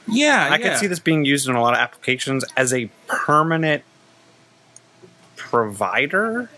yeah 0.08 0.48
I 0.50 0.58
could 0.58 0.76
see 0.78 0.86
this 0.86 0.98
being 1.00 1.24
used 1.24 1.48
in 1.48 1.54
a 1.56 1.60
lot 1.60 1.74
of 1.74 1.80
applications 1.80 2.44
as 2.56 2.72
a 2.72 2.90
permanent 3.06 3.82
provider. 5.36 6.50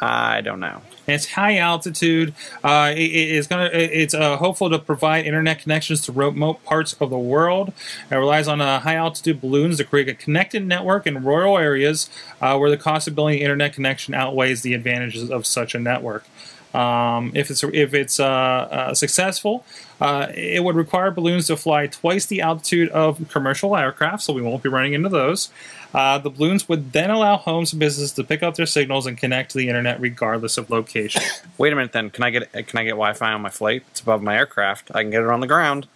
I 0.00 0.40
don't 0.40 0.60
know. 0.60 0.82
It's 1.06 1.32
high 1.32 1.58
altitude. 1.58 2.34
Uh, 2.64 2.92
it, 2.94 3.00
it 3.00 3.30
is 3.30 3.46
gonna. 3.46 3.70
It's 3.72 4.14
uh, 4.14 4.36
hopeful 4.36 4.70
to 4.70 4.78
provide 4.78 5.26
internet 5.26 5.60
connections 5.60 6.00
to 6.02 6.12
remote 6.12 6.64
parts 6.64 6.94
of 6.94 7.10
the 7.10 7.18
world. 7.18 7.72
It 8.10 8.14
relies 8.14 8.48
on 8.48 8.60
uh, 8.60 8.80
high 8.80 8.96
altitude 8.96 9.40
balloons 9.40 9.78
to 9.78 9.84
create 9.84 10.08
a 10.08 10.14
connected 10.14 10.66
network 10.66 11.06
in 11.06 11.24
rural 11.24 11.58
areas 11.58 12.10
uh, 12.40 12.56
where 12.58 12.70
the 12.70 12.76
cost 12.76 13.08
of 13.08 13.14
building 13.14 13.38
internet 13.38 13.72
connection 13.72 14.14
outweighs 14.14 14.62
the 14.62 14.74
advantages 14.74 15.30
of 15.30 15.46
such 15.46 15.74
a 15.74 15.78
network. 15.78 16.26
Um, 16.74 17.32
if 17.34 17.50
it's 17.50 17.62
if 17.64 17.94
it's 17.94 18.20
uh, 18.20 18.26
uh, 18.26 18.94
successful, 18.94 19.64
it 20.00 20.62
would 20.62 20.76
require 20.76 21.10
balloons 21.10 21.46
to 21.46 21.56
fly 21.56 21.86
twice 21.86 22.26
the 22.26 22.42
altitude 22.42 22.90
of 22.90 23.28
commercial 23.30 23.76
aircraft, 23.76 24.22
so 24.22 24.32
we 24.34 24.42
won't 24.42 24.62
be 24.62 24.68
running 24.68 24.92
into 24.92 25.08
those. 25.08 25.50
Uh, 25.96 26.18
the 26.18 26.28
balloons 26.28 26.68
would 26.68 26.92
then 26.92 27.08
allow 27.10 27.38
homes 27.38 27.72
and 27.72 27.80
businesses 27.80 28.12
to 28.12 28.22
pick 28.22 28.42
up 28.42 28.54
their 28.56 28.66
signals 28.66 29.06
and 29.06 29.16
connect 29.16 29.52
to 29.52 29.56
the 29.58 29.66
internet 29.68 29.98
regardless 29.98 30.58
of 30.58 30.68
location. 30.68 31.22
Wait 31.58 31.72
a 31.72 31.76
minute, 31.76 31.92
then. 31.92 32.10
Can 32.10 32.22
I 32.22 32.28
get 32.30 32.52
can 32.52 32.78
I 32.78 32.84
get 32.84 32.90
Wi-Fi 32.90 33.32
on 33.32 33.40
my 33.40 33.48
flight? 33.48 33.82
It's 33.92 34.00
above 34.00 34.22
my 34.22 34.36
aircraft. 34.36 34.90
I 34.94 35.02
can 35.02 35.10
get 35.10 35.22
it 35.22 35.28
on 35.30 35.40
the 35.40 35.46
ground. 35.46 35.86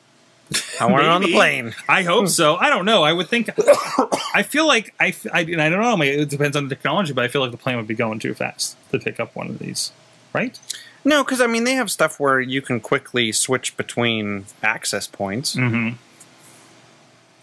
I 0.81 0.87
want 0.87 1.03
it 1.05 1.09
on 1.11 1.21
the 1.21 1.33
plane. 1.33 1.75
I 1.87 2.03
hope 2.03 2.29
so. 2.29 2.57
I 2.57 2.71
don't 2.71 2.87
know. 2.87 3.03
I 3.03 3.13
would 3.13 3.29
think. 3.29 3.51
I 4.35 4.43
feel 4.43 4.67
like 4.67 4.95
I. 4.99 5.15
I, 5.33 5.41
I 5.41 5.45
don't 5.45 5.81
know. 5.81 6.01
It 6.03 6.31
depends 6.31 6.57
on 6.57 6.67
the 6.69 6.75
technology, 6.75 7.13
but 7.13 7.23
I 7.25 7.29
feel 7.29 7.43
like 7.43 7.51
the 7.51 7.57
plane 7.59 7.77
would 7.77 7.87
be 7.87 7.95
going 7.95 8.19
too 8.21 8.33
fast 8.35 8.77
to 8.91 8.99
pick 8.99 9.21
up 9.21 9.37
one 9.37 9.49
of 9.49 9.59
these, 9.59 9.93
right? 10.33 10.59
No, 11.05 11.23
because 11.23 11.41
I 11.43 11.47
mean 11.47 11.65
they 11.65 11.75
have 11.75 11.91
stuff 11.91 12.19
where 12.19 12.41
you 12.41 12.63
can 12.63 12.81
quickly 12.81 13.33
switch 13.33 13.77
between 13.77 14.47
access 14.63 15.07
points, 15.07 15.55
Mm-hmm. 15.57 15.97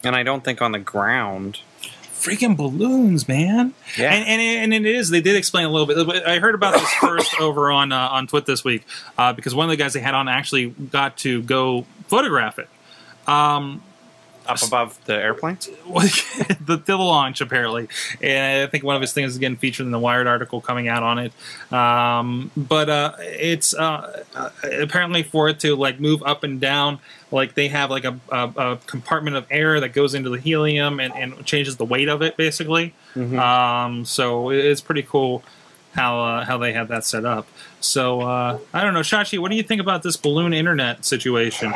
and 0.04 0.16
I 0.16 0.24
don't 0.24 0.44
think 0.44 0.62
on 0.62 0.72
the 0.72 0.80
ground. 0.80 1.60
Freaking 2.18 2.58
balloons, 2.58 3.28
man! 3.28 3.74
Yeah. 3.98 4.12
and, 4.12 4.26
and 4.42 4.74
and 4.74 4.86
it 4.86 4.96
is. 4.96 5.10
They 5.10 5.22
did 5.22 5.36
explain 5.36 5.66
a 5.66 5.70
little 5.70 6.06
bit. 6.06 6.24
I 6.26 6.40
heard 6.40 6.56
about 6.56 6.74
this 6.74 6.90
first 6.96 7.34
over 7.40 7.72
on 7.72 7.92
uh, 7.92 8.10
on 8.12 8.28
Twitter 8.28 8.48
this 8.48 8.64
week 8.64 8.84
uh, 9.18 9.34
because 9.34 9.54
one 9.54 9.66
of 9.66 9.70
the 9.70 9.78
guys 9.78 9.94
they 9.94 10.00
had 10.00 10.16
on 10.16 10.28
actually 10.28 10.70
got 10.70 11.18
to 11.20 11.42
go 11.44 11.86
photograph 12.08 12.60
it. 12.60 12.70
Um, 13.28 13.84
Up 14.48 14.62
above 14.64 15.00
the 15.06 15.14
airplanes. 15.14 15.66
the, 16.66 16.82
the 16.84 16.98
launch 16.98 17.42
apparently, 17.42 17.88
and 18.22 18.64
I 18.64 18.68
think 18.68 18.84
one 18.84 18.96
of 18.96 19.02
his 19.02 19.14
things 19.14 19.34
is 19.34 19.38
getting 19.38 19.58
featured 19.58 19.86
in 19.86 19.92
the 19.92 20.00
Wired 20.00 20.28
article 20.28 20.62
coming 20.62 20.88
out 20.88 21.04
on 21.04 21.20
it. 21.20 21.34
Um, 21.74 22.52
but 22.56 22.90
uh, 22.90 23.14
it's 23.20 23.74
uh, 23.74 24.24
uh, 24.36 24.50
apparently 24.82 25.24
for 25.24 25.50
it 25.50 25.60
to 25.62 25.76
like 25.76 26.00
move 26.00 26.24
up 26.24 26.44
and 26.44 26.60
down, 26.62 27.00
like 27.32 27.56
they 27.56 27.68
have 27.68 27.90
like 27.90 28.06
a, 28.06 28.20
a, 28.30 28.52
a 28.58 28.80
compartment 28.86 29.36
of 29.36 29.46
air 29.50 29.80
that 29.80 29.90
goes 29.90 30.14
into 30.14 30.30
the 30.30 30.40
helium 30.40 31.00
and, 31.00 31.14
and 31.14 31.46
changes 31.46 31.78
the 31.78 31.86
weight 31.86 32.08
of 32.10 32.22
it 32.22 32.38
basically. 32.38 32.94
Um, 33.38 34.06
so 34.06 34.50
it's 34.52 34.82
pretty 34.82 35.04
cool 35.04 35.44
how 35.94 36.20
uh, 36.20 36.46
how 36.46 36.58
they 36.58 36.74
have 36.74 36.88
that 36.90 37.04
set 37.04 37.26
up. 37.26 37.48
So 37.80 38.22
uh, 38.22 38.60
I 38.74 38.84
don't 38.84 38.94
know, 38.94 39.02
Shachi, 39.02 39.40
what 39.40 39.50
do 39.52 39.58
you 39.58 39.64
think 39.64 39.82
about 39.82 40.04
this 40.04 40.16
balloon 40.16 40.54
internet 40.54 41.04
situation? 41.06 41.74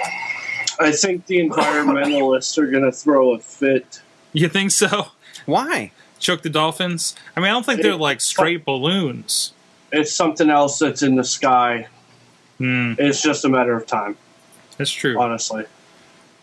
I 0.81 0.91
think 0.91 1.25
the 1.27 1.39
environmentalists 1.47 2.57
are 2.57 2.67
going 2.67 2.83
to 2.83 2.91
throw 2.91 3.33
a 3.33 3.39
fit. 3.39 4.01
You 4.33 4.47
think 4.49 4.71
so? 4.71 5.07
Why? 5.45 5.91
Choke 6.19 6.41
the 6.43 6.49
dolphins? 6.49 7.15
I 7.35 7.39
mean, 7.39 7.49
I 7.49 7.51
don't 7.53 7.65
think 7.65 7.81
they're 7.81 7.95
like 7.95 8.21
straight 8.21 8.63
balloons. 8.65 9.53
It's 9.91 10.11
something 10.13 10.49
else 10.49 10.79
that's 10.79 11.01
in 11.01 11.15
the 11.15 11.23
sky. 11.23 11.87
Hmm, 12.59 12.93
It's 12.97 13.21
just 13.21 13.43
a 13.43 13.49
matter 13.49 13.75
of 13.75 13.87
time, 13.87 14.17
that's 14.77 14.91
true. 14.91 15.19
honestly. 15.19 15.65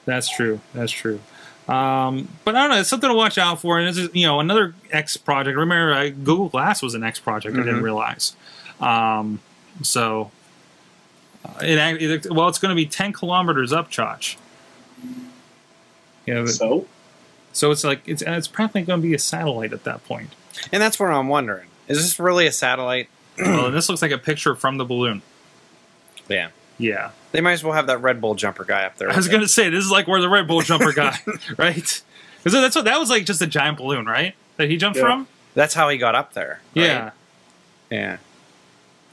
That's 0.05 0.29
true. 0.29 0.61
That's 0.75 0.91
true. 0.93 1.21
Um, 1.69 2.29
but 2.45 2.57
I 2.57 2.63
don't 2.63 2.71
know. 2.71 2.81
It's 2.81 2.89
something 2.89 3.11
to 3.11 3.15
watch 3.15 3.37
out 3.39 3.61
for. 3.61 3.79
And 3.79 3.87
this 3.87 3.99
is, 3.99 4.15
you 4.15 4.27
know, 4.27 4.41
another 4.41 4.75
X 4.91 5.17
project. 5.19 5.57
Remember, 5.57 5.93
uh, 5.93 6.09
Google 6.09 6.49
Glass 6.49 6.83
was 6.83 6.95
an 6.95 7.05
X 7.05 7.21
project. 7.21 7.55
I 7.57 7.61
didn't 7.61 7.81
Mhm. 7.81 7.83
realize. 7.83 8.35
Um, 8.81 9.41
so, 9.83 10.31
it, 11.61 12.03
it 12.27 12.33
well, 12.33 12.49
it's 12.49 12.59
going 12.59 12.71
to 12.71 12.77
be 12.77 12.87
ten 12.87 13.13
kilometers 13.13 13.73
up, 13.73 13.91
Chotch. 13.91 14.37
Yeah, 16.27 16.43
but- 16.43 16.49
So, 16.51 16.87
so 17.53 17.71
it's 17.71 17.85
like 17.85 18.03
it's 18.07 18.23
it's 18.27 18.49
probably 18.49 18.83
going 18.83 19.01
to 19.01 19.07
be 19.07 19.15
a 19.15 19.19
satellite 19.19 19.73
at 19.73 19.85
that 19.85 20.05
point. 20.05 20.31
And 20.73 20.83
that's 20.83 20.99
where 20.99 21.11
I'm 21.11 21.29
wondering. 21.29 21.69
Is 21.89 21.99
this 21.99 22.19
really 22.19 22.47
a 22.47 22.53
satellite? 22.53 23.09
well, 23.39 23.71
this 23.71 23.89
looks 23.89 24.03
like 24.03 24.11
a 24.11 24.19
picture 24.19 24.55
from 24.55 24.77
the 24.79 24.85
balloon. 24.85 25.23
Yeah. 26.29 26.49
Yeah, 26.81 27.11
They 27.33 27.41
might 27.41 27.55
as 27.55 27.65
well 27.65 27.73
have 27.73 27.89
that 27.89 28.01
Red 28.03 28.21
Bull 28.21 28.37
jumper 28.37 28.63
guy 28.63 28.85
up 28.85 28.99
there. 28.99 29.11
I 29.11 29.17
was 29.17 29.27
going 29.27 29.41
to 29.41 29.49
say 29.49 29.69
this 29.69 29.85
is 29.85 29.91
like 29.91 30.07
where 30.07 30.21
the 30.21 30.29
Red 30.29 30.47
Bull 30.47 30.61
jumper 30.61 30.93
guy, 30.93 31.19
right? 31.59 31.75
Because 31.75 32.53
that's 32.53 32.77
what 32.77 32.85
that 32.85 33.01
was 33.01 33.11
like, 33.11 33.25
just 33.25 33.43
a 33.43 33.49
giant 33.49 33.79
balloon, 33.79 34.07
right? 34.07 34.37
That 34.59 34.71
he 34.71 34.77
jumped 34.77 34.97
Yeah. 34.97 35.03
from. 35.03 35.29
That's 35.55 35.75
how 35.75 35.89
he 35.89 35.99
got 35.99 36.15
up 36.15 36.35
there. 36.35 36.61
right? 36.77 36.85
Yeah. 36.85 37.11
Yeah. 37.91 38.17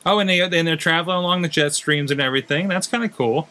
Oh, 0.05 0.19
and 0.19 0.29
they 0.29 0.39
and 0.39 0.67
they're 0.67 0.75
traveling 0.75 1.17
along 1.17 1.41
the 1.41 1.47
jet 1.47 1.73
streams 1.73 2.11
and 2.11 2.21
everything. 2.21 2.67
That's 2.67 2.87
kind 2.87 3.03
of 3.03 3.15
cool. 3.15 3.47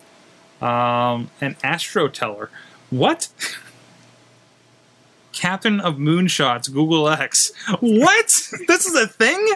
Um, 0.63 1.31
an 1.41 1.57
Astro 1.63 2.09
Teller. 2.09 2.51
What? 2.91 3.29
Captain 5.33 5.81
of 5.81 5.97
Moonshots, 5.97 6.73
Google 6.73 7.09
X. 7.09 7.51
What? 7.81 8.27
this 8.69 8.87
is 8.87 8.95
a 8.95 9.09
thing? 9.09 9.49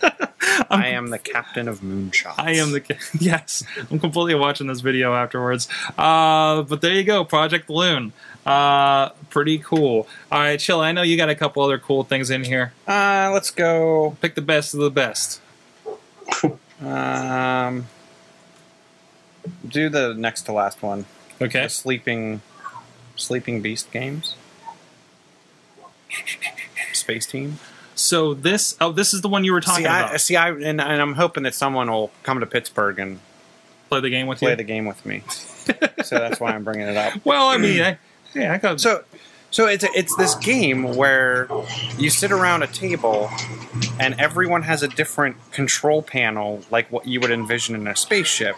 I'm- 0.70 1.08
the 1.10 1.18
captain 1.18 1.66
of 1.66 1.80
moonshots. 1.80 2.34
I 2.38 2.52
am 2.52 2.70
the 2.70 2.82
yes. 3.18 3.64
I'm 3.90 3.98
completely 3.98 4.34
watching 4.36 4.68
this 4.68 4.80
video 4.80 5.14
afterwards. 5.14 5.66
Uh, 5.96 6.62
but 6.62 6.80
there 6.80 6.92
you 6.92 7.02
go, 7.04 7.24
Project 7.24 7.68
Loon. 7.68 8.12
Uh, 8.46 9.08
pretty 9.30 9.58
cool. 9.58 10.06
All 10.30 10.38
right, 10.40 10.60
chill. 10.60 10.80
I 10.80 10.92
know 10.92 11.02
you 11.02 11.16
got 11.16 11.28
a 11.30 11.34
couple 11.34 11.62
other 11.62 11.78
cool 11.78 12.04
things 12.04 12.30
in 12.30 12.44
here. 12.44 12.72
Uh, 12.86 13.30
let's 13.32 13.50
go. 13.50 14.16
Pick 14.20 14.36
the 14.36 14.42
best 14.42 14.74
of 14.74 14.80
the 14.80 14.90
best. 14.90 15.40
Um, 16.80 17.86
do 19.66 19.88
the 19.88 20.14
next 20.14 20.42
to 20.42 20.52
last 20.52 20.82
one. 20.82 21.06
Okay. 21.40 21.64
The 21.64 21.68
sleeping, 21.68 22.42
sleeping 23.16 23.60
beast 23.60 23.90
games. 23.90 24.34
Space 26.92 27.26
Team. 27.26 27.58
So 27.94 28.32
this 28.32 28.76
oh 28.80 28.92
this 28.92 29.12
is 29.12 29.22
the 29.22 29.28
one 29.28 29.44
you 29.44 29.52
were 29.52 29.60
talking 29.60 29.84
see, 29.84 29.90
about. 29.90 30.12
I, 30.12 30.16
see, 30.18 30.36
I 30.36 30.50
and, 30.50 30.80
and 30.80 30.80
I'm 30.80 31.14
hoping 31.14 31.42
that 31.42 31.54
someone 31.54 31.90
will 31.90 32.10
come 32.22 32.40
to 32.40 32.46
Pittsburgh 32.46 32.98
and 32.98 33.18
Play 33.88 34.00
the 34.00 34.10
game 34.10 34.26
with 34.26 34.38
play 34.38 34.50
you. 34.50 34.56
the 34.56 34.64
game 34.64 34.84
with 34.84 35.04
me. 35.06 35.22
so 36.04 36.18
that's 36.18 36.38
why 36.40 36.50
I'm 36.50 36.62
bringing 36.62 36.86
it 36.86 36.96
up. 36.96 37.24
well, 37.24 37.48
I 37.48 37.56
mean, 37.56 37.80
I, 37.80 37.98
yeah, 38.34 38.52
I 38.52 38.58
got 38.58 38.80
So, 38.80 39.02
so 39.50 39.66
it's 39.66 39.84
it's 39.94 40.14
this 40.16 40.34
game 40.34 40.94
where 40.96 41.48
you 41.96 42.10
sit 42.10 42.30
around 42.32 42.62
a 42.62 42.66
table, 42.66 43.30
and 43.98 44.14
everyone 44.20 44.62
has 44.62 44.82
a 44.82 44.88
different 44.88 45.36
control 45.52 46.02
panel, 46.02 46.62
like 46.70 46.90
what 46.92 47.06
you 47.06 47.20
would 47.20 47.30
envision 47.30 47.74
in 47.74 47.86
a 47.86 47.96
spaceship, 47.96 48.56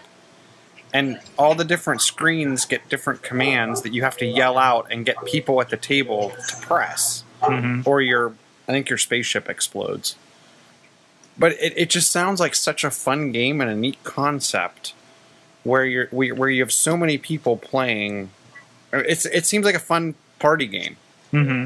and 0.92 1.20
all 1.38 1.54
the 1.54 1.64
different 1.64 2.02
screens 2.02 2.64
get 2.64 2.88
different 2.88 3.22
commands 3.22 3.82
that 3.82 3.92
you 3.92 4.02
have 4.02 4.16
to 4.18 4.26
yell 4.26 4.58
out 4.58 4.86
and 4.90 5.06
get 5.06 5.16
people 5.24 5.60
at 5.60 5.68
the 5.70 5.76
table 5.76 6.32
to 6.48 6.56
press, 6.56 7.22
Mhm. 7.42 7.86
or 7.86 8.00
your 8.02 8.34
I 8.68 8.72
think 8.72 8.88
your 8.88 8.98
spaceship 8.98 9.48
explodes. 9.48 10.16
But 11.38 11.52
it, 11.52 11.72
it 11.76 11.90
just 11.90 12.10
sounds 12.12 12.38
like 12.40 12.54
such 12.54 12.84
a 12.84 12.90
fun 12.90 13.32
game 13.32 13.60
and 13.60 13.70
a 13.70 13.74
neat 13.74 14.02
concept, 14.04 14.92
where 15.64 15.84
you're 15.84 16.06
where 16.08 16.50
you 16.50 16.62
have 16.62 16.72
so 16.72 16.96
many 16.96 17.16
people 17.16 17.56
playing 17.56 18.30
it's 18.92 19.24
it 19.26 19.46
seems 19.46 19.64
like 19.64 19.74
a 19.76 19.78
fun 19.80 20.14
party 20.40 20.66
game. 20.66 20.96
hmm 21.30 21.64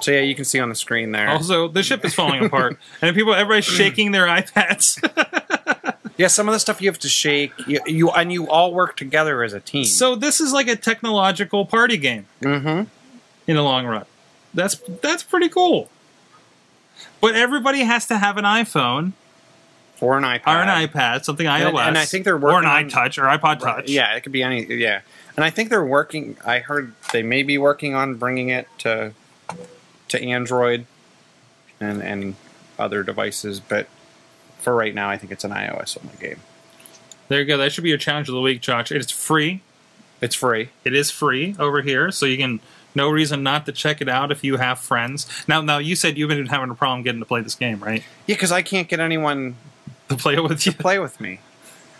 So 0.00 0.12
yeah, 0.12 0.20
you 0.20 0.34
can 0.36 0.44
see 0.44 0.60
on 0.60 0.68
the 0.68 0.74
screen 0.76 1.10
there. 1.12 1.28
Also, 1.28 1.66
the 1.68 1.82
ship 1.82 2.04
is 2.04 2.14
falling 2.14 2.44
apart, 2.44 2.78
and 3.02 3.14
people, 3.16 3.34
everybody's 3.34 3.64
shaking 3.80 4.12
their 4.12 4.26
iPads. 4.26 4.98
Yeah, 6.18 6.26
some 6.26 6.46
of 6.46 6.52
the 6.52 6.60
stuff 6.60 6.82
you 6.82 6.90
have 6.90 6.98
to 7.00 7.08
shake. 7.08 7.52
You, 7.66 7.80
you 7.86 8.10
and 8.10 8.30
you 8.30 8.46
all 8.48 8.74
work 8.74 8.96
together 8.98 9.42
as 9.42 9.54
a 9.54 9.60
team. 9.60 9.86
So 9.86 10.14
this 10.14 10.40
is 10.42 10.52
like 10.52 10.68
a 10.68 10.76
technological 10.76 11.64
party 11.64 11.96
game 11.96 12.26
hmm 12.40 12.82
in 13.46 13.56
the 13.56 13.62
long 13.62 13.86
run. 13.86 14.04
That's 14.52 14.74
that's 15.00 15.22
pretty 15.22 15.48
cool. 15.48 15.88
But 17.22 17.34
everybody 17.34 17.80
has 17.80 18.06
to 18.08 18.18
have 18.18 18.36
an 18.36 18.44
iPhone 18.44 19.12
or 20.02 20.18
an 20.18 20.22
iPad 20.24 20.46
or 20.46 20.62
an 20.62 20.86
iPad, 20.88 21.24
something 21.24 21.46
iOS, 21.46 21.68
And- 21.70 21.78
and 21.78 21.98
I 21.98 22.04
think 22.04 22.24
they're 22.24 22.36
or 22.36 22.58
an 22.58 22.66
on- 22.66 22.90
iTouch 22.90 23.16
or 23.18 23.26
iPod 23.38 23.60
Touch. 23.60 23.88
Yeah, 23.88 24.14
it 24.14 24.20
could 24.22 24.32
be 24.32 24.42
any. 24.42 24.64
Yeah, 24.66 25.00
and 25.36 25.44
I 25.44 25.50
think 25.50 25.68
they're 25.70 25.84
working. 25.84 26.36
I 26.44 26.58
heard 26.60 26.94
they 27.12 27.22
may 27.22 27.42
be 27.42 27.58
working 27.58 27.94
on 27.94 28.16
bringing 28.16 28.48
it 28.48 28.66
to 28.78 29.12
to 30.08 30.22
Android 30.22 30.86
and 31.80 32.02
and 32.02 32.34
other 32.78 33.02
devices, 33.02 33.60
but 33.60 33.86
for 34.60 34.74
right 34.74 34.94
now, 34.94 35.08
I 35.10 35.16
think 35.16 35.32
it's 35.32 35.44
an 35.44 35.50
iOS 35.50 35.98
only 36.02 36.16
game. 36.20 36.40
There 37.28 37.40
you 37.40 37.46
go. 37.46 37.56
That 37.56 37.72
should 37.72 37.84
be 37.84 37.88
your 37.90 37.98
challenge 37.98 38.28
of 38.28 38.34
the 38.34 38.40
week, 38.40 38.60
Josh. 38.60 38.92
It's 38.92 39.10
free. 39.10 39.62
It's 40.20 40.34
free. 40.34 40.68
It 40.84 40.94
is 40.94 41.10
free 41.10 41.56
over 41.58 41.82
here, 41.82 42.10
so 42.10 42.26
you 42.26 42.36
can. 42.38 42.60
No 42.94 43.08
reason 43.08 43.42
not 43.42 43.64
to 43.64 43.72
check 43.72 44.02
it 44.02 44.08
out 44.08 44.30
if 44.30 44.44
you 44.44 44.58
have 44.58 44.78
friends. 44.78 45.26
Now, 45.48 45.62
now 45.62 45.78
you 45.78 45.96
said 45.96 46.18
you've 46.18 46.28
been 46.28 46.44
having 46.46 46.68
a 46.68 46.74
problem 46.74 47.02
getting 47.02 47.20
to 47.20 47.24
play 47.26 47.40
this 47.40 47.54
game, 47.54 47.80
right? 47.80 48.04
Yeah, 48.26 48.34
because 48.34 48.52
I 48.52 48.60
can't 48.60 48.86
get 48.86 49.00
anyone 49.00 49.56
To 50.10 50.16
play 50.16 50.34
it 50.34 50.42
with 50.42 50.66
you. 50.66 50.72
to 50.72 50.78
play 50.78 50.98
with 50.98 51.18
me. 51.18 51.40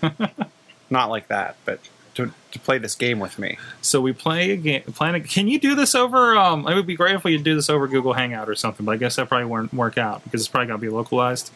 Not 0.90 1.08
like 1.08 1.28
that, 1.28 1.56
but 1.64 1.80
to 2.14 2.32
to 2.52 2.58
play 2.58 2.78
this 2.78 2.94
game 2.94 3.18
with 3.20 3.38
me. 3.38 3.58
So 3.80 4.00
we 4.00 4.12
play 4.12 4.50
a 4.52 4.56
game. 4.56 4.82
Plan. 4.82 5.14
A, 5.14 5.20
can 5.20 5.48
you 5.48 5.58
do 5.58 5.74
this 5.74 5.94
over? 5.94 6.36
Um, 6.36 6.66
it 6.68 6.74
would 6.74 6.86
be 6.86 6.96
great 6.96 7.14
if 7.14 7.24
we 7.24 7.36
could 7.36 7.44
do 7.44 7.54
this 7.54 7.70
over 7.70 7.88
Google 7.88 8.12
Hangout 8.12 8.48
or 8.48 8.54
something. 8.54 8.84
But 8.86 8.92
I 8.92 8.96
guess 8.96 9.16
that 9.16 9.28
probably 9.28 9.46
won't 9.46 9.72
work 9.72 9.96
out 9.98 10.22
because 10.24 10.40
it's 10.42 10.48
probably 10.48 10.66
going 10.68 10.78
to 10.80 10.86
be 10.86 10.90
localized. 10.90 11.50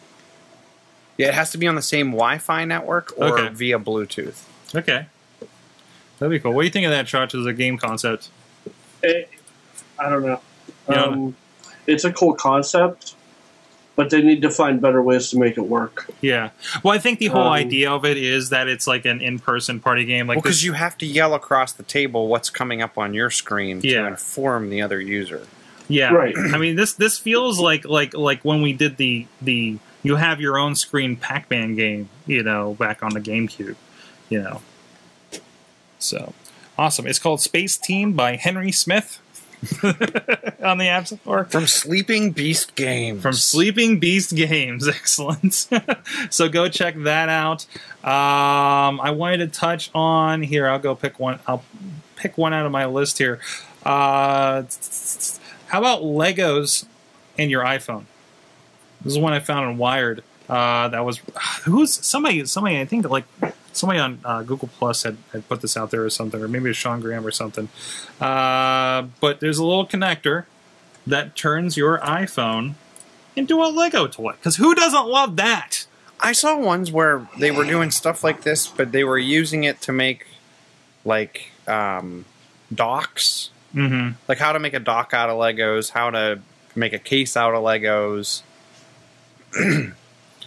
Yeah, 1.17 1.27
it 1.29 1.33
has 1.33 1.51
to 1.51 1.57
be 1.57 1.67
on 1.67 1.75
the 1.75 1.81
same 1.81 2.11
Wi-Fi 2.11 2.65
network 2.65 3.13
or 3.17 3.39
Okay. 3.39 3.53
via 3.53 3.79
Bluetooth. 3.79 4.43
Okay, 4.75 5.07
that'd 6.19 6.29
be 6.31 6.39
cool. 6.39 6.53
What 6.53 6.61
do 6.61 6.65
you 6.65 6.71
think 6.71 6.85
of 6.85 6.91
that, 6.91 7.07
Josh? 7.07 7.33
As 7.33 7.45
a 7.45 7.53
game 7.53 7.77
concept? 7.77 8.29
It, 9.01 9.29
I 9.99 10.09
don't 10.09 10.23
know. 10.23 10.41
You 10.89 10.95
don't 10.95 11.13
Um, 11.13 11.35
it's 11.87 12.03
a 12.03 12.11
cool 12.11 12.33
concept, 12.33 13.15
but 13.97 14.09
they 14.11 14.21
need 14.21 14.41
to 14.43 14.49
find 14.49 14.79
better 14.79 15.01
ways 15.01 15.29
to 15.31 15.37
make 15.39 15.57
it 15.57 15.65
work. 15.65 16.09
Yeah. 16.21 16.51
Well, 16.83 16.93
I 16.93 16.99
think 16.99 17.19
the 17.19 17.27
whole 17.27 17.47
Um, 17.47 17.51
idea 17.53 17.91
of 17.91 18.05
it 18.05 18.15
is 18.15 18.49
that 18.49 18.67
it's 18.69 18.87
like 18.87 19.05
an 19.05 19.19
in-person 19.21 19.79
party 19.81 20.05
game. 20.05 20.27
Like 20.27 20.37
Well, 20.37 20.43
because 20.43 20.63
you 20.63 20.73
have 20.73 20.97
to 20.99 21.05
yell 21.05 21.33
across 21.33 21.73
the 21.73 21.83
table 21.83 22.27
what's 22.29 22.49
coming 22.49 22.81
up 22.81 22.97
on 22.97 23.13
your 23.13 23.29
screen 23.31 23.81
Yeah. 23.83 24.03
to 24.03 24.07
inform 24.07 24.69
the 24.69 24.81
other 24.81 25.01
user. 25.01 25.47
Yeah, 25.89 26.11
Right. 26.11 26.35
I 26.53 26.57
mean 26.57 26.75
this 26.75 26.93
this 26.93 27.17
feels 27.17 27.59
like 27.59 27.85
like 27.85 28.13
like 28.13 28.45
when 28.45 28.61
we 28.61 28.71
did 28.71 28.97
the 28.97 29.25
the 29.41 29.77
you 30.03 30.15
have 30.17 30.39
your 30.39 30.57
own 30.59 30.75
screen 30.75 31.15
Pac-Man 31.15 31.75
game, 31.75 32.07
you 32.27 32.43
know, 32.43 32.75
back 32.75 33.01
on 33.03 33.13
the 33.13 33.19
GameCube, 33.19 33.75
you 34.29 34.41
know. 34.41 34.61
So 35.99 36.33
awesome! 36.77 37.07
It's 37.07 37.19
called 37.19 37.41
Space 37.41 37.77
Team 37.77 38.13
by 38.13 38.35
Henry 38.35 38.71
Smith 38.71 39.19
on 40.63 40.77
the 40.77 40.87
App 40.87 41.07
Store. 41.07 41.45
From 41.45 41.65
Sleeping 41.65 42.31
Beast 42.31 42.75
Games. 42.75 43.21
From 43.21 43.33
Sleeping 43.33 43.99
Beast 43.99 44.35
Games, 44.35 44.87
excellent. 44.87 45.67
so 46.29 46.47
go 46.47 46.69
check 46.69 46.95
that 47.03 47.29
out. 47.29 47.65
Um, 48.03 49.01
I 49.01 49.11
wanted 49.11 49.37
to 49.37 49.47
touch 49.47 49.89
on 49.95 50.43
here. 50.43 50.67
I'll 50.67 50.79
go 50.79 50.95
pick 50.95 51.19
one. 51.19 51.39
I'll 51.47 51.63
pick 52.15 52.37
one 52.37 52.53
out 52.53 52.65
of 52.65 52.71
my 52.71 52.85
list 52.85 53.17
here. 53.17 53.39
Uh, 53.83 54.63
how 55.67 55.79
about 55.79 56.01
Legos 56.01 56.85
and 57.37 57.49
your 57.49 57.63
iPhone? 57.63 58.05
This 59.01 59.13
is 59.13 59.19
one 59.19 59.33
I 59.33 59.39
found 59.39 59.65
on 59.65 59.77
Wired. 59.77 60.23
Uh, 60.47 60.87
that 60.89 61.03
was 61.03 61.17
who's 61.65 61.93
somebody. 61.93 62.45
Somebody 62.45 62.79
I 62.79 62.85
think 62.85 63.09
like 63.09 63.25
somebody 63.77 63.99
on 63.99 64.19
uh, 64.25 64.43
Google 64.43 64.69
Plus 64.77 65.03
had, 65.03 65.17
had 65.31 65.47
put 65.47 65.61
this 65.61 65.77
out 65.77 65.91
there 65.91 66.03
or 66.03 66.09
something, 66.09 66.41
or 66.41 66.47
maybe 66.47 66.65
it 66.65 66.69
was 66.69 66.77
Sean 66.77 66.99
Graham 67.01 67.25
or 67.25 67.31
something. 67.31 67.69
Uh, 68.19 69.03
but 69.21 69.39
there's 69.39 69.57
a 69.57 69.63
little 69.65 69.85
connector 69.87 70.45
that 71.05 71.35
turns 71.35 71.77
your 71.77 71.99
iPhone 71.99 72.73
into 73.35 73.61
a 73.61 73.67
Lego 73.67 74.07
toy. 74.07 74.31
Because 74.33 74.57
who 74.57 74.75
doesn't 74.75 75.07
love 75.07 75.35
that? 75.37 75.85
I 76.19 76.31
saw 76.31 76.57
ones 76.57 76.91
where 76.91 77.27
they 77.39 77.51
were 77.51 77.63
doing 77.63 77.91
stuff 77.91 78.23
like 78.23 78.41
this, 78.41 78.67
but 78.67 78.91
they 78.91 79.03
were 79.03 79.19
using 79.19 79.63
it 79.63 79.79
to 79.81 79.91
make 79.91 80.25
like 81.05 81.51
um, 81.67 82.25
docks, 82.73 83.51
Mm-hmm. 83.75 84.13
like 84.27 84.39
how 84.39 84.53
to 84.53 84.59
make 84.59 84.73
a 84.73 84.79
dock 84.79 85.13
out 85.13 85.29
of 85.29 85.37
Legos, 85.37 85.91
how 85.91 86.09
to 86.09 86.39
make 86.73 86.93
a 86.93 86.97
case 86.99 87.35
out 87.37 87.53
of 87.53 87.61
Legos. 87.63 88.41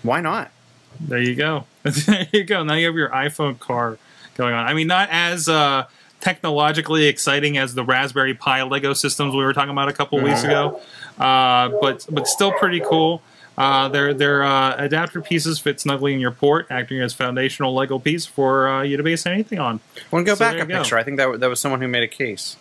Why 0.02 0.20
not? 0.20 0.50
There 0.98 1.20
you 1.20 1.34
go. 1.34 1.64
there 1.82 2.26
you 2.32 2.44
go. 2.44 2.62
Now 2.64 2.74
you 2.74 2.86
have 2.86 2.94
your 2.96 3.10
iPhone 3.10 3.58
car 3.58 3.98
going 4.36 4.54
on. 4.54 4.66
I 4.66 4.74
mean, 4.74 4.86
not 4.86 5.08
as 5.10 5.48
uh, 5.48 5.86
technologically 6.20 7.06
exciting 7.06 7.56
as 7.58 7.74
the 7.74 7.84
Raspberry 7.84 8.34
Pi 8.34 8.62
Lego 8.62 8.92
systems 8.92 9.34
we 9.34 9.42
were 9.42 9.52
talking 9.52 9.70
about 9.70 9.88
a 9.88 9.92
couple 9.92 10.20
weeks 10.20 10.44
ago, 10.44 10.80
uh, 11.18 11.68
but 11.80 12.06
but 12.10 12.26
still 12.26 12.52
pretty 12.52 12.80
cool. 12.80 13.22
Uh, 13.58 13.88
their 13.88 14.14
their 14.14 14.42
uh, 14.42 14.74
adapter 14.76 15.20
pieces 15.20 15.58
fit 15.58 15.80
snugly 15.80 16.14
in 16.14 16.20
your 16.20 16.30
port, 16.30 16.66
acting 16.70 17.00
as 17.00 17.12
foundational 17.12 17.74
Lego 17.74 17.98
piece 17.98 18.24
for 18.24 18.68
uh, 18.68 18.82
you 18.82 18.96
to 18.96 19.02
base 19.02 19.26
anything 19.26 19.58
on. 19.58 19.80
Want 20.10 20.24
to 20.24 20.30
go 20.30 20.34
So 20.34 20.38
back 20.38 20.54
a 20.54 20.64
go. 20.66 20.78
picture? 20.78 20.96
I 20.96 21.02
think 21.02 21.16
that 21.18 21.24
w- 21.24 21.38
that 21.38 21.48
was 21.48 21.60
someone 21.60 21.80
who 21.80 21.88
made 21.88 22.02
a 22.02 22.08
case. 22.08 22.56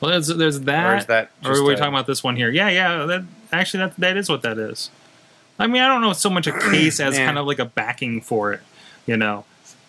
Well, 0.00 0.10
there's, 0.10 0.26
there's 0.28 0.60
that. 0.62 0.92
Or 0.92 0.96
is 0.96 1.06
that? 1.06 1.30
Or 1.44 1.52
are 1.52 1.62
we 1.62 1.74
a- 1.74 1.76
talking 1.76 1.94
about 1.94 2.06
this 2.06 2.24
one 2.24 2.34
here? 2.36 2.50
Yeah, 2.50 2.68
yeah. 2.68 3.04
That 3.06 3.24
actually 3.52 3.84
that 3.84 3.96
that 3.98 4.16
is 4.16 4.28
what 4.28 4.42
that 4.42 4.58
is. 4.58 4.90
I 5.58 5.66
mean, 5.66 5.82
I 5.82 5.88
don't 5.88 6.00
know 6.02 6.12
so 6.12 6.30
much 6.30 6.46
a 6.46 6.52
case 6.70 7.00
as 7.00 7.16
Yeah. 7.16 7.26
kind 7.26 7.38
of 7.38 7.46
like 7.46 7.58
a 7.58 7.64
backing 7.64 8.20
for 8.20 8.52
it, 8.52 8.60
you 9.06 9.16
know. 9.16 9.44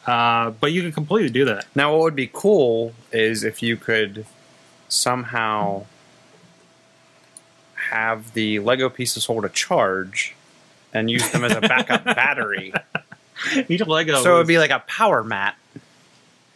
Uh, 0.05 0.51
but 0.51 0.72
you 0.72 0.82
can 0.84 0.91
completely 0.91 1.30
do 1.32 1.45
that. 1.45 1.66
Now, 1.74 1.91
what 1.93 2.01
would 2.01 2.16
be 2.16 2.30
cool 2.32 2.93
is 3.11 3.43
if 3.43 3.63
you 3.63 3.76
could 3.76 4.26
somehow 4.88 5.86
have 7.89 8.34
the 8.34 8.59
Lego 8.59 8.89
pieces 8.89 9.26
hold 9.26 9.45
a 9.45 9.49
charge 9.49 10.36
and 10.93 11.09
use 11.09 11.30
them 11.32 11.43
as 11.43 11.53
a 11.55 11.61
backup 11.61 12.03
battery. 12.05 12.74
Each 13.68 13.86
Lego 13.86 14.22
So 14.24 14.36
it 14.36 14.38
would 14.39 14.47
be 14.47 14.57
like 14.59 14.72
a 14.72 14.80
power 14.88 15.24
mat 15.24 15.55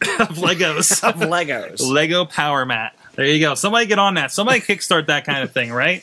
of 0.18 0.38
Legos. 0.38 1.02
of 1.06 1.16
Legos. 1.16 1.80
Lego 1.80 2.24
Power 2.24 2.64
Mat. 2.64 2.94
There 3.20 3.28
you 3.28 3.38
go. 3.38 3.54
Somebody 3.54 3.84
get 3.84 3.98
on 3.98 4.14
that. 4.14 4.30
Somebody 4.32 4.60
kickstart 4.60 5.08
that 5.08 5.26
kind 5.26 5.42
of 5.42 5.52
thing, 5.52 5.70
right? 5.70 6.02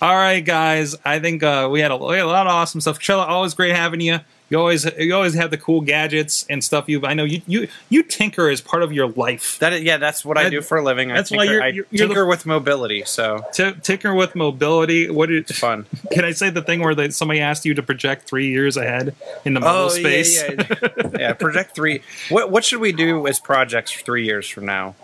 All 0.00 0.14
right, 0.16 0.40
guys. 0.40 0.96
I 1.04 1.18
think 1.18 1.42
uh, 1.42 1.68
we, 1.70 1.80
had 1.80 1.90
a, 1.90 1.96
we 1.98 2.16
had 2.16 2.24
a 2.24 2.26
lot 2.26 2.46
of 2.46 2.54
awesome 2.54 2.80
stuff. 2.80 2.98
Trella, 2.98 3.26
always 3.26 3.52
great 3.52 3.76
having 3.76 4.00
you. 4.00 4.20
You 4.48 4.58
always 4.58 4.86
you 4.98 5.14
always 5.14 5.34
have 5.34 5.50
the 5.50 5.58
cool 5.58 5.80
gadgets 5.82 6.46
and 6.48 6.62
stuff. 6.64 6.88
You 6.88 7.04
I 7.04 7.12
know 7.14 7.24
you 7.24 7.42
you 7.46 7.66
you 7.88 8.02
tinker 8.02 8.48
as 8.48 8.60
part 8.60 8.82
of 8.82 8.92
your 8.92 9.08
life. 9.08 9.58
That 9.58 9.72
is, 9.72 9.82
yeah, 9.82 9.96
that's 9.96 10.24
what 10.24 10.38
I 10.38 10.44
That- 10.44 10.50
do 10.50 10.60
for 10.62 10.78
a 10.78 10.82
living. 10.82 11.10
I 11.10 11.16
that's 11.16 11.30
why 11.30 11.38
tinker, 11.46 11.52
you're- 11.52 11.64
I 11.64 11.68
you're- 11.68 11.86
you're 11.90 12.06
tinker 12.08 12.20
the- 12.22 12.26
with 12.28 12.46
mobility, 12.46 13.02
so 13.06 13.44
T- 13.52 13.72
tinker 13.82 14.14
with 14.14 14.34
mobility. 14.34 15.10
What 15.10 15.30
it's 15.30 15.58
fun. 15.58 15.86
can 16.12 16.24
I 16.26 16.32
say 16.32 16.50
the 16.50 16.62
thing 16.62 16.80
where 16.80 16.94
they, 16.94 17.08
somebody 17.10 17.40
asked 17.40 17.64
you 17.64 17.74
to 17.74 17.82
project 17.82 18.26
three 18.28 18.48
years 18.48 18.76
ahead 18.76 19.14
in 19.46 19.54
the 19.54 19.60
mobile 19.60 19.90
space? 19.90 20.42
Oh, 20.42 20.46
yeah, 20.52 20.66
yeah. 20.78 21.08
yeah, 21.18 21.32
project 21.32 21.74
three. 21.74 22.02
What 22.28 22.50
what 22.50 22.64
should 22.64 22.80
we 22.80 22.92
do 22.92 23.26
as 23.26 23.40
projects 23.40 23.92
three 23.92 24.24
years 24.26 24.46
from 24.48 24.66
now, 24.66 24.94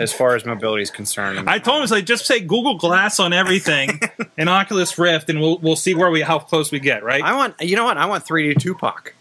as 0.00 0.12
far 0.12 0.34
as 0.34 0.44
mobility 0.46 0.82
is 0.82 0.90
concerned? 0.90 1.48
I 1.48 1.58
told 1.58 1.82
him 1.82 1.90
like 1.90 2.06
just 2.06 2.26
say 2.26 2.40
Google 2.40 2.78
Glass 2.78 3.20
on 3.20 3.32
everything 3.32 4.00
and 4.38 4.48
Oculus 4.48 4.98
Rift, 4.98 5.28
and 5.28 5.40
we'll 5.40 5.58
we'll 5.58 5.76
see 5.76 5.94
where 5.94 6.10
we 6.10 6.22
how 6.22 6.38
close 6.38 6.72
we 6.72 6.80
get. 6.80 7.04
Right? 7.04 7.22
I 7.22 7.36
want 7.36 7.54
you 7.60 7.76
know 7.76 7.84
what 7.84 7.98
I 7.98 8.06
want 8.06 8.24
3D 8.24 8.58
Tupac. 8.60 9.14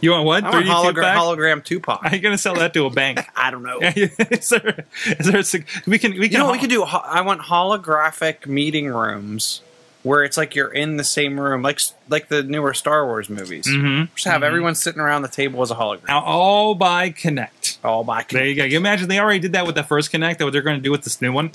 you 0.00 0.10
want 0.10 0.24
what? 0.24 0.44
I 0.44 0.50
want 0.50 0.66
3D 0.66 0.70
hologram, 0.70 0.94
Tupac? 0.94 1.16
hologram 1.16 1.64
Tupac. 1.64 2.04
Are 2.04 2.14
you 2.14 2.20
gonna 2.20 2.38
sell 2.38 2.54
that 2.54 2.72
to 2.74 2.86
a 2.86 2.90
bank? 2.90 3.20
I 3.36 3.50
don't 3.50 3.62
know. 3.62 3.78
is 3.82 4.16
there, 4.48 4.86
is 5.06 5.26
there 5.26 5.40
a, 5.40 5.64
we 5.86 5.98
can 5.98 6.12
we 6.12 6.28
You 6.30 6.38
know 6.38 6.50
we 6.50 6.58
could 6.58 6.70
do? 6.70 6.82
I 6.82 7.20
want 7.20 7.42
holographic 7.42 8.46
meeting 8.46 8.88
rooms 8.88 9.60
where 10.06 10.22
it's 10.22 10.36
like 10.36 10.54
you're 10.54 10.72
in 10.72 10.96
the 10.96 11.04
same 11.04 11.38
room, 11.40 11.62
like 11.62 11.80
like 12.08 12.28
the 12.28 12.42
newer 12.42 12.72
Star 12.72 13.04
Wars 13.06 13.28
movies. 13.28 13.66
Mhm. 13.66 14.08
Just 14.14 14.26
have 14.26 14.42
everyone 14.42 14.74
sitting 14.74 15.00
around 15.00 15.22
the 15.22 15.28
table 15.28 15.60
as 15.62 15.70
a 15.70 15.74
hologram. 15.74 16.06
Now, 16.08 16.20
all 16.22 16.74
by 16.76 17.10
Kinect. 17.10 17.78
All 17.84 18.04
by 18.04 18.24
There 18.30 18.46
you 18.46 18.54
go. 18.54 18.64
You 18.64 18.76
imagine 18.76 19.08
they 19.08 19.18
already 19.18 19.40
did 19.40 19.52
that 19.52 19.66
with 19.66 19.74
the 19.74 19.82
first 19.82 20.12
Kinect. 20.12 20.38
That 20.38 20.44
what 20.44 20.52
they're 20.52 20.62
going 20.62 20.76
to 20.78 20.82
do 20.82 20.90
with 20.92 21.02
this 21.02 21.20
new 21.20 21.32
one? 21.32 21.50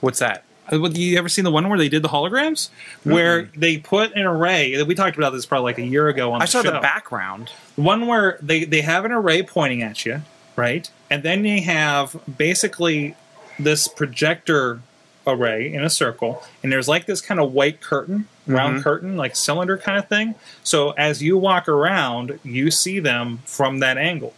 What's 0.00 0.18
that? 0.18 0.44
Uh, 0.70 0.78
what- 0.80 0.96
You 0.96 1.16
ever 1.16 1.28
seen 1.28 1.44
the 1.44 1.50
one 1.50 1.68
where 1.68 1.78
they 1.78 1.88
did 1.88 2.02
the 2.02 2.08
holograms, 2.08 2.68
where 3.04 3.48
they 3.56 3.78
put 3.78 4.12
an 4.14 4.22
array? 4.24 4.82
We 4.82 4.94
talked 4.94 5.16
about 5.16 5.32
this 5.32 5.46
probably 5.46 5.70
like 5.72 5.78
a 5.78 5.86
year 5.86 6.08
ago 6.08 6.32
on. 6.32 6.42
I 6.42 6.44
the 6.44 6.50
saw 6.50 6.62
the 6.62 6.72
background. 6.72 7.52
one 7.76 8.06
where 8.06 8.38
they 8.42 8.64
they 8.64 8.82
have 8.82 9.04
an 9.04 9.12
array 9.12 9.42
pointing 9.42 9.82
at 9.82 10.04
you, 10.04 10.22
right? 10.56 10.90
And 11.10 11.22
then 11.22 11.42
they 11.42 11.60
have 11.60 12.16
basically 12.36 13.14
this 13.58 13.88
projector 13.88 14.80
array 15.26 15.72
in 15.72 15.82
a 15.82 15.90
circle, 15.90 16.42
and 16.62 16.70
there's 16.72 16.88
like 16.88 17.06
this 17.06 17.20
kind 17.20 17.40
of 17.40 17.52
white 17.52 17.80
curtain, 17.80 18.28
round 18.46 18.78
Mhm. 18.78 18.82
curtain, 18.82 19.16
like 19.16 19.34
cylinder 19.34 19.76
kind 19.76 19.98
of 19.98 20.08
thing. 20.08 20.34
So 20.62 20.90
as 20.92 21.22
you 21.22 21.36
walk 21.36 21.68
around, 21.68 22.38
you 22.44 22.70
see 22.70 23.00
them 23.00 23.40
from 23.44 23.80
that 23.80 23.98
angle. 23.98 24.34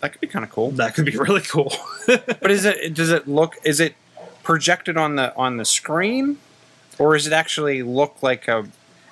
That 0.00 0.12
could 0.12 0.20
be 0.20 0.26
kind 0.28 0.44
of 0.44 0.50
cool. 0.50 0.70
That 0.72 0.94
could 0.94 1.04
be 1.04 1.16
really 1.16 1.40
cool. 1.42 1.72
But 2.06 2.50
is 2.50 2.64
it? 2.64 2.94
Does 2.94 3.10
it 3.10 3.28
look? 3.28 3.56
Is 3.64 3.80
it 3.80 3.94
projected 4.42 4.96
on 4.96 5.16
the 5.16 5.34
on 5.36 5.56
the 5.58 5.64
screen, 5.64 6.38
or 6.98 7.14
is 7.16 7.26
it 7.26 7.32
actually 7.34 7.82
look 7.82 8.22
like 8.22 8.48
a 8.48 8.60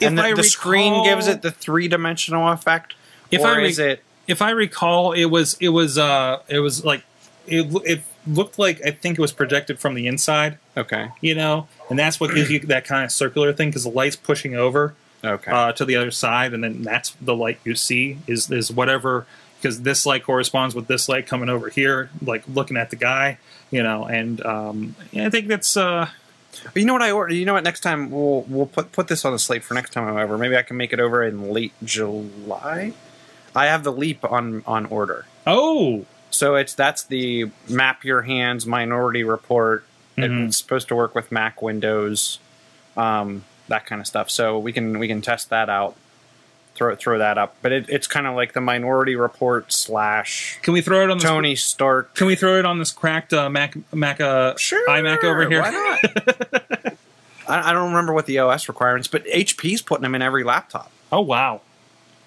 if 0.01 0.09
and 0.09 0.17
the, 0.19 0.23
I 0.23 0.33
the 0.35 0.45
screen 0.45 1.05
gives 1.05 1.27
it 1.27 1.43
the 1.43 1.51
three 1.51 1.89
dimensional 1.89 2.49
effect, 2.53 2.95
If 3.31 3.41
or 3.43 3.49
I 3.49 3.57
re- 3.57 3.69
is 3.69 3.79
it? 3.79 4.03
if 4.27 4.41
I 4.41 4.51
recall, 4.51 5.12
it 5.12 5.27
was 5.27 5.57
it 5.61 5.71
was 5.71 5.99
uh 5.99 6.39
it 6.49 6.61
was 6.61 6.85
like 6.85 7.03
it 7.47 7.67
it 7.85 8.01
looked 8.27 8.59
like 8.59 8.85
I 8.85 8.91
think 8.91 9.18
it 9.18 9.20
was 9.20 9.33
projected 9.33 9.79
from 9.79 9.95
the 9.95 10.07
inside, 10.07 10.59
Okay, 10.77 11.11
you 11.20 11.35
know, 11.35 11.68
and 11.91 11.99
that's 11.99 12.20
what 12.20 12.35
gives 12.35 12.51
you 12.51 12.61
that 12.61 12.85
kind 12.85 13.05
of 13.05 13.12
circular 13.12 13.53
thing 13.53 13.70
because 13.70 13.85
the 13.85 13.91
light's 13.91 14.16
pushing 14.16 14.55
over 14.55 14.95
okay, 15.24 15.51
uh, 15.51 15.72
to 15.72 15.85
the 15.85 15.97
other 15.97 16.11
side, 16.11 16.53
and 16.55 16.62
then 16.64 16.83
that's 16.83 17.11
the 17.20 17.35
light 17.35 17.59
you 17.64 17.74
see 17.74 18.18
is 18.27 18.51
is 18.51 18.70
whatever 18.72 19.27
because 19.61 19.83
this 19.83 20.07
light 20.07 20.22
corresponds 20.22 20.74
with 20.74 20.87
this 20.87 21.09
light 21.09 21.27
coming 21.27 21.49
over 21.49 21.68
here, 21.68 22.11
like 22.22 22.45
looking 22.47 22.77
at 22.77 22.91
the 22.91 22.97
guy, 22.97 23.39
you 23.70 23.83
know, 23.83 24.05
and 24.05 24.45
um, 24.45 24.95
I 25.14 25.31
think 25.31 25.49
that's 25.49 25.77
uh 25.77 26.09
you 26.74 26.85
know 26.85 26.93
what 26.93 27.03
I 27.03 27.11
order? 27.11 27.35
You 27.35 27.45
know 27.45 27.55
what? 27.55 27.64
Next 27.64 27.81
time 27.81 28.11
we'll 28.11 28.43
we'll 28.43 28.66
put 28.66 28.93
put 28.93 29.09
this 29.09 29.24
on 29.24 29.33
the 29.33 29.39
slate 29.39 29.62
for 29.64 29.74
next 29.74 29.93
time 29.93 30.07
I'm 30.07 30.16
over. 30.16 30.39
Maybe 30.39 30.57
I 30.57 30.62
can 30.62 30.77
make 30.77 30.93
it 30.93 31.01
over 31.01 31.22
in 31.22 31.51
late 31.53 31.72
July. 31.85 32.93
I 33.55 33.66
have 33.66 33.85
the 33.85 33.93
leap 33.93 34.24
on 34.24 34.62
on 34.66 34.87
order. 34.87 35.27
oh 35.47 36.07
So 36.37 36.55
it's 36.57 36.74
that's 36.74 37.03
the 37.05 37.51
map 37.68 38.05
your 38.05 38.22
hands 38.22 38.66
minority 38.66 39.24
report. 39.24 39.84
Mhm. 40.16 40.47
It's 40.49 40.57
supposed 40.57 40.89
to 40.89 40.95
work 40.95 41.14
with 41.14 41.30
Mac 41.32 41.61
Windows, 41.62 42.39
um, 42.97 43.45
that 43.68 43.87
kind 43.87 44.01
of 44.01 44.07
stuff. 44.07 44.30
So 44.30 44.59
we 44.59 44.72
can 44.72 44.99
we 44.99 45.09
can 45.09 45.20
test 45.22 45.51
that 45.51 45.68
out. 45.68 45.97
Throw 46.74 46.95
throw 46.95 47.18
that 47.18 47.39
up, 47.39 47.57
but 47.62 47.72
it, 47.72 47.87
it's 47.89 48.07
kind 48.07 48.26
of 48.26 48.34
like 48.34 48.53
the 48.53 48.61
minority 48.61 49.16
report 49.16 49.72
slash 49.72 50.59
can 50.61 50.74
we 50.74 50.82
throw 50.82 51.05
it 51.05 51.11
on 51.11 51.16
this, 51.16 51.24
Tony 51.24 51.57
Stark. 51.57 52.14
Can 52.14 52.26
we 52.26 52.34
throw 52.34 52.59
it 52.59 52.66
on 52.66 52.78
this 52.78 52.93
cracked 52.93 53.32
uh, 53.32 53.49
Mac 53.49 53.74
Mac 53.95 54.20
uh, 54.20 54.55
Sure, 54.59 54.87
iMac 54.87 55.24
over 55.24 55.49
here? 55.49 55.62
Why 55.62 55.70
not? 55.70 56.93
I, 57.49 57.70
I 57.70 57.72
don't 57.72 57.89
remember 57.89 58.12
what 58.12 58.26
the 58.26 58.41
OS 58.41 58.68
requirements, 58.68 59.09
but 59.09 59.24
HP's 59.24 59.80
putting 59.80 60.03
them 60.03 60.14
in 60.14 60.20
every 60.20 60.45
laptop. 60.45 60.91
Oh 61.11 61.22
wow, 61.22 61.62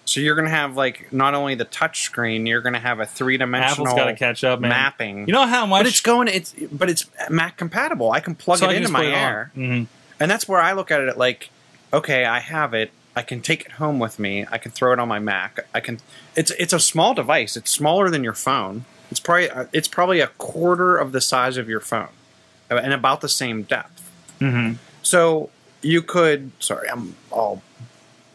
So 0.10 0.20
you're 0.22 0.36
going 0.36 0.46
to 0.48 0.52
have 0.52 0.76
like 0.76 1.14
not 1.14 1.34
only 1.36 1.56
the 1.56 1.66
touch 1.66 2.02
screen, 2.02 2.46
you're 2.46 2.62
going 2.62 2.74
to 2.74 2.80
have 2.80 3.00
a 3.00 3.06
three 3.06 3.38
dimensional 3.38 3.88
Apple's 3.88 4.00
got 4.00 4.06
to 4.06 4.16
catch 4.16 4.44
up, 4.44 4.60
man. 4.60 4.70
mapping. 4.70 5.28
You 5.28 5.34
know 5.34 5.46
how 5.46 5.66
much? 5.66 5.82
but 5.82 5.88
it's 5.88 6.02
going. 6.02 6.28
It's 6.28 6.54
but 6.72 6.90
it's 6.90 7.06
Mac 7.30 7.58
compatible. 7.58 8.12
I 8.12 8.20
can 8.20 8.36
plug 8.36 8.60
so 8.60 8.70
it 8.70 8.78
into 8.78 8.90
my 8.90 9.04
it. 9.06 9.14
Air, 9.14 9.52
Mhm. 9.56 9.88
and 10.20 10.32
that's 10.32 10.48
where 10.48 10.60
I 10.62 10.74
look 10.74 10.90
at 10.92 11.02
it. 11.02 11.18
Like, 11.18 11.50
okay, 11.94 12.26
I 12.26 12.40
have 12.40 12.74
it. 12.74 12.92
I 13.16 13.22
can 13.22 13.42
take 13.42 13.66
it 13.66 13.72
home 13.74 14.00
with 14.00 14.18
me. 14.20 14.46
I 14.52 14.58
can 14.58 14.72
throw 14.72 14.94
it 14.94 15.00
on 15.00 15.08
my 15.08 15.20
Mac. 15.20 15.60
I 15.74 15.80
can. 15.80 16.00
It's 16.36 16.52
it's 16.52 16.74
a 16.74 16.80
small 16.80 17.14
device. 17.14 17.56
It's 17.56 17.70
smaller 17.72 18.10
than 18.10 18.24
your 18.24 18.34
phone. 18.34 18.86
It's 19.12 19.20
probably 19.20 19.50
it's 19.74 19.88
probably 19.88 20.20
a 20.22 20.28
quarter 20.28 20.98
of 20.98 21.12
the 21.12 21.22
size 21.22 21.58
of 21.58 21.70
your 21.70 21.82
phone, 21.82 22.10
and 22.70 22.94
about 22.94 23.22
the 23.22 23.30
same 23.30 23.64
depth. 23.64 24.10
Mhm. 24.40 24.78
So 25.04 25.50
you 25.82 26.02
could. 26.02 26.52
Sorry, 26.60 26.90
I'm 26.90 27.16
all. 27.32 27.62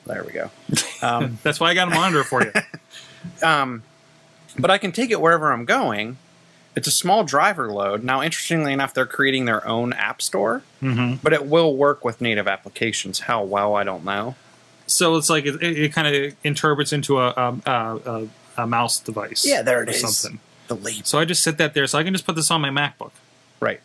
There 0.06 0.24
we 0.24 0.32
go. 0.32 0.50
Um, 1.02 1.38
That's 1.42 1.60
why 1.60 1.68
I 1.68 1.74
got 1.74 1.88
a 1.88 1.94
monitor 1.94 2.24
for 2.24 2.42
you. 2.42 2.52
um, 3.46 3.82
but 4.58 4.70
I 4.70 4.78
can 4.78 4.90
take 4.90 5.10
it 5.10 5.20
wherever 5.20 5.52
I'm 5.52 5.66
going. 5.66 6.16
It's 6.74 6.88
a 6.88 6.90
small 6.90 7.24
driver 7.24 7.70
load. 7.70 8.02
Now, 8.02 8.22
interestingly 8.22 8.72
enough, 8.72 8.94
they're 8.94 9.04
creating 9.04 9.44
their 9.44 9.66
own 9.68 9.92
app 9.92 10.22
store, 10.22 10.62
hmm 10.80 11.16
but 11.22 11.34
it 11.34 11.44
will 11.44 11.76
work 11.76 12.06
with 12.06 12.22
native 12.22 12.48
applications. 12.48 13.20
How 13.20 13.44
well, 13.44 13.74
I 13.74 13.84
don't 13.84 14.02
know. 14.02 14.34
So 14.86 15.16
it's 15.16 15.28
like 15.28 15.44
it, 15.44 15.62
it 15.62 15.92
kind 15.92 16.14
of 16.14 16.34
interprets 16.42 16.92
into 16.92 17.18
a, 17.18 17.28
a, 17.28 17.60
a, 17.66 18.28
a, 18.56 18.66
mouse 18.66 18.98
device. 18.98 19.44
Yeah, 19.46 19.60
there 19.60 19.82
it 19.82 19.88
or 19.88 19.92
is. 19.92 20.00
Something. 20.00 20.40
The 20.68 20.76
leap. 20.76 21.06
So 21.06 21.18
I 21.18 21.26
just 21.26 21.42
set 21.42 21.58
that 21.58 21.74
there, 21.74 21.86
so 21.86 21.98
I 21.98 22.02
can 22.02 22.14
just 22.14 22.24
put 22.24 22.34
this 22.34 22.50
on 22.50 22.62
my 22.62 22.70
MacBook. 22.70 23.12
Right. 23.60 23.80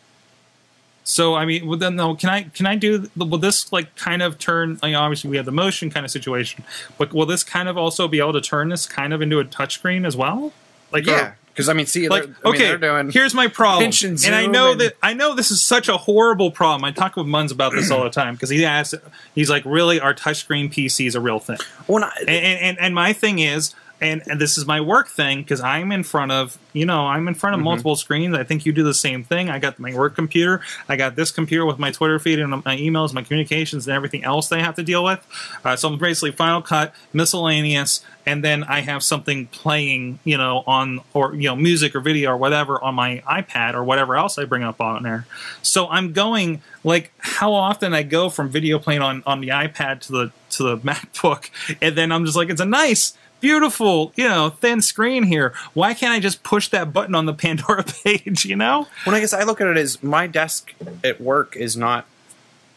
So 1.10 1.34
I 1.34 1.44
mean, 1.44 1.66
well, 1.66 1.78
then 1.78 1.96
no, 1.96 2.14
can 2.14 2.28
I 2.28 2.42
can 2.44 2.66
I 2.66 2.76
do? 2.76 3.10
Will 3.16 3.38
this 3.38 3.72
like 3.72 3.94
kind 3.96 4.22
of 4.22 4.38
turn? 4.38 4.78
Like, 4.82 4.94
obviously, 4.94 5.28
we 5.30 5.36
have 5.36 5.46
the 5.46 5.52
motion 5.52 5.90
kind 5.90 6.04
of 6.06 6.10
situation, 6.12 6.64
but 6.98 7.12
will 7.12 7.26
this 7.26 7.42
kind 7.44 7.68
of 7.68 7.76
also 7.76 8.06
be 8.08 8.18
able 8.20 8.32
to 8.34 8.40
turn 8.40 8.68
this 8.68 8.86
kind 8.86 9.12
of 9.12 9.20
into 9.20 9.38
a 9.40 9.44
touchscreen 9.44 10.06
as 10.06 10.16
well? 10.16 10.52
Like, 10.92 11.06
Yeah, 11.06 11.32
because 11.52 11.68
I 11.68 11.72
mean, 11.72 11.86
see, 11.86 12.08
like 12.08 12.24
they're, 12.24 12.34
I 12.44 12.50
mean, 12.50 12.54
okay 12.54 12.68
they're 12.68 12.78
doing. 12.78 13.10
here's 13.10 13.34
my 13.34 13.48
problem 13.48 13.84
and 13.86 14.24
and 14.24 14.34
i 14.34 14.46
know 14.46 14.72
and- 14.72 14.80
that 14.80 14.94
i 15.02 15.12
know 15.12 15.34
this 15.34 15.50
is 15.50 15.62
such 15.62 15.88
a 15.88 15.96
horrible 15.96 16.50
problem 16.50 16.84
i 16.84 16.90
talk 16.92 17.16
with 17.16 17.26
muns 17.26 17.52
about 17.52 17.72
this 17.72 17.90
all 17.90 18.02
the 18.04 18.10
time 18.10 18.34
because 18.34 18.48
he 18.50 18.64
asks 18.64 18.94
he's 19.34 19.50
like 19.50 19.64
really 19.64 20.00
our 20.00 20.14
touchscreen 20.14 20.72
pc 20.72 21.06
is 21.06 21.14
a 21.14 21.20
real 21.20 21.38
thing 21.38 21.58
Well, 21.86 22.04
I, 22.04 22.12
and 22.20 22.28
and, 22.68 22.78
and 22.78 22.94
my 22.94 23.12
thing 23.12 23.40
is 23.40 23.74
and, 24.00 24.22
and 24.26 24.40
this 24.40 24.56
is 24.58 24.66
my 24.66 24.80
work 24.80 25.08
thing 25.08 25.42
because 25.42 25.60
i'm 25.60 25.92
in 25.92 26.02
front 26.02 26.32
of 26.32 26.58
you 26.72 26.86
know 26.86 27.06
i'm 27.06 27.28
in 27.28 27.34
front 27.34 27.54
of 27.54 27.60
multiple 27.60 27.96
screens. 27.96 28.34
I 28.34 28.44
think 28.44 28.66
you 28.66 28.72
do 28.72 28.82
the 28.82 28.94
same 28.94 29.22
thing. 29.24 29.48
I 29.48 29.58
got 29.58 29.78
my 29.78 29.94
work 29.94 30.14
computer. 30.14 30.60
I 30.88 30.96
got 30.96 31.16
this 31.16 31.30
computer 31.30 31.64
with 31.64 31.78
my 31.78 31.90
twitter 31.90 32.18
feed 32.18 32.38
and 32.38 32.50
my 32.50 32.76
emails 32.76 33.12
my 33.12 33.22
communications 33.22 33.86
and 33.86 33.94
everything 33.94 34.24
else 34.24 34.48
they 34.48 34.60
have 34.60 34.76
to 34.76 34.82
deal 34.82 35.04
with. 35.04 35.24
Uh, 35.64 35.76
so 35.76 35.88
i'm 35.88 35.98
basically 35.98 36.32
final 36.32 36.62
cut 36.62 36.94
miscellaneous 37.12 38.04
and 38.26 38.44
then 38.44 38.64
i 38.64 38.80
have 38.80 39.02
something 39.02 39.46
playing 39.46 40.18
you 40.24 40.36
know 40.36 40.62
on 40.66 41.00
or 41.14 41.34
you 41.34 41.48
know 41.48 41.56
music 41.56 41.94
or 41.94 42.00
video 42.00 42.30
or 42.30 42.36
whatever 42.36 42.82
on 42.82 42.94
my 42.94 43.22
ipad 43.26 43.74
or 43.74 43.84
whatever 43.84 44.16
else 44.16 44.38
i 44.38 44.44
bring 44.44 44.62
up 44.62 44.80
on 44.80 45.02
there. 45.02 45.26
So 45.62 45.88
i'm 45.88 46.12
going 46.12 46.62
like 46.84 47.12
how 47.18 47.52
often 47.52 47.94
i 47.94 48.02
go 48.02 48.30
from 48.30 48.48
video 48.48 48.78
playing 48.78 49.02
on 49.02 49.22
on 49.26 49.40
the 49.40 49.48
ipad 49.48 50.00
to 50.00 50.12
the 50.12 50.32
to 50.50 50.62
the 50.62 50.76
macbook 50.88 51.50
and 51.80 51.96
then 51.96 52.12
i'm 52.12 52.24
just 52.24 52.36
like 52.36 52.50
it's 52.50 52.60
a 52.60 52.66
nice 52.66 53.14
beautiful 53.40 54.12
you 54.16 54.28
know 54.28 54.50
thin 54.50 54.80
screen 54.80 55.24
here 55.24 55.52
why 55.74 55.94
can't 55.94 56.12
i 56.12 56.20
just 56.20 56.42
push 56.42 56.68
that 56.68 56.92
button 56.92 57.14
on 57.14 57.26
the 57.26 57.32
pandora 57.34 57.82
page 58.04 58.44
you 58.44 58.56
know 58.56 58.86
when 59.04 59.14
I 59.14 59.20
guess 59.20 59.32
I 59.32 59.44
look 59.44 59.60
at 59.60 59.66
it 59.66 59.76
as 59.76 60.02
my 60.02 60.26
desk 60.26 60.74
at 61.02 61.20
work 61.20 61.56
is 61.56 61.76
not 61.76 62.06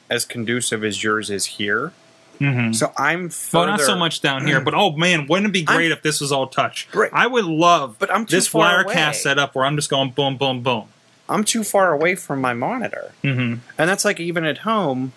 as 0.10 0.26
conducive 0.26 0.84
as 0.84 1.04
yours 1.04 1.30
is 1.30 1.46
here. 1.46 1.92
mm-hmm. 2.40 2.72
So 2.74 2.92
I'm 2.98 3.30
well 3.52 3.66
not 3.66 3.80
so 3.82 3.96
much 3.96 4.22
down 4.22 4.46
here 4.48 4.60
but 4.62 4.74
oh 4.74 4.92
man 4.96 5.28
wouldn't 5.28 5.50
it 5.50 5.54
be 5.54 5.64
great 5.64 5.92
if 5.92 6.02
this 6.02 6.22
was 6.22 6.32
all 6.32 6.48
touch 6.48 6.88
Right. 6.94 7.10
i 7.14 7.26
would 7.28 7.46
love 7.46 7.98
But 8.00 8.14
I'm 8.14 8.26
this 8.26 8.50
wirecast 8.50 9.16
setup 9.16 9.56
where 9.56 9.66
i'm 9.66 9.76
just 9.76 9.90
going 9.90 10.12
boom 10.12 10.38
boom 10.38 10.62
boom 10.62 10.86
I'm 11.30 11.46
too 11.46 11.64
far 11.64 11.94
away 11.94 12.16
from 12.16 12.42
my 12.42 12.54
monitor. 12.54 13.14
mm-hmm. 13.24 13.60
And 13.78 13.90
that's 13.90 14.04
like 14.04 14.20
even 14.20 14.44
at 14.44 14.60
home, 14.60 15.14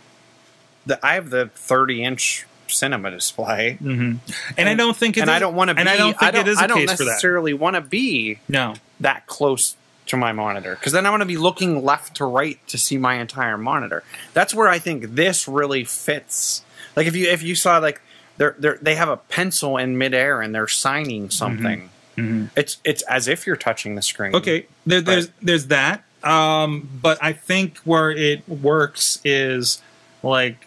the 0.86 1.04
I 1.04 1.14
have 1.14 1.30
the 1.30 1.50
30 1.54 2.04
inch 2.04 2.46
cinema 2.68 3.10
display, 3.10 3.78
Mm-hmm. 3.82 4.16
and, 4.56 4.68
i 4.68 4.74
don't 4.74 4.96
think 4.96 5.16
it 5.16 5.20
and 5.20 5.30
is- 5.30 5.36
I 5.36 5.38
don't 5.38 5.54
want 5.54 5.68
to 5.68 5.74
be. 5.74 5.80
and 5.80 5.88
i 5.88 5.96
don't 5.96 6.18
think 6.18 6.34
it 6.34 6.48
is 6.48 6.58
a 6.58 6.64
I 6.64 6.66
don't 6.66 6.78
case 6.78 6.90
for 6.92 7.04
that 7.04 7.10
necessarily 7.10 7.54
want 7.54 7.76
to 7.76 7.80
be 7.82 8.38
no 8.48 8.74
that 9.00 9.26
close 9.26 9.76
to 10.06 10.16
my 10.16 10.32
monitor 10.32 10.74
because 10.76 10.92
then 10.92 11.04
I 11.04 11.10
want 11.10 11.22
to 11.22 11.26
be 11.26 11.36
looking 11.36 11.84
left 11.84 12.16
to 12.18 12.24
right 12.24 12.58
to 12.68 12.78
see 12.78 12.96
my 12.96 13.14
entire 13.14 13.58
monitor. 13.58 14.04
That's 14.34 14.54
where 14.54 14.68
I 14.68 14.78
think 14.78 15.16
this 15.16 15.48
really 15.48 15.82
fits. 15.82 16.62
Like 16.94 17.08
if 17.08 17.16
you 17.16 17.28
if 17.28 17.42
you 17.42 17.56
saw 17.56 17.78
like 17.78 18.00
they're, 18.36 18.54
they're 18.56 18.78
they 18.80 18.94
have 18.94 19.08
a 19.08 19.16
pencil 19.16 19.76
in 19.78 19.98
midair 19.98 20.40
and 20.42 20.54
they're 20.54 20.68
signing 20.68 21.30
something. 21.30 21.90
Mhm. 22.16 22.50
It's 22.56 22.76
it's 22.84 23.02
as 23.02 23.26
if 23.26 23.48
you're 23.48 23.56
touching 23.56 23.96
the 23.96 24.00
screen. 24.02 24.34
Okay, 24.36 24.66
there, 24.86 25.00
there's 25.00 25.28
there's 25.42 25.66
that. 25.66 26.04
Um, 26.22 26.88
but 27.02 27.18
I 27.20 27.32
think 27.32 27.78
where 27.78 28.10
it 28.12 28.48
works 28.48 29.18
is 29.24 29.82
like, 30.22 30.66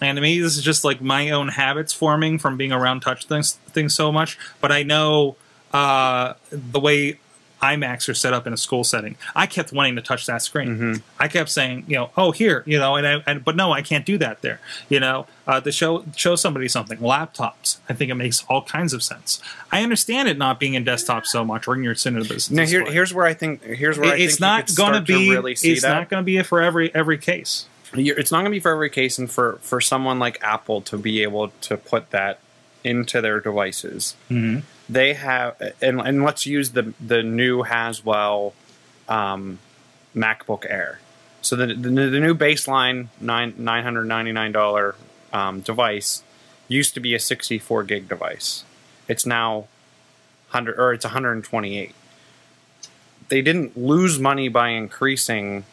and 0.00 0.16
to 0.16 0.22
me, 0.22 0.40
this 0.40 0.56
is 0.56 0.62
just 0.62 0.84
like 0.84 1.00
my 1.00 1.30
own 1.30 1.48
habits 1.48 1.92
forming 1.92 2.38
from 2.38 2.56
being 2.56 2.72
around 2.72 3.00
touch 3.00 3.26
things 3.26 3.54
things 3.70 3.94
so 3.94 4.10
much. 4.12 4.38
But 4.60 4.72
I 4.72 4.82
know 4.82 5.36
uh, 5.72 6.34
the 6.50 6.80
way 6.80 7.18
iMacs 7.60 8.08
are 8.08 8.14
set 8.14 8.32
up 8.32 8.46
in 8.46 8.52
a 8.52 8.56
school 8.56 8.84
setting. 8.84 9.16
I 9.34 9.46
kept 9.46 9.72
wanting 9.72 9.96
to 9.96 10.00
touch 10.02 10.26
that 10.26 10.42
screen. 10.42 10.78
Mhm. 10.78 11.02
I 11.18 11.26
kept 11.26 11.50
saying, 11.50 11.86
you 11.88 11.96
know, 11.96 12.10
oh 12.16 12.30
here, 12.30 12.62
you 12.66 12.78
know, 12.78 12.94
and 12.94 13.04
I, 13.04 13.22
and 13.26 13.44
but 13.44 13.56
no, 13.56 13.72
I 13.72 13.82
can't 13.82 14.06
do 14.06 14.16
that 14.18 14.42
there. 14.42 14.60
You 14.88 15.00
know, 15.00 15.26
uh, 15.44 15.60
to 15.62 15.72
show 15.72 16.04
show 16.16 16.36
somebody 16.36 16.68
something. 16.68 16.98
Laptops, 16.98 17.78
I 17.88 17.94
think 17.94 18.12
it 18.12 18.14
makes 18.14 18.44
all 18.48 18.62
kinds 18.62 18.92
of 18.92 19.02
sense. 19.02 19.40
I 19.72 19.82
understand 19.82 20.28
it 20.28 20.38
not 20.38 20.60
being 20.60 20.74
in 20.74 20.84
desktop 20.84 21.26
so 21.26 21.44
much 21.44 21.66
or 21.66 21.74
in 21.74 21.82
your 21.82 21.96
cinemas. 21.96 22.48
Now 22.48 22.64
here, 22.64 22.84
here's 22.88 23.12
where 23.12 23.26
I 23.26 23.34
think 23.34 23.64
here's 23.64 23.98
where 23.98 24.12
I 24.12 24.14
It- 24.14 24.20
it's 24.20 24.38
not 24.40 24.72
going 24.76 24.92
to 24.92 25.00
be. 25.00 25.28
really 25.30 25.52
it's 25.60 25.82
that. 25.82 25.88
not 25.92 26.08
going 26.08 26.22
to 26.22 26.24
be 26.24 26.40
for 26.44 26.62
every 26.62 26.94
every 26.94 27.18
case. 27.18 27.66
You're- 27.94 28.20
it's 28.20 28.30
not 28.30 28.38
going 28.38 28.46
to 28.46 28.56
be 28.56 28.60
for 28.60 28.70
every 28.72 28.90
case, 28.90 29.18
and 29.18 29.30
for 29.30 29.58
for 29.62 29.80
someone 29.80 30.18
like 30.18 30.38
Apple 30.42 30.80
to 30.82 30.96
be 30.98 31.22
able 31.22 31.48
to 31.62 31.76
put 31.76 32.10
that 32.10 32.38
into 32.84 33.20
their 33.20 33.40
devices, 33.40 34.14
Mm-hmm. 34.30 34.60
they 34.88 35.14
have. 35.14 35.56
And, 35.82 36.00
and 36.00 36.22
let's 36.22 36.46
use 36.46 36.70
the 36.70 36.92
the 37.04 37.22
new 37.22 37.62
Haswell 37.62 38.54
um, 39.08 39.58
MacBook 40.14 40.64
Air. 40.68 41.00
So 41.40 41.56
the, 41.56 41.66
the 41.68 41.88
the 41.88 42.20
new 42.20 42.34
baseline 42.34 43.08
nine 43.20 43.54
nine 43.56 43.84
hundred 43.84 44.04
ninety 44.04 44.32
nine 44.32 44.52
dollar 44.52 44.94
um, 45.32 45.60
device 45.60 46.22
used 46.68 46.94
to 46.94 47.00
be 47.00 47.14
a 47.14 47.18
sixty 47.20 47.58
four 47.58 47.82
gig 47.84 48.08
device. 48.08 48.64
It's 49.08 49.24
now 49.24 49.66
hundred 50.48 50.78
or 50.78 50.92
it's 50.92 51.04
one 51.04 51.12
hundred 51.14 51.32
and 51.32 51.44
twenty 51.44 51.78
eight. 51.78 51.94
They 53.28 53.40
didn't 53.42 53.76
lose 53.76 54.18
money 54.18 54.48
by 54.48 54.70
increasing 54.70 55.64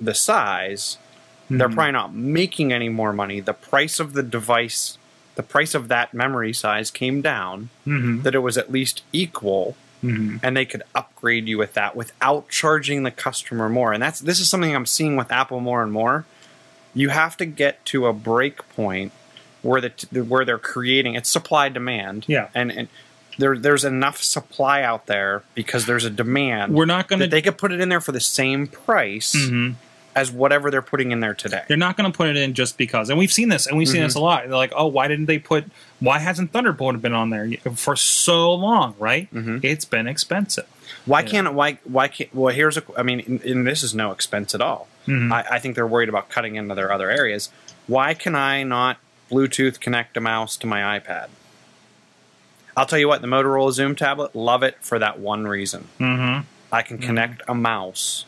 the 0.00 0.14
size. 0.14 0.98
They're 1.50 1.68
Mhm. 1.68 1.74
probably 1.74 1.92
not 1.92 2.14
making 2.14 2.72
any 2.72 2.88
more 2.88 3.12
money. 3.12 3.40
The 3.40 3.52
price 3.52 4.00
of 4.00 4.12
the 4.14 4.22
device, 4.22 4.96
the 5.34 5.42
price 5.42 5.74
of 5.74 5.88
that 5.88 6.14
memory 6.14 6.52
size 6.52 6.90
came 6.90 7.20
down. 7.20 7.68
Mm-hmm. 7.86 8.22
That 8.22 8.34
it 8.34 8.38
was 8.40 8.56
at 8.58 8.70
least 8.72 9.02
equal 9.12 9.76
Mm-hmm. 10.02 10.36
and 10.42 10.54
they 10.54 10.66
could 10.66 10.82
upgrade 10.94 11.48
you 11.48 11.56
with 11.56 11.72
that 11.74 11.96
without 11.96 12.50
charging 12.50 13.04
the 13.04 13.10
customer 13.10 13.70
more. 13.70 13.92
And 13.94 14.02
that's 14.02 14.20
this 14.20 14.38
is 14.38 14.50
something 14.50 14.74
I'm 14.76 14.84
seeing 14.84 15.16
with 15.16 15.32
Apple 15.32 15.60
more 15.60 15.82
and 15.82 15.90
more. 15.90 16.26
You 16.94 17.08
have 17.08 17.36
to 17.38 17.46
get 17.46 17.82
to 17.86 18.06
a 18.06 18.12
break 18.12 18.68
point 18.76 19.12
where 19.62 19.80
the 19.80 19.90
where 20.28 20.44
they're 20.44 20.58
creating 20.58 21.14
it's 21.14 21.30
supply 21.30 21.70
demand. 21.70 22.24
Yeah. 22.28 22.48
and 22.54 22.70
and 22.70 22.88
there 23.38 23.56
there's 23.56 23.82
enough 23.84 24.22
supply 24.22 24.82
out 24.82 25.06
there 25.06 25.42
because 25.54 25.86
there's 25.86 26.04
a 26.04 26.10
demand. 26.10 26.74
We're 26.74 26.84
not 26.84 27.08
going 27.08 27.20
to. 27.20 27.26
they 27.26 27.40
could 27.42 27.56
put 27.56 27.72
it 27.72 27.80
in 27.80 27.88
there 27.88 28.00
for 28.02 28.12
the 28.12 28.20
same 28.20 28.66
price 28.66 29.34
Mhm. 29.34 29.74
As 30.16 30.30
whatever 30.30 30.70
they're 30.70 30.80
putting 30.82 31.10
in 31.10 31.18
there 31.20 31.34
today. 31.34 31.62
They're 31.66 31.76
not 31.76 31.96
going 31.96 32.10
to 32.10 32.16
put 32.16 32.28
it 32.28 32.36
in 32.36 32.54
just 32.54 32.78
because. 32.78 33.10
And 33.10 33.18
we've 33.18 33.32
seen 33.32 33.48
this, 33.48 33.66
and 33.66 33.76
we've 33.76 33.88
seen 33.88 33.96
Mm-hmm. 33.96 34.06
this 34.06 34.14
a 34.14 34.20
lot. 34.20 34.42
They're 34.44 34.54
like, 34.56 34.72
oh, 34.76 34.86
why 34.86 35.08
didn't 35.08 35.26
they 35.26 35.40
put? 35.40 35.64
Why 35.98 36.20
hasn't 36.20 36.52
Thunderbolt 36.52 37.02
been 37.02 37.14
on 37.14 37.30
there 37.30 37.50
for 37.74 37.96
so 37.96 38.54
long? 38.54 38.94
Right? 38.98 39.32
Mm-hmm. 39.34 39.58
It's 39.62 39.84
been 39.84 40.06
expensive. 40.06 40.66
Why 41.04 41.20
Yeah. 41.22 41.26
can't 41.28 41.54
why 41.54 41.78
why 41.84 42.08
can't 42.08 42.32
well 42.34 42.54
here's 42.54 42.76
a 42.76 42.82
I 42.96 43.02
mean 43.02 43.40
and, 43.44 43.66
this 43.66 43.82
is 43.82 43.94
no 43.94 44.12
expense 44.12 44.54
at 44.54 44.60
all. 44.60 44.86
Mhm. 45.08 45.32
I, 45.32 45.56
I 45.56 45.58
think 45.58 45.74
they're 45.74 45.86
worried 45.86 46.08
about 46.08 46.28
cutting 46.30 46.54
into 46.54 46.74
their 46.74 46.92
other 46.92 47.10
areas. 47.10 47.50
Why 47.86 48.14
can 48.14 48.34
I 48.36 48.62
not 48.62 48.98
Bluetooth 49.30 49.80
connect 49.80 50.16
a 50.16 50.20
mouse 50.20 50.56
to 50.58 50.66
my 50.66 50.98
iPad? 50.98 51.28
I'll 52.76 52.86
tell 52.86 52.98
you 52.98 53.08
what, 53.08 53.20
the 53.20 53.26
Motorola 53.28 53.70
Xoom 53.70 53.96
tablet, 53.96 54.34
love 54.34 54.62
it 54.62 54.76
for 54.80 54.98
that 54.98 55.18
one 55.18 55.46
reason. 55.46 55.88
Mm-hmm. 56.00 56.46
I 56.72 56.82
can 56.82 56.98
connect 56.98 57.42
a 57.46 57.54
mouse 57.54 58.24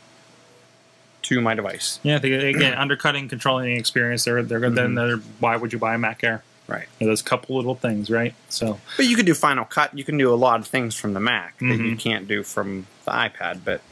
to 1.29 1.41
my 1.41 1.55
device. 1.55 1.99
Yeah, 2.03 2.19
they, 2.19 2.33
again, 2.51 2.75
undercutting, 2.79 3.29
controlling 3.29 3.67
the 3.67 3.79
experience. 3.79 4.25
They're 4.25 4.43
they're 4.43 4.61
good. 4.61 4.75
Then 4.75 4.95
they're, 4.95 5.17
why 5.41 5.57
would 5.57 5.73
you 5.73 5.79
buy 5.79 5.95
a 5.95 5.99
Mac 5.99 6.23
Air? 6.25 6.43
Right. 6.69 6.87
You 6.99 7.07
know, 7.07 7.13
those 7.13 7.23
couple 7.23 7.55
little 7.57 7.77
things, 7.77 8.11
right? 8.11 8.35
So 8.49 8.81
But 8.97 9.07
you 9.07 9.15
can 9.17 9.25
do 9.25 9.35
Final 9.35 9.65
Cut. 9.65 9.97
You 9.97 10.03
can 10.05 10.17
do 10.19 10.33
a 10.33 10.37
lot 10.37 10.59
of 10.61 10.67
things 10.67 10.97
from 10.97 11.15
the 11.15 11.21
Mac 11.21 11.59
that 11.59 11.65
you 11.65 11.95
Mhm. 11.95 11.99
can't 11.99 12.27
do 12.29 12.43
from 12.43 12.87
the 13.05 13.13
iPad. 13.13 13.61
But 13.65 13.83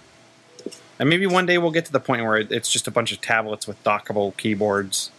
and 0.99 1.09
maybe 1.09 1.26
one 1.26 1.47
day 1.47 1.59
we'll 1.59 1.70
get 1.70 1.85
to 1.87 1.93
the 1.93 2.01
point 2.01 2.22
where 2.24 2.37
it's 2.39 2.70
just 2.70 2.87
a 2.89 2.91
bunch 2.91 3.12
of 3.12 3.20
tablets 3.20 3.66
with 3.68 3.82
dockable 3.85 4.37
keyboards. 4.37 5.11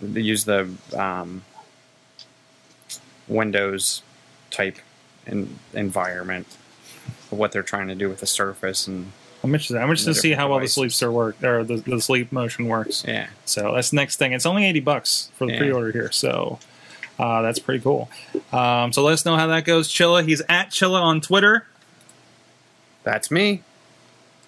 They 0.00 0.20
use 0.20 0.44
the 0.44 0.68
um, 0.96 1.42
Windows 3.28 4.02
type 4.50 4.78
in, 5.26 5.58
environment 5.72 6.46
of 7.30 7.38
what 7.38 7.52
they're 7.52 7.62
trying 7.62 7.88
to 7.88 7.94
do 7.94 8.08
with 8.08 8.20
the 8.20 8.26
Surface 8.26 8.86
and 8.86 9.12
I'm 9.44 9.52
interested. 9.52 9.76
I'm 9.76 9.82
interested 9.90 10.14
to 10.14 10.20
see 10.20 10.32
how 10.32 10.48
well 10.50 10.60
the 10.60 10.68
sleep 10.68 10.92
stir 10.92 11.10
work 11.10 11.42
or 11.42 11.64
the, 11.64 11.76
the 11.76 12.06
Leap 12.12 12.30
Motion 12.30 12.68
works. 12.68 13.04
yeah. 13.06 13.28
So 13.44 13.74
that's 13.74 13.90
the 13.90 13.96
next 13.96 14.16
thing. 14.16 14.32
It's 14.32 14.46
only 14.46 14.64
eighty 14.64 14.80
bucks 14.80 15.30
for 15.36 15.46
the 15.46 15.52
Yeah. 15.54 15.58
pre-order 15.58 15.90
here, 15.90 16.12
so 16.12 16.60
uh, 17.18 17.42
that's 17.42 17.58
pretty 17.58 17.82
cool. 17.82 18.08
Um, 18.52 18.92
so 18.92 19.02
let 19.02 19.14
us 19.14 19.24
know 19.24 19.36
how 19.36 19.48
that 19.48 19.64
goes. 19.64 19.88
Chilla, 19.88 20.24
he's 20.26 20.42
at 20.48 20.70
Chilla 20.70 21.00
on 21.02 21.20
Twitter. 21.20 21.66
That's 23.04 23.30
me, 23.32 23.62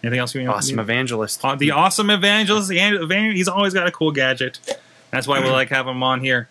Anything 0.03 0.21
else 0.21 0.35
you 0.35 0.43
want? 0.45 0.59
awesome 0.59 0.79
evangelist. 0.79 1.45
Uh, 1.45 1.57
the 1.57 1.73
awesome 1.73 2.09
evangelist. 2.11 2.69
the 2.69 3.33
He's 3.35 3.49
always 3.49 3.75
got 3.75 3.87
a 3.89 3.91
cool 3.91 4.13
gadget. 4.13 4.61
That's 5.11 5.27
why 5.27 5.41
we 5.41 5.49
like 5.51 5.71
having 5.71 5.93
him 5.95 6.03
on 6.05 6.21
here, 6.21 6.49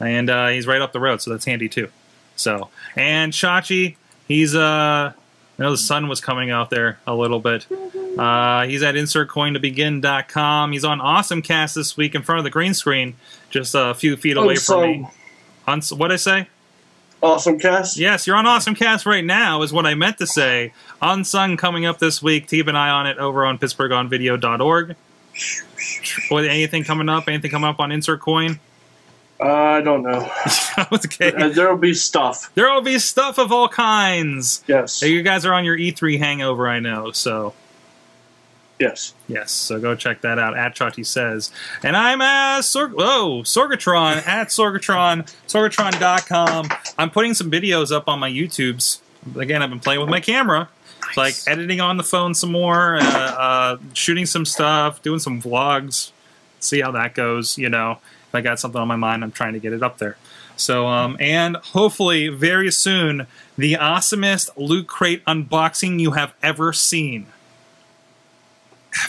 and 0.00 0.30
uh, 0.30 0.48
he's 0.48 0.66
right 0.66 0.80
up 0.80 0.92
the 0.92 1.00
road, 1.00 1.20
so 1.20 1.30
that's 1.30 1.44
handy 1.44 1.68
too. 1.68 1.88
So 2.36 2.70
and 2.96 3.32
Shachi, 3.34 3.96
he's 4.28 4.54
uh, 4.54 5.12
I 5.62 5.66
know 5.66 5.70
the 5.70 5.78
sun 5.78 6.08
was 6.08 6.20
coming 6.20 6.50
out 6.50 6.70
there 6.70 6.98
a 7.06 7.14
little 7.14 7.38
bit. 7.38 7.68
Uh, 8.18 8.64
he's 8.66 8.82
at 8.82 8.96
insertcointobegin.com. 8.96 10.72
He's 10.72 10.84
on 10.84 11.00
Awesome 11.00 11.40
Cast 11.40 11.76
this 11.76 11.96
week 11.96 12.16
in 12.16 12.22
front 12.22 12.40
of 12.40 12.44
the 12.44 12.50
green 12.50 12.74
screen, 12.74 13.14
just 13.48 13.76
a 13.76 13.94
few 13.94 14.16
feet 14.16 14.36
away 14.36 14.56
from 14.56 14.82
me. 14.82 14.88
Unsung, 14.98 15.12
Uns- 15.68 15.92
what 15.92 16.10
I 16.10 16.16
say? 16.16 16.48
awesome 17.22 17.60
cast. 17.60 17.96
Yes, 17.96 18.26
you're 18.26 18.34
on 18.34 18.44
Awesome 18.44 18.74
Cast 18.74 19.06
right 19.06 19.24
now, 19.24 19.62
is 19.62 19.72
what 19.72 19.86
I 19.86 19.94
meant 19.94 20.18
to 20.18 20.26
say. 20.26 20.72
Unsung 21.00 21.56
coming 21.56 21.86
up 21.86 22.00
this 22.00 22.20
week. 22.20 22.48
Keep 22.48 22.66
an 22.66 22.74
eye 22.74 22.90
on 22.90 23.06
it 23.06 23.18
over 23.18 23.46
on 23.46 23.56
PittsburghOnVideo.org. 23.58 24.96
What, 26.28 26.44
anything 26.44 26.82
coming 26.82 27.08
up? 27.08 27.28
Anything 27.28 27.52
coming 27.52 27.70
up 27.70 27.78
on 27.78 27.92
Insert 27.92 28.18
Coin? 28.18 28.58
I 29.42 29.80
don't 29.80 30.02
know. 30.02 30.30
okay. 30.92 31.32
Uh, 31.32 31.48
there 31.48 31.68
will 31.68 31.76
be 31.78 31.94
stuff. 31.94 32.50
There 32.54 32.72
will 32.72 32.80
be 32.82 32.98
stuff 32.98 33.38
of 33.38 33.50
all 33.52 33.68
kinds. 33.68 34.62
Yes. 34.66 35.00
Hey, 35.00 35.08
You 35.08 35.22
guys 35.22 35.44
are 35.44 35.52
on 35.52 35.64
your 35.64 35.76
E3 35.76 36.18
hangover, 36.18 36.68
I 36.68 36.80
know. 36.80 37.10
So 37.12 37.54
Yes. 38.78 39.14
yes, 39.28 39.52
so 39.52 39.78
go 39.78 39.94
check 39.94 40.22
that 40.22 40.40
out. 40.40 40.56
At 40.56 40.74
Chachi 40.74 41.06
says, 41.06 41.52
and 41.84 41.96
I'm 41.96 42.20
at 42.20 42.62
Sorg- 42.62 42.94
oh 42.98 43.42
Sorgatron 43.44 44.26
at 44.26 44.48
Sorgatron 44.48 45.22
Sorgatron.com. 45.46 46.68
I'm 46.98 47.10
putting 47.10 47.34
some 47.34 47.48
videos 47.50 47.92
up 47.94 48.08
on 48.08 48.18
my 48.18 48.28
YouTubes. 48.30 48.98
Again, 49.36 49.62
I've 49.62 49.70
been 49.70 49.78
playing 49.78 50.00
with 50.00 50.08
my 50.10 50.18
camera. 50.20 50.68
It's 51.08 51.16
like 51.16 51.34
editing 51.46 51.80
on 51.80 51.96
the 51.96 52.02
phone 52.02 52.34
some 52.34 52.50
more, 52.50 52.96
uh, 52.96 53.00
uh, 53.04 53.76
shooting 53.92 54.26
some 54.26 54.44
stuff, 54.44 55.00
doing 55.02 55.20
some 55.20 55.40
vlogs. 55.40 56.10
See 56.58 56.80
how 56.80 56.90
that 56.92 57.14
goes. 57.14 57.56
You 57.58 57.68
know, 57.68 57.98
if 58.21 58.21
I 58.34 58.40
got 58.40 58.58
something 58.60 58.80
on 58.80 58.88
my 58.88 58.96
mind, 58.96 59.22
I'm 59.24 59.32
trying 59.32 59.52
to 59.54 59.58
get 59.60 59.72
it 59.72 59.82
up 59.82 59.98
there. 59.98 60.16
So, 60.56 60.86
um, 60.86 61.16
and 61.18 61.56
hopefully 61.56 62.28
very 62.28 62.70
soon, 62.70 63.26
the 63.56 63.74
awesomest 63.74 64.50
loot 64.56 64.86
crate 64.86 65.24
unboxing 65.24 65.98
you 65.98 66.12
have 66.12 66.34
ever 66.42 66.72
seen. 66.72 67.26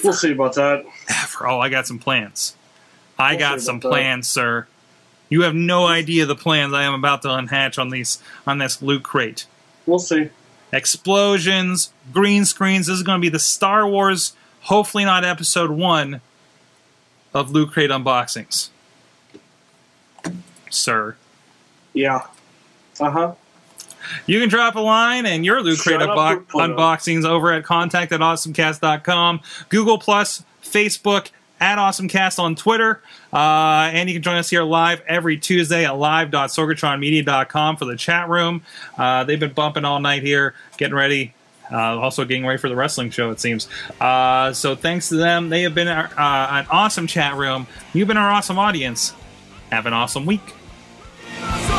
We'll 0.04 0.14
see 0.14 0.32
about 0.32 0.56
that. 0.56 0.86
Ever. 1.10 1.48
Oh, 1.48 1.60
I 1.60 1.70
got 1.70 1.86
some 1.86 2.00
plans. 2.00 2.56
I 3.20 3.32
We'll 3.34 3.40
got 3.40 3.62
some 3.62 3.76
about 3.78 3.90
that. 3.90 3.96
plans, 3.96 4.28
sir. 4.30 4.68
You 5.30 5.42
have 5.44 5.54
no 5.56 5.86
idea 5.86 6.26
the 6.26 6.36
plans 6.36 6.74
I 6.74 6.84
am 6.84 6.94
about 6.94 7.22
to 7.24 7.28
unhatch 7.28 7.78
on 7.78 7.90
these 7.90 8.20
on 8.48 8.60
this 8.60 8.82
loot 8.82 9.04
crate. 9.04 9.46
We'll 9.86 10.00
see. 10.00 10.30
explosions, 10.72 11.92
green 12.14 12.46
screens. 12.46 12.88
This 12.88 12.98
is 12.98 13.04
going 13.04 13.20
to 13.20 13.22
be 13.22 13.30
the 13.30 13.40
Star 13.40 13.88
Wars, 13.88 14.34
hopefully 14.62 15.06
not 15.06 15.26
episode 15.26 15.72
one, 15.72 16.22
of 17.34 17.52
Loot 17.52 17.72
Crate 17.72 17.90
unboxings. 17.90 18.70
Sir. 20.74 21.16
Yeah. 21.94 22.28
Uh 23.00 23.12
huh. 23.12 23.34
You 24.26 24.40
can 24.40 24.50
drop 24.50 24.76
a 24.76 24.80
line 24.80 25.26
and 25.26 25.46
your 25.46 25.62
Loot 25.62 25.80
Crate 25.80 26.00
unbo- 26.00 26.46
unboxings 26.48 27.26
over 27.26 27.54
at 27.54 27.64
contact 27.64 28.12
at 28.12 28.20
awesomecast.com, 28.20 29.40
Google 29.70 29.98
Plus, 29.98 30.44
Facebook, 30.62 31.30
at 31.60 31.78
awesomecast 31.78 32.40
on 32.40 32.56
Twitter. 32.56 33.02
Uh, 33.32 33.90
and 33.94 34.10
you 34.10 34.16
can 34.16 34.22
join 34.22 34.36
us 34.36 34.50
here 34.50 34.64
live 34.64 35.02
every 35.08 35.38
Tuesday 35.38 35.86
at 35.86 35.98
live.sorgatronmedia.com 35.98 37.78
for 37.78 37.86
the 37.86 37.96
chat 37.96 38.28
room. 38.28 38.62
Uh, 38.98 39.24
they've 39.24 39.40
been 39.40 39.54
bumping 39.54 39.86
all 39.86 40.00
night 40.00 40.24
here, 40.24 40.54
getting 40.78 40.96
ready. 40.96 41.34
Uh, 41.72 41.98
also 41.98 42.26
getting 42.26 42.46
ready 42.46 42.58
for 42.58 42.68
the 42.68 42.76
wrestling 42.76 43.10
show, 43.10 43.32
it 43.32 43.40
seems. 43.40 43.70
Uh, 44.02 44.52
so 44.52 44.76
thanks 44.76 45.08
to 45.10 45.16
them. 45.16 45.48
They 45.50 45.62
have 45.62 45.74
been 45.74 45.88
our, 45.88 46.06
uh, 46.18 46.60
an 46.60 46.68
awesome 46.70 47.08
chat 47.08 47.36
room. 47.36 47.68
You've 47.94 48.10
been 48.10 48.18
our 48.18 48.30
awesome 48.30 48.60
audience. 48.60 49.14
Have 49.72 49.86
an 49.86 49.94
awesome 49.94 50.26
week. 50.26 50.54
So 51.44 51.73